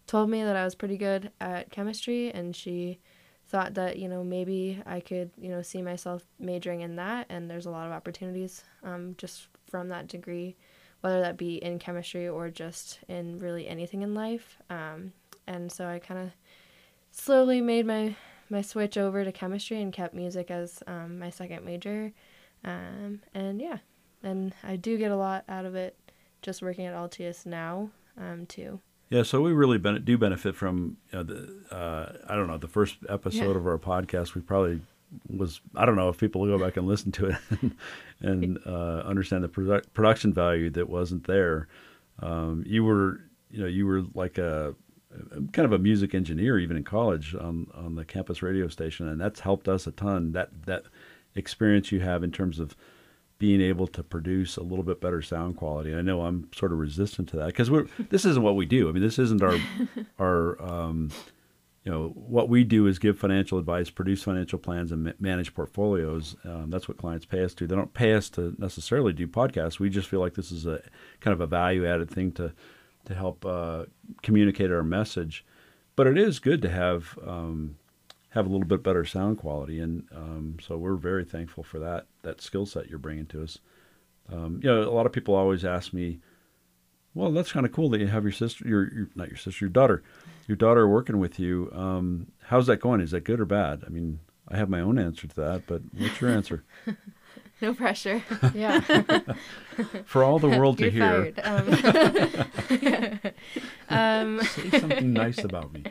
told 0.06 0.30
me 0.30 0.44
that 0.44 0.56
I 0.56 0.66
was 0.66 0.76
pretty 0.76 0.98
good 0.98 1.32
at 1.40 1.72
chemistry, 1.72 2.32
and 2.32 2.56
she 2.56 3.00
thought 3.48 3.74
that 3.74 3.98
you 3.98 4.08
know 4.08 4.24
maybe 4.24 4.82
I 4.86 5.02
could 5.02 5.32
you 5.38 5.50
know 5.50 5.62
see 5.62 5.82
myself 5.82 6.24
majoring 6.40 6.82
in 6.82 6.96
that. 6.98 7.28
And 7.30 7.50
there's 7.50 7.66
a 7.66 7.72
lot 7.72 7.88
of 7.88 7.94
opportunities 7.94 8.64
um, 8.84 9.16
just 9.18 9.48
from 9.70 9.90
that 9.90 10.08
degree, 10.08 10.58
whether 11.02 11.20
that 11.22 11.38
be 11.38 11.56
in 11.56 11.80
chemistry 11.80 12.28
or 12.28 12.50
just 12.50 13.00
in 13.08 13.38
really 13.40 13.68
anything 13.68 14.02
in 14.02 14.14
life. 14.14 14.58
Um, 14.70 15.14
and 15.48 15.72
so 15.72 15.88
I 15.88 16.00
kind 16.00 16.20
of 16.20 16.32
slowly 17.12 17.62
made 17.62 17.86
my 17.86 18.16
my 18.50 18.62
switch 18.62 18.98
over 18.98 19.24
to 19.24 19.32
chemistry 19.32 19.82
and 19.82 19.94
kept 19.94 20.14
music 20.14 20.52
as 20.52 20.84
um, 20.86 21.20
my 21.20 21.30
second 21.30 21.64
major. 21.66 22.12
Um, 22.66 23.22
and 23.34 23.62
yeah, 23.62 23.78
and 24.24 24.54
I 24.64 24.76
do 24.76 24.98
get 24.98 25.12
a 25.12 25.16
lot 25.16 25.44
out 25.48 25.66
of 25.66 25.76
it 25.76 25.98
just 26.42 26.62
working 26.62 26.86
at 26.86 26.94
Altius 26.94 27.46
now 27.46 27.90
um, 28.18 28.46
too. 28.46 28.80
Yeah, 29.10 29.24
so 29.24 29.42
we 29.42 29.52
really 29.52 29.78
ben- 29.78 30.04
do 30.04 30.18
benefit 30.18 30.56
from 30.56 30.98
you 31.12 31.18
know, 31.20 31.24
the 31.24 31.76
uh, 31.76 32.14
I 32.30 32.36
don't 32.36 32.48
know 32.48 32.58
the 32.58 32.68
first 32.68 32.98
episode 33.10 33.52
Yeah. 33.52 33.58
of 33.58 33.68
our 33.68 33.78
podcast. 33.78 34.36
We 34.36 34.42
probably 34.42 34.82
was 35.28 35.62
I 35.76 35.86
don't 35.86 35.96
know 35.96 36.10
if 36.10 36.18
people 36.18 36.42
will 36.42 36.58
go 36.58 36.64
back 36.64 36.78
and 36.78 36.88
listen 36.88 37.12
to 37.14 37.28
it 37.28 37.36
and, 37.50 37.76
and 38.22 38.60
uh, 38.66 39.04
understand 39.06 39.44
the 39.44 39.50
produ- 39.50 39.86
production 39.94 40.34
value 40.34 40.70
that 40.72 40.90
wasn't 40.90 41.26
there. 41.28 41.68
Um, 42.20 42.64
you 42.66 42.84
were 42.84 43.22
you 43.50 43.62
know 43.62 43.68
you 43.68 43.86
were 43.86 44.04
like 44.14 44.38
a, 44.38 44.76
a 45.32 45.42
kind 45.52 45.66
of 45.66 45.74
a 45.74 45.80
music 45.80 46.16
engineer 46.16 46.60
even 46.60 46.78
in 46.78 46.84
college 46.84 47.36
on 47.36 47.68
on 47.74 47.96
the 47.96 48.06
campus 48.06 48.42
radio 48.42 48.68
station, 48.68 49.08
and 49.08 49.20
that's 49.20 49.40
helped 49.40 49.68
us 49.68 49.88
a 49.88 49.92
ton. 49.92 50.32
That 50.32 50.50
that 50.66 50.84
experience 51.36 51.92
you 51.92 52.02
have 52.02 52.24
in 52.24 52.32
terms 52.32 52.60
of 52.60 52.76
being 53.42 53.62
able 53.62 53.88
to 53.88 54.04
produce 54.04 54.56
a 54.56 54.62
little 54.62 54.84
bit 54.84 55.02
better 55.02 55.20
sound 55.20 55.58
quality. 55.58 55.96
I 55.96 56.02
know 56.02 56.22
I'm 56.22 56.48
sort 56.54 56.72
of 56.72 56.78
resistant 56.78 57.28
to 57.30 57.38
that 57.38 57.48
because 57.48 57.72
we're 57.72 57.88
this 58.10 58.24
isn't 58.24 58.44
what 58.44 58.56
we 58.56 58.68
do. 58.68 58.88
I 58.88 58.92
mean, 58.92 59.02
this 59.02 59.18
isn't 59.18 59.42
our 59.42 59.58
our 60.20 60.62
um, 60.62 61.10
you 61.84 61.92
know 61.92 62.10
what 62.10 62.48
we 62.48 62.64
do 62.64 62.86
is 62.86 63.00
give 63.00 63.18
financial 63.18 63.58
advice, 63.58 63.90
produce 63.90 64.22
financial 64.22 64.60
plans, 64.60 64.92
and 64.92 65.04
ma- 65.06 65.12
manage 65.20 65.54
portfolios. 65.56 66.36
Um, 66.44 66.70
that's 66.70 66.88
what 66.88 66.98
clients 66.98 67.26
pay 67.26 67.44
us 67.44 67.56
to. 67.56 67.66
They 67.66 67.76
don't 67.76 67.94
pay 67.94 68.14
us 68.14 68.30
to 68.32 68.56
necessarily 68.60 69.14
do 69.14 69.28
podcasts. 69.28 69.80
We 69.80 69.90
just 69.90 70.08
feel 70.08 70.20
like 70.20 70.36
this 70.36 70.52
is 70.52 70.68
a 70.68 70.82
kind 71.22 71.34
of 71.34 71.42
a 71.42 71.48
value 71.48 71.88
added 71.88 72.12
thing 72.12 72.34
to 72.34 72.54
to 73.06 73.16
help 73.16 73.46
uh, 73.46 73.86
communicate 74.22 74.72
our 74.72 74.84
message. 74.84 75.44
But 75.96 76.06
it 76.06 76.18
is 76.18 76.40
good 76.40 76.62
to 76.62 76.70
have 76.70 77.18
um, 77.26 77.78
have 78.30 78.46
a 78.46 78.50
little 78.50 78.68
bit 78.68 78.84
better 78.84 79.04
sound 79.04 79.40
quality, 79.40 79.80
and 79.80 80.08
um, 80.16 80.58
so 80.62 80.78
we're 80.78 80.96
very 80.96 81.26
thankful 81.26 81.64
for 81.64 81.80
that 81.80 82.06
that 82.22 82.42
skill 82.42 82.68
set 82.68 82.90
you're 82.90 83.00
bringing 83.00 83.26
to 83.28 83.44
us. 83.44 83.58
Um, 84.32 84.60
you 84.64 84.70
know, 84.70 84.84
a 84.84 84.94
lot 84.94 85.08
of 85.08 85.12
people 85.12 85.34
always 85.34 85.66
ask 85.66 85.94
me, 85.94 86.20
"Well, 87.16 87.32
that's 87.32 87.52
kind 87.52 87.66
of 87.66 87.72
cool 87.72 87.90
that 87.90 88.00
you 88.00 88.08
have 88.08 88.24
your 88.24 88.32
sister, 88.32 88.68
your, 88.68 88.94
your 88.94 89.10
not 89.16 89.30
your 89.30 89.38
sister, 89.38 89.66
your 89.66 89.72
daughter, 89.72 90.04
your 90.52 90.58
daughter 90.58 90.86
working 90.86 91.18
with 91.18 91.40
you. 91.40 91.72
Um, 91.74 92.28
how's 92.44 92.68
that 92.68 92.82
going? 92.82 93.00
Is 93.00 93.12
that 93.12 93.24
good 93.24 93.40
or 93.40 93.46
bad?" 93.46 93.84
I 93.88 93.90
mean, 93.90 94.20
I 94.50 94.58
have 94.58 94.68
my 94.70 94.82
own 94.82 95.00
answer 95.00 95.26
to 95.28 95.36
that, 95.38 95.64
but 95.66 95.82
what's 95.98 96.20
your 96.20 96.30
answer 96.30 96.66
No 97.62 97.74
pressure. 97.76 98.22
Yeah. 98.56 98.80
for 100.06 100.24
all 100.24 100.40
the 100.40 100.50
world 100.50 100.78
to 100.80 100.90
hear? 100.90 101.32
Um, 101.44 103.20
Um, 103.90 104.42
Say 104.42 104.80
something 104.80 105.14
nice 105.14 105.44
about 105.44 105.72
me. 105.72 105.84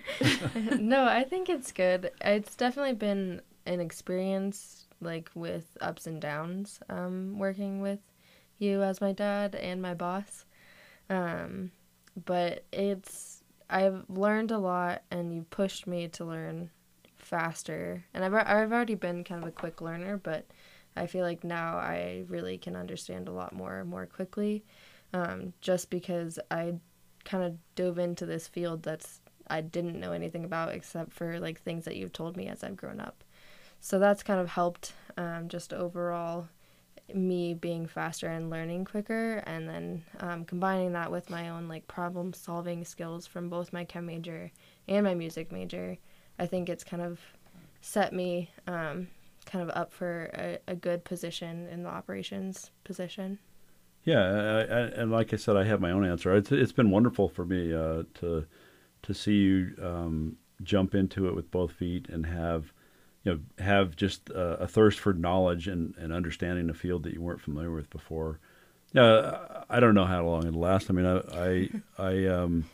no, 0.78 1.04
I 1.04 1.22
think 1.24 1.48
it's 1.48 1.70
good. 1.70 2.10
It's 2.20 2.56
definitely 2.56 2.94
been 2.94 3.40
an 3.66 3.78
experience, 3.80 4.86
like 5.00 5.30
with 5.34 5.76
ups 5.80 6.06
and 6.06 6.20
downs, 6.20 6.80
um, 6.88 7.38
working 7.38 7.80
with 7.80 8.00
you 8.58 8.82
as 8.82 9.00
my 9.00 9.12
dad 9.12 9.54
and 9.54 9.80
my 9.80 9.94
boss. 9.94 10.44
Um, 11.08 11.70
but 12.24 12.64
it's 12.72 13.29
I've 13.70 14.04
learned 14.08 14.50
a 14.50 14.58
lot, 14.58 15.02
and 15.10 15.32
you've 15.32 15.50
pushed 15.50 15.86
me 15.86 16.08
to 16.08 16.24
learn 16.24 16.70
faster. 17.18 18.04
And 18.12 18.24
I've 18.24 18.34
I've 18.34 18.72
already 18.72 18.96
been 18.96 19.24
kind 19.24 19.42
of 19.42 19.48
a 19.48 19.52
quick 19.52 19.80
learner, 19.80 20.16
but 20.16 20.46
I 20.96 21.06
feel 21.06 21.24
like 21.24 21.44
now 21.44 21.76
I 21.78 22.24
really 22.28 22.58
can 22.58 22.76
understand 22.76 23.28
a 23.28 23.32
lot 23.32 23.52
more 23.52 23.84
more 23.84 24.06
quickly, 24.06 24.64
um, 25.12 25.52
just 25.60 25.88
because 25.90 26.38
I 26.50 26.74
kind 27.24 27.44
of 27.44 27.56
dove 27.76 27.98
into 27.98 28.26
this 28.26 28.48
field 28.48 28.82
that's 28.82 29.20
I 29.48 29.60
didn't 29.60 30.00
know 30.00 30.12
anything 30.12 30.44
about 30.44 30.70
except 30.74 31.12
for 31.12 31.38
like 31.38 31.60
things 31.60 31.84
that 31.84 31.96
you've 31.96 32.12
told 32.12 32.36
me 32.36 32.48
as 32.48 32.64
I've 32.64 32.76
grown 32.76 33.00
up. 33.00 33.22
So 33.80 33.98
that's 33.98 34.22
kind 34.22 34.40
of 34.40 34.48
helped 34.48 34.92
um, 35.16 35.48
just 35.48 35.72
overall 35.72 36.48
me 37.14 37.54
being 37.54 37.86
faster 37.86 38.28
and 38.28 38.50
learning 38.50 38.84
quicker 38.84 39.42
and 39.46 39.68
then 39.68 40.02
um, 40.20 40.44
combining 40.44 40.92
that 40.92 41.10
with 41.10 41.30
my 41.30 41.48
own 41.48 41.68
like 41.68 41.86
problem 41.86 42.32
solving 42.32 42.84
skills 42.84 43.26
from 43.26 43.48
both 43.48 43.72
my 43.72 43.84
chem 43.84 44.06
major 44.06 44.50
and 44.88 45.04
my 45.04 45.14
music 45.14 45.52
major 45.52 45.96
i 46.38 46.46
think 46.46 46.68
it's 46.68 46.84
kind 46.84 47.02
of 47.02 47.20
set 47.80 48.12
me 48.12 48.50
um, 48.66 49.06
kind 49.46 49.62
of 49.62 49.74
up 49.76 49.92
for 49.92 50.30
a, 50.34 50.58
a 50.68 50.74
good 50.74 51.04
position 51.04 51.66
in 51.68 51.82
the 51.82 51.88
operations 51.88 52.70
position 52.84 53.38
Yeah, 54.04 54.20
I, 54.20 54.60
I, 54.60 54.80
and 55.00 55.10
like 55.10 55.32
I 55.32 55.36
said, 55.36 55.56
I 55.56 55.64
have 55.64 55.80
my 55.80 55.90
own 55.90 56.06
answer. 56.06 56.34
It's, 56.34 56.50
it's 56.50 56.72
been 56.72 56.90
wonderful 56.90 57.28
for 57.28 57.44
me 57.44 57.74
uh, 57.74 58.04
to 58.20 58.46
to 59.02 59.14
see 59.14 59.36
you 59.36 59.74
um, 59.82 60.36
jump 60.62 60.94
into 60.94 61.28
it 61.28 61.34
with 61.34 61.50
both 61.50 61.72
feet 61.72 62.08
and 62.08 62.26
have 62.26 62.72
you 63.24 63.32
know 63.32 63.64
have 63.64 63.96
just 63.96 64.30
uh, 64.30 64.56
a 64.58 64.66
thirst 64.66 64.98
for 64.98 65.12
knowledge 65.12 65.68
and, 65.68 65.94
and 65.96 66.12
understanding 66.12 66.70
a 66.70 66.74
field 66.74 67.02
that 67.02 67.12
you 67.12 67.20
weren't 67.20 67.40
familiar 67.40 67.70
with 67.70 67.90
before. 67.90 68.38
Yeah, 68.92 69.64
I 69.68 69.78
don't 69.78 69.94
know 69.94 70.06
how 70.06 70.24
long 70.24 70.46
it'll 70.46 70.60
last. 70.60 70.90
I 70.90 70.94
mean, 70.94 71.06
I 71.06 71.18
I, 71.18 71.68
I 71.98 72.26
um, 72.26 72.64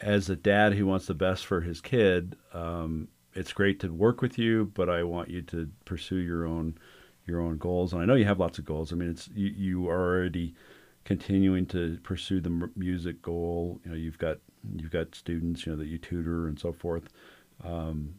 as 0.00 0.28
a 0.28 0.36
dad 0.36 0.74
who 0.74 0.86
wants 0.86 1.06
the 1.06 1.14
best 1.14 1.46
for 1.46 1.60
his 1.60 1.80
kid, 1.80 2.36
um, 2.52 3.08
it's 3.34 3.52
great 3.52 3.80
to 3.80 3.92
work 3.92 4.22
with 4.22 4.38
you, 4.38 4.70
but 4.74 4.88
I 4.88 5.02
want 5.02 5.28
you 5.28 5.42
to 5.42 5.68
pursue 5.84 6.16
your 6.16 6.46
own 6.46 6.78
your 7.26 7.40
own 7.40 7.58
goals. 7.58 7.92
And 7.92 8.02
I 8.02 8.04
know 8.04 8.14
you 8.14 8.24
have 8.26 8.40
lots 8.40 8.58
of 8.58 8.64
goals. 8.64 8.92
I 8.92 8.96
mean, 8.96 9.10
it's 9.10 9.28
you, 9.34 9.48
you 9.48 9.88
are 9.88 10.16
already 10.16 10.54
continuing 11.04 11.66
to 11.66 11.98
pursue 12.02 12.40
the 12.40 12.50
m- 12.50 12.72
music 12.76 13.22
goal. 13.22 13.80
You 13.84 13.90
know, 13.90 13.96
you've 13.96 14.18
got 14.18 14.38
you've 14.76 14.90
got 14.90 15.14
students, 15.14 15.66
you 15.66 15.72
know, 15.72 15.78
that 15.78 15.86
you 15.86 15.98
tutor 15.98 16.48
and 16.48 16.58
so 16.58 16.72
forth. 16.72 17.08
Um, 17.62 18.14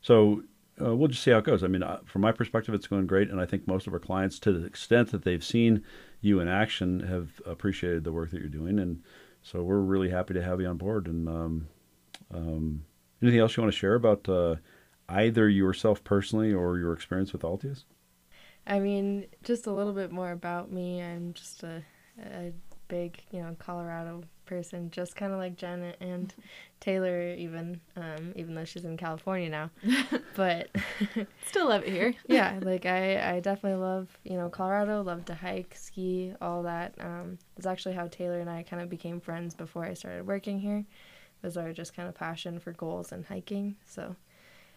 so 0.00 0.42
uh, 0.80 0.94
we'll 0.94 1.08
just 1.08 1.22
see 1.22 1.30
how 1.30 1.38
it 1.38 1.44
goes. 1.44 1.62
I 1.62 1.68
mean, 1.68 1.82
uh, 1.82 2.00
from 2.04 2.22
my 2.22 2.32
perspective, 2.32 2.74
it's 2.74 2.86
going 2.86 3.06
great, 3.06 3.30
and 3.30 3.40
I 3.40 3.46
think 3.46 3.66
most 3.66 3.86
of 3.86 3.92
our 3.92 3.98
clients, 3.98 4.38
to 4.40 4.52
the 4.52 4.66
extent 4.66 5.10
that 5.12 5.24
they've 5.24 5.44
seen 5.44 5.82
you 6.20 6.40
in 6.40 6.48
action, 6.48 7.00
have 7.00 7.40
appreciated 7.46 8.04
the 8.04 8.12
work 8.12 8.30
that 8.30 8.40
you're 8.40 8.48
doing, 8.48 8.78
and 8.78 9.02
so 9.42 9.62
we're 9.62 9.78
really 9.78 10.10
happy 10.10 10.34
to 10.34 10.42
have 10.42 10.60
you 10.60 10.66
on 10.66 10.76
board. 10.76 11.06
And 11.06 11.28
um, 11.28 11.68
um, 12.34 12.84
anything 13.22 13.40
else 13.40 13.56
you 13.56 13.62
want 13.62 13.72
to 13.72 13.78
share 13.78 13.94
about 13.94 14.28
uh, 14.28 14.56
either 15.08 15.48
yourself 15.48 16.02
personally 16.04 16.52
or 16.52 16.78
your 16.78 16.92
experience 16.92 17.32
with 17.32 17.42
Altius? 17.42 17.84
i 18.66 18.78
mean 18.78 19.26
just 19.42 19.66
a 19.66 19.72
little 19.72 19.92
bit 19.92 20.10
more 20.10 20.32
about 20.32 20.72
me 20.72 21.02
i'm 21.02 21.32
just 21.32 21.62
a, 21.62 21.82
a 22.20 22.52
big 22.88 23.22
you 23.30 23.40
know 23.40 23.54
colorado 23.58 24.22
person 24.46 24.90
just 24.90 25.16
kind 25.16 25.32
of 25.32 25.38
like 25.38 25.56
janet 25.56 25.96
and 26.00 26.32
taylor 26.80 27.32
even 27.34 27.80
um, 27.96 28.32
even 28.36 28.54
though 28.54 28.64
she's 28.64 28.84
in 28.84 28.96
california 28.96 29.48
now 29.48 29.70
but 30.34 30.68
Still 31.46 31.68
love 31.68 31.82
it 31.84 31.88
here. 31.90 32.14
yeah, 32.28 32.58
like 32.62 32.86
I, 32.86 33.36
I 33.36 33.40
definitely 33.40 33.80
love, 33.80 34.08
you 34.24 34.36
know, 34.36 34.48
Colorado, 34.48 35.02
love 35.02 35.24
to 35.26 35.34
hike, 35.34 35.74
ski, 35.76 36.34
all 36.40 36.62
that. 36.64 36.94
Um, 37.00 37.38
it's 37.56 37.66
actually 37.66 37.94
how 37.94 38.08
Taylor 38.08 38.40
and 38.40 38.50
I 38.50 38.62
kind 38.62 38.82
of 38.82 38.90
became 38.90 39.20
friends 39.20 39.54
before 39.54 39.84
I 39.84 39.94
started 39.94 40.26
working 40.26 40.58
here. 40.58 40.84
Was 41.42 41.56
our 41.56 41.72
just 41.72 41.94
kind 41.94 42.08
of 42.08 42.14
passion 42.14 42.58
for 42.58 42.72
goals 42.72 43.12
and 43.12 43.24
hiking. 43.24 43.76
So 43.86 44.16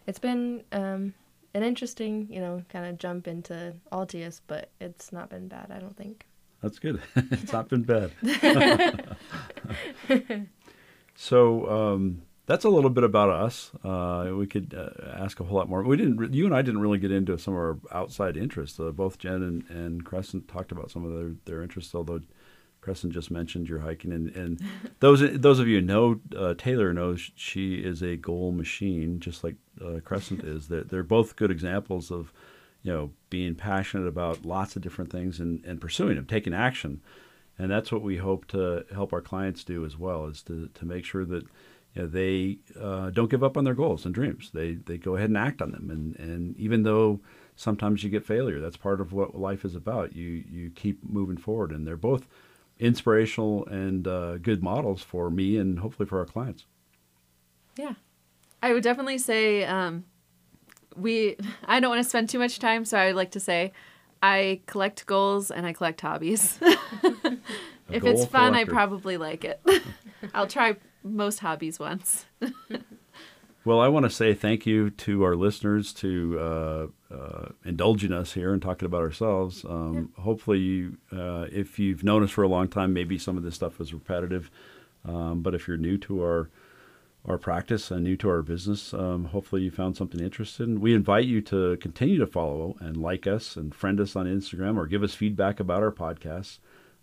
it's 0.06 0.18
been 0.18 0.62
um, 0.72 1.14
an 1.54 1.62
interesting, 1.62 2.28
you 2.30 2.40
know, 2.40 2.62
kind 2.68 2.86
of 2.86 2.98
jump 2.98 3.26
into 3.26 3.74
Altius, 3.92 4.40
but 4.46 4.70
it's 4.80 5.12
not 5.12 5.28
been 5.30 5.48
bad, 5.48 5.70
I 5.74 5.78
don't 5.80 5.96
think. 5.96 6.26
That's 6.62 6.78
good. 6.78 7.00
it's 7.16 7.52
not 7.52 7.68
been 7.68 7.82
bad. 7.82 8.12
so 11.14 11.70
um, 11.70 12.22
that's 12.46 12.64
a 12.64 12.68
little 12.68 12.90
bit 12.90 13.04
about 13.04 13.30
us. 13.30 13.70
Uh, 13.84 14.32
we 14.34 14.46
could 14.46 14.74
uh, 14.76 15.10
ask 15.16 15.40
a 15.40 15.44
whole 15.44 15.56
lot 15.56 15.68
more. 15.68 15.82
We 15.84 15.96
didn't. 15.96 16.16
Re- 16.16 16.28
you 16.30 16.46
and 16.46 16.54
I 16.54 16.62
didn't 16.62 16.80
really 16.80 16.98
get 16.98 17.12
into 17.12 17.38
some 17.38 17.54
of 17.54 17.60
our 17.60 17.78
outside 17.92 18.36
interests. 18.36 18.78
Uh, 18.80 18.90
both 18.90 19.18
Jen 19.18 19.42
and, 19.42 19.64
and 19.70 20.04
Crescent 20.04 20.48
talked 20.48 20.72
about 20.72 20.90
some 20.90 21.04
of 21.04 21.12
their, 21.12 21.32
their 21.44 21.62
interests, 21.62 21.94
although 21.94 22.20
Crescent 22.80 23.12
just 23.12 23.30
mentioned 23.30 23.68
your 23.68 23.80
hiking. 23.80 24.12
And, 24.12 24.34
and 24.34 24.60
those 25.00 25.22
those 25.38 25.60
of 25.60 25.68
you 25.68 25.80
who 25.80 25.86
know 25.86 26.20
uh, 26.36 26.54
Taylor 26.58 26.92
knows 26.92 27.30
she 27.36 27.74
is 27.74 28.02
a 28.02 28.16
goal 28.16 28.52
machine, 28.52 29.20
just 29.20 29.44
like 29.44 29.56
uh, 29.80 30.00
Crescent 30.04 30.42
is. 30.44 30.68
They're, 30.68 30.84
they're 30.84 31.02
both 31.02 31.36
good 31.36 31.50
examples 31.50 32.10
of 32.10 32.32
you 32.82 32.92
know 32.92 33.10
being 33.28 33.54
passionate 33.54 34.06
about 34.06 34.44
lots 34.44 34.76
of 34.76 34.82
different 34.82 35.10
things 35.10 35.40
and, 35.40 35.64
and 35.64 35.80
pursuing 35.80 36.16
them, 36.16 36.26
taking 36.26 36.54
action. 36.54 37.00
And 37.58 37.70
that's 37.70 37.92
what 37.92 38.00
we 38.00 38.16
hope 38.16 38.46
to 38.48 38.86
help 38.92 39.12
our 39.12 39.20
clients 39.20 39.64
do 39.64 39.84
as 39.84 39.98
well, 39.98 40.26
is 40.26 40.42
to, 40.44 40.70
to 40.72 40.84
make 40.86 41.04
sure 41.04 41.26
that 41.26 41.44
you 41.94 42.02
know, 42.02 42.06
they 42.06 42.58
uh, 42.80 43.10
don't 43.10 43.30
give 43.30 43.44
up 43.44 43.56
on 43.58 43.64
their 43.64 43.74
goals 43.74 44.06
and 44.06 44.14
dreams. 44.14 44.50
They 44.54 44.74
they 44.74 44.96
go 44.96 45.16
ahead 45.16 45.28
and 45.28 45.36
act 45.36 45.60
on 45.60 45.72
them. 45.72 45.90
And, 45.90 46.16
and 46.16 46.56
even 46.56 46.84
though 46.84 47.20
sometimes 47.56 48.02
you 48.02 48.08
get 48.08 48.24
failure, 48.24 48.60
that's 48.60 48.78
part 48.78 49.00
of 49.00 49.12
what 49.12 49.38
life 49.38 49.64
is 49.64 49.74
about. 49.74 50.16
You 50.16 50.42
you 50.50 50.70
keep 50.70 51.04
moving 51.04 51.36
forward, 51.36 51.70
and 51.70 51.86
they're 51.86 51.96
both 51.96 52.26
inspirational 52.78 53.66
and 53.66 54.08
uh, 54.08 54.38
good 54.38 54.62
models 54.62 55.02
for 55.02 55.30
me 55.30 55.58
and 55.58 55.80
hopefully 55.80 56.08
for 56.08 56.18
our 56.18 56.24
clients. 56.24 56.64
Yeah. 57.76 57.94
I 58.62 58.72
would 58.72 58.82
definitely 58.82 59.18
say 59.18 59.64
um, 59.64 60.04
we, 60.96 61.36
I 61.64 61.80
don't 61.80 61.90
want 61.90 62.02
to 62.02 62.08
spend 62.08 62.28
too 62.28 62.38
much 62.38 62.58
time, 62.58 62.84
so 62.84 62.98
I 62.98 63.06
would 63.06 63.16
like 63.16 63.32
to 63.32 63.40
say 63.40 63.72
I 64.22 64.60
collect 64.66 65.06
goals 65.06 65.50
and 65.50 65.66
I 65.66 65.72
collect 65.72 66.00
hobbies. 66.00 66.58
if 67.90 68.04
it's 68.04 68.26
fun, 68.26 68.54
I 68.54 68.64
probably 68.64 69.16
like 69.16 69.44
it. 69.44 69.60
I'll 70.34 70.46
try 70.46 70.76
most 71.02 71.38
hobbies 71.38 71.78
once. 71.78 72.26
Well, 73.62 73.78
I 73.80 73.88
want 73.88 74.04
to 74.04 74.10
say 74.10 74.32
thank 74.32 74.64
you 74.64 74.88
to 74.88 75.22
our 75.22 75.36
listeners 75.36 75.92
to 75.94 76.38
uh, 76.40 76.86
uh, 77.14 77.48
indulging 77.62 78.10
us 78.10 78.32
here 78.32 78.54
and 78.54 78.62
talking 78.62 78.86
about 78.86 79.02
ourselves. 79.02 79.66
Um, 79.66 80.14
Hopefully, 80.18 80.58
you, 80.60 80.96
uh, 81.12 81.44
if 81.52 81.78
you've 81.78 82.02
known 82.02 82.22
us 82.22 82.30
for 82.30 82.42
a 82.42 82.48
long 82.48 82.68
time, 82.68 82.94
maybe 82.94 83.18
some 83.18 83.36
of 83.36 83.42
this 83.42 83.54
stuff 83.54 83.78
is 83.78 83.92
repetitive. 83.92 84.50
Um, 85.04 85.42
but 85.42 85.54
if 85.54 85.68
you're 85.68 85.76
new 85.76 85.98
to 85.98 86.22
our 86.22 86.48
our 87.26 87.38
practice 87.38 87.90
and 87.90 88.04
new 88.04 88.16
to 88.16 88.28
our 88.30 88.42
business, 88.42 88.94
um, 88.94 89.26
hopefully 89.26 89.62
you 89.62 89.70
found 89.70 89.96
something 89.96 90.20
interesting. 90.20 90.80
We 90.80 90.94
invite 90.94 91.26
you 91.26 91.40
to 91.42 91.76
continue 91.76 92.18
to 92.18 92.26
follow 92.26 92.76
and 92.80 92.96
like 92.96 93.26
us 93.26 93.56
and 93.56 93.74
friend 93.74 94.00
us 94.00 94.16
on 94.16 94.26
Instagram 94.26 94.76
or 94.76 94.86
give 94.86 95.02
us 95.02 95.14
feedback 95.14 95.60
about 95.60 95.82
our 95.82 95.92
podcasts. 95.92 96.58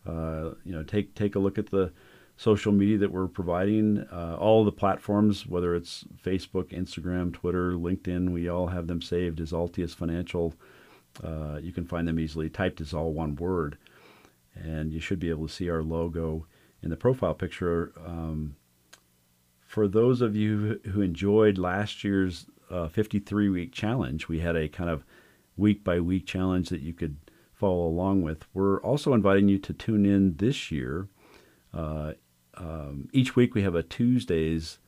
Uh, 0.06 0.56
you 0.64 0.72
know, 0.72 0.84
take 0.84 1.14
take 1.14 1.36
a 1.36 1.40
look 1.40 1.58
at 1.58 1.70
the 1.70 1.92
social 2.38 2.72
media 2.72 2.98
that 2.98 3.12
we're 3.12 3.28
providing. 3.28 4.08
Uh, 4.12 4.38
all 4.40 4.64
the 4.64 4.72
platforms, 4.72 5.46
whether 5.46 5.76
it's 5.76 6.06
Facebook, 6.24 6.70
Instagram, 6.70 7.34
Twitter, 7.34 7.74
LinkedIn, 7.74 8.30
we 8.30 8.48
all 8.48 8.68
have 8.68 8.88
them 8.88 9.02
saved 9.02 9.42
as 9.42 9.52
Altius 9.52 9.94
Financial. 9.94 10.54
Uh, 11.24 11.60
you 11.62 11.72
can 11.72 11.86
find 11.86 12.08
them 12.08 12.20
easily 12.20 12.50
typed 12.50 12.80
as 12.80 12.94
all 12.94 13.12
one 13.12 13.36
word, 13.36 13.78
and 14.56 14.94
you 14.94 15.00
should 15.00 15.20
be 15.20 15.30
able 15.30 15.48
to 15.48 15.54
see 15.54 15.70
our 15.70 15.84
logo 15.84 16.46
in 16.84 16.90
the 16.90 16.96
profile 16.96 17.34
picture. 17.34 17.92
Um, 18.06 18.56
for 19.78 19.88
those 19.88 20.22
of 20.22 20.36
you 20.36 20.82
who 20.92 21.02
enjoyed 21.02 21.60
last 21.60 22.04
year's 22.04 22.48
uh, 22.72 22.88
53 22.88 23.48
week 23.50 23.72
challenge, 23.72 24.28
we 24.28 24.40
had 24.40 24.56
a 24.56 24.68
kind 24.68 24.90
of 24.90 25.06
week 25.56 25.84
by 25.84 26.00
week 26.00 26.26
challenge 26.26 26.70
that 26.70 26.82
you 26.82 26.94
could 26.94 27.16
follow 27.54 27.86
along 27.86 28.24
with. 28.24 28.48
We're 28.56 28.82
also 28.82 29.14
inviting 29.14 29.48
you 29.50 29.60
to 29.60 29.74
tune 29.74 30.04
in 30.04 30.38
this 30.38 30.72
year. 30.72 31.10
Uh, 31.72 32.14
um, 32.56 33.08
each 33.14 33.36
week 33.36 33.54
we 33.54 33.62
have 33.62 33.76
a 33.76 33.84
Tuesdays, 33.84 34.80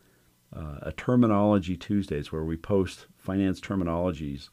uh, 0.56 0.80
a 0.82 0.92
terminology 0.92 1.78
Tuesdays, 1.78 2.32
where 2.32 2.44
we 2.44 2.58
post 2.58 3.06
finance 3.16 3.62
terminologies, 3.62 4.50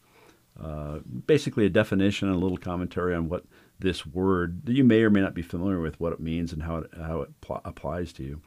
uh, 0.63 0.99
basically 1.27 1.65
a 1.65 1.71
definition 1.71 2.29
and 2.29 2.37
a 2.37 2.41
little 2.41 2.59
commentary 2.59 3.15
on 3.15 3.31
what 3.31 3.47
this 3.79 4.05
word 4.05 4.67
that 4.67 4.75
you 4.75 4.85
may 4.85 5.01
or 5.01 5.09
may 5.09 5.23
not 5.23 5.33
be 5.33 5.41
familiar 5.41 5.81
with, 5.81 5.99
what 5.99 6.13
it 6.13 6.21
means 6.21 6.53
and 6.53 6.63
how 6.63 6.77
it, 6.77 6.91
how 6.95 7.23
it 7.23 7.41
pl- 7.41 7.63
applies 7.65 8.13
to 8.13 8.23
you. 8.23 8.43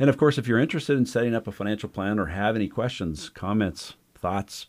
And 0.00 0.08
of 0.08 0.16
course, 0.16 0.38
if 0.38 0.48
you're 0.48 0.58
interested 0.58 0.96
in 0.96 1.04
setting 1.04 1.34
up 1.34 1.46
a 1.46 1.52
financial 1.52 1.90
plan 1.90 2.18
or 2.18 2.26
have 2.26 2.56
any 2.56 2.68
questions, 2.68 3.28
comments, 3.28 3.94
thoughts, 4.14 4.66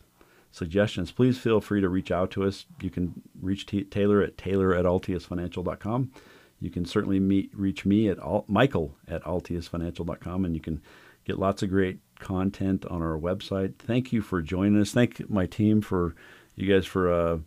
suggestions, 0.50 1.10
please 1.10 1.38
feel 1.38 1.62
free 1.62 1.80
to 1.80 1.88
reach 1.88 2.10
out 2.10 2.30
to 2.32 2.44
us. 2.44 2.66
You 2.82 2.90
can 2.90 3.22
reach 3.40 3.64
T- 3.64 3.84
Taylor 3.84 4.20
at 4.20 4.36
taylor 4.36 4.74
at 4.74 4.84
altiusfinancial.com. 4.84 6.12
you 6.60 6.70
can 6.70 6.84
certainly 6.84 7.18
meet, 7.18 7.50
reach 7.54 7.86
me 7.86 8.10
at 8.10 8.18
Al, 8.18 8.44
Michael 8.46 8.94
at 9.08 9.24
altiusfinancial.com, 9.24 10.44
and 10.44 10.54
you 10.54 10.60
can 10.60 10.82
get 11.24 11.38
lots 11.38 11.62
of 11.62 11.70
great 11.70 12.00
content 12.20 12.84
on 12.84 13.00
our 13.00 13.18
website. 13.18 13.76
Thank 13.78 14.12
you 14.12 14.20
for 14.20 14.42
joining 14.42 14.78
us. 14.82 14.92
Thank 14.92 15.30
my 15.30 15.46
team 15.46 15.80
for 15.80 16.14
you 16.56 16.70
guys 16.70 16.84
for 16.84 17.10
uh, 17.10 17.38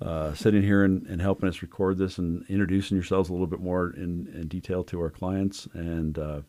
uh, 0.00 0.34
sitting 0.34 0.62
here 0.62 0.84
and, 0.84 1.04
and, 1.08 1.20
helping 1.20 1.48
us 1.48 1.62
record 1.62 1.98
this 1.98 2.18
and 2.18 2.44
introducing 2.48 2.96
yourselves 2.96 3.28
a 3.28 3.32
little 3.32 3.46
bit 3.46 3.60
more 3.60 3.90
in, 3.90 4.28
in 4.34 4.46
detail 4.48 4.84
to 4.84 5.00
our 5.00 5.10
clients. 5.10 5.68
And 5.74 6.18
uh, 6.18 6.40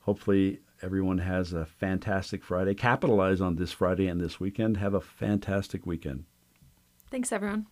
Hopefully, 0.00 0.60
everyone 0.82 1.18
has 1.18 1.52
a 1.52 1.66
fantastic 1.66 2.42
Friday. 2.44 2.74
Capitalize 2.74 3.40
on 3.40 3.56
this 3.56 3.72
Friday 3.72 4.08
and 4.08 4.20
this 4.20 4.40
weekend. 4.40 4.76
Have 4.78 4.94
a 4.94 5.00
fantastic 5.00 5.86
weekend. 5.86 6.24
Thanks, 7.10 7.32
everyone. 7.32 7.66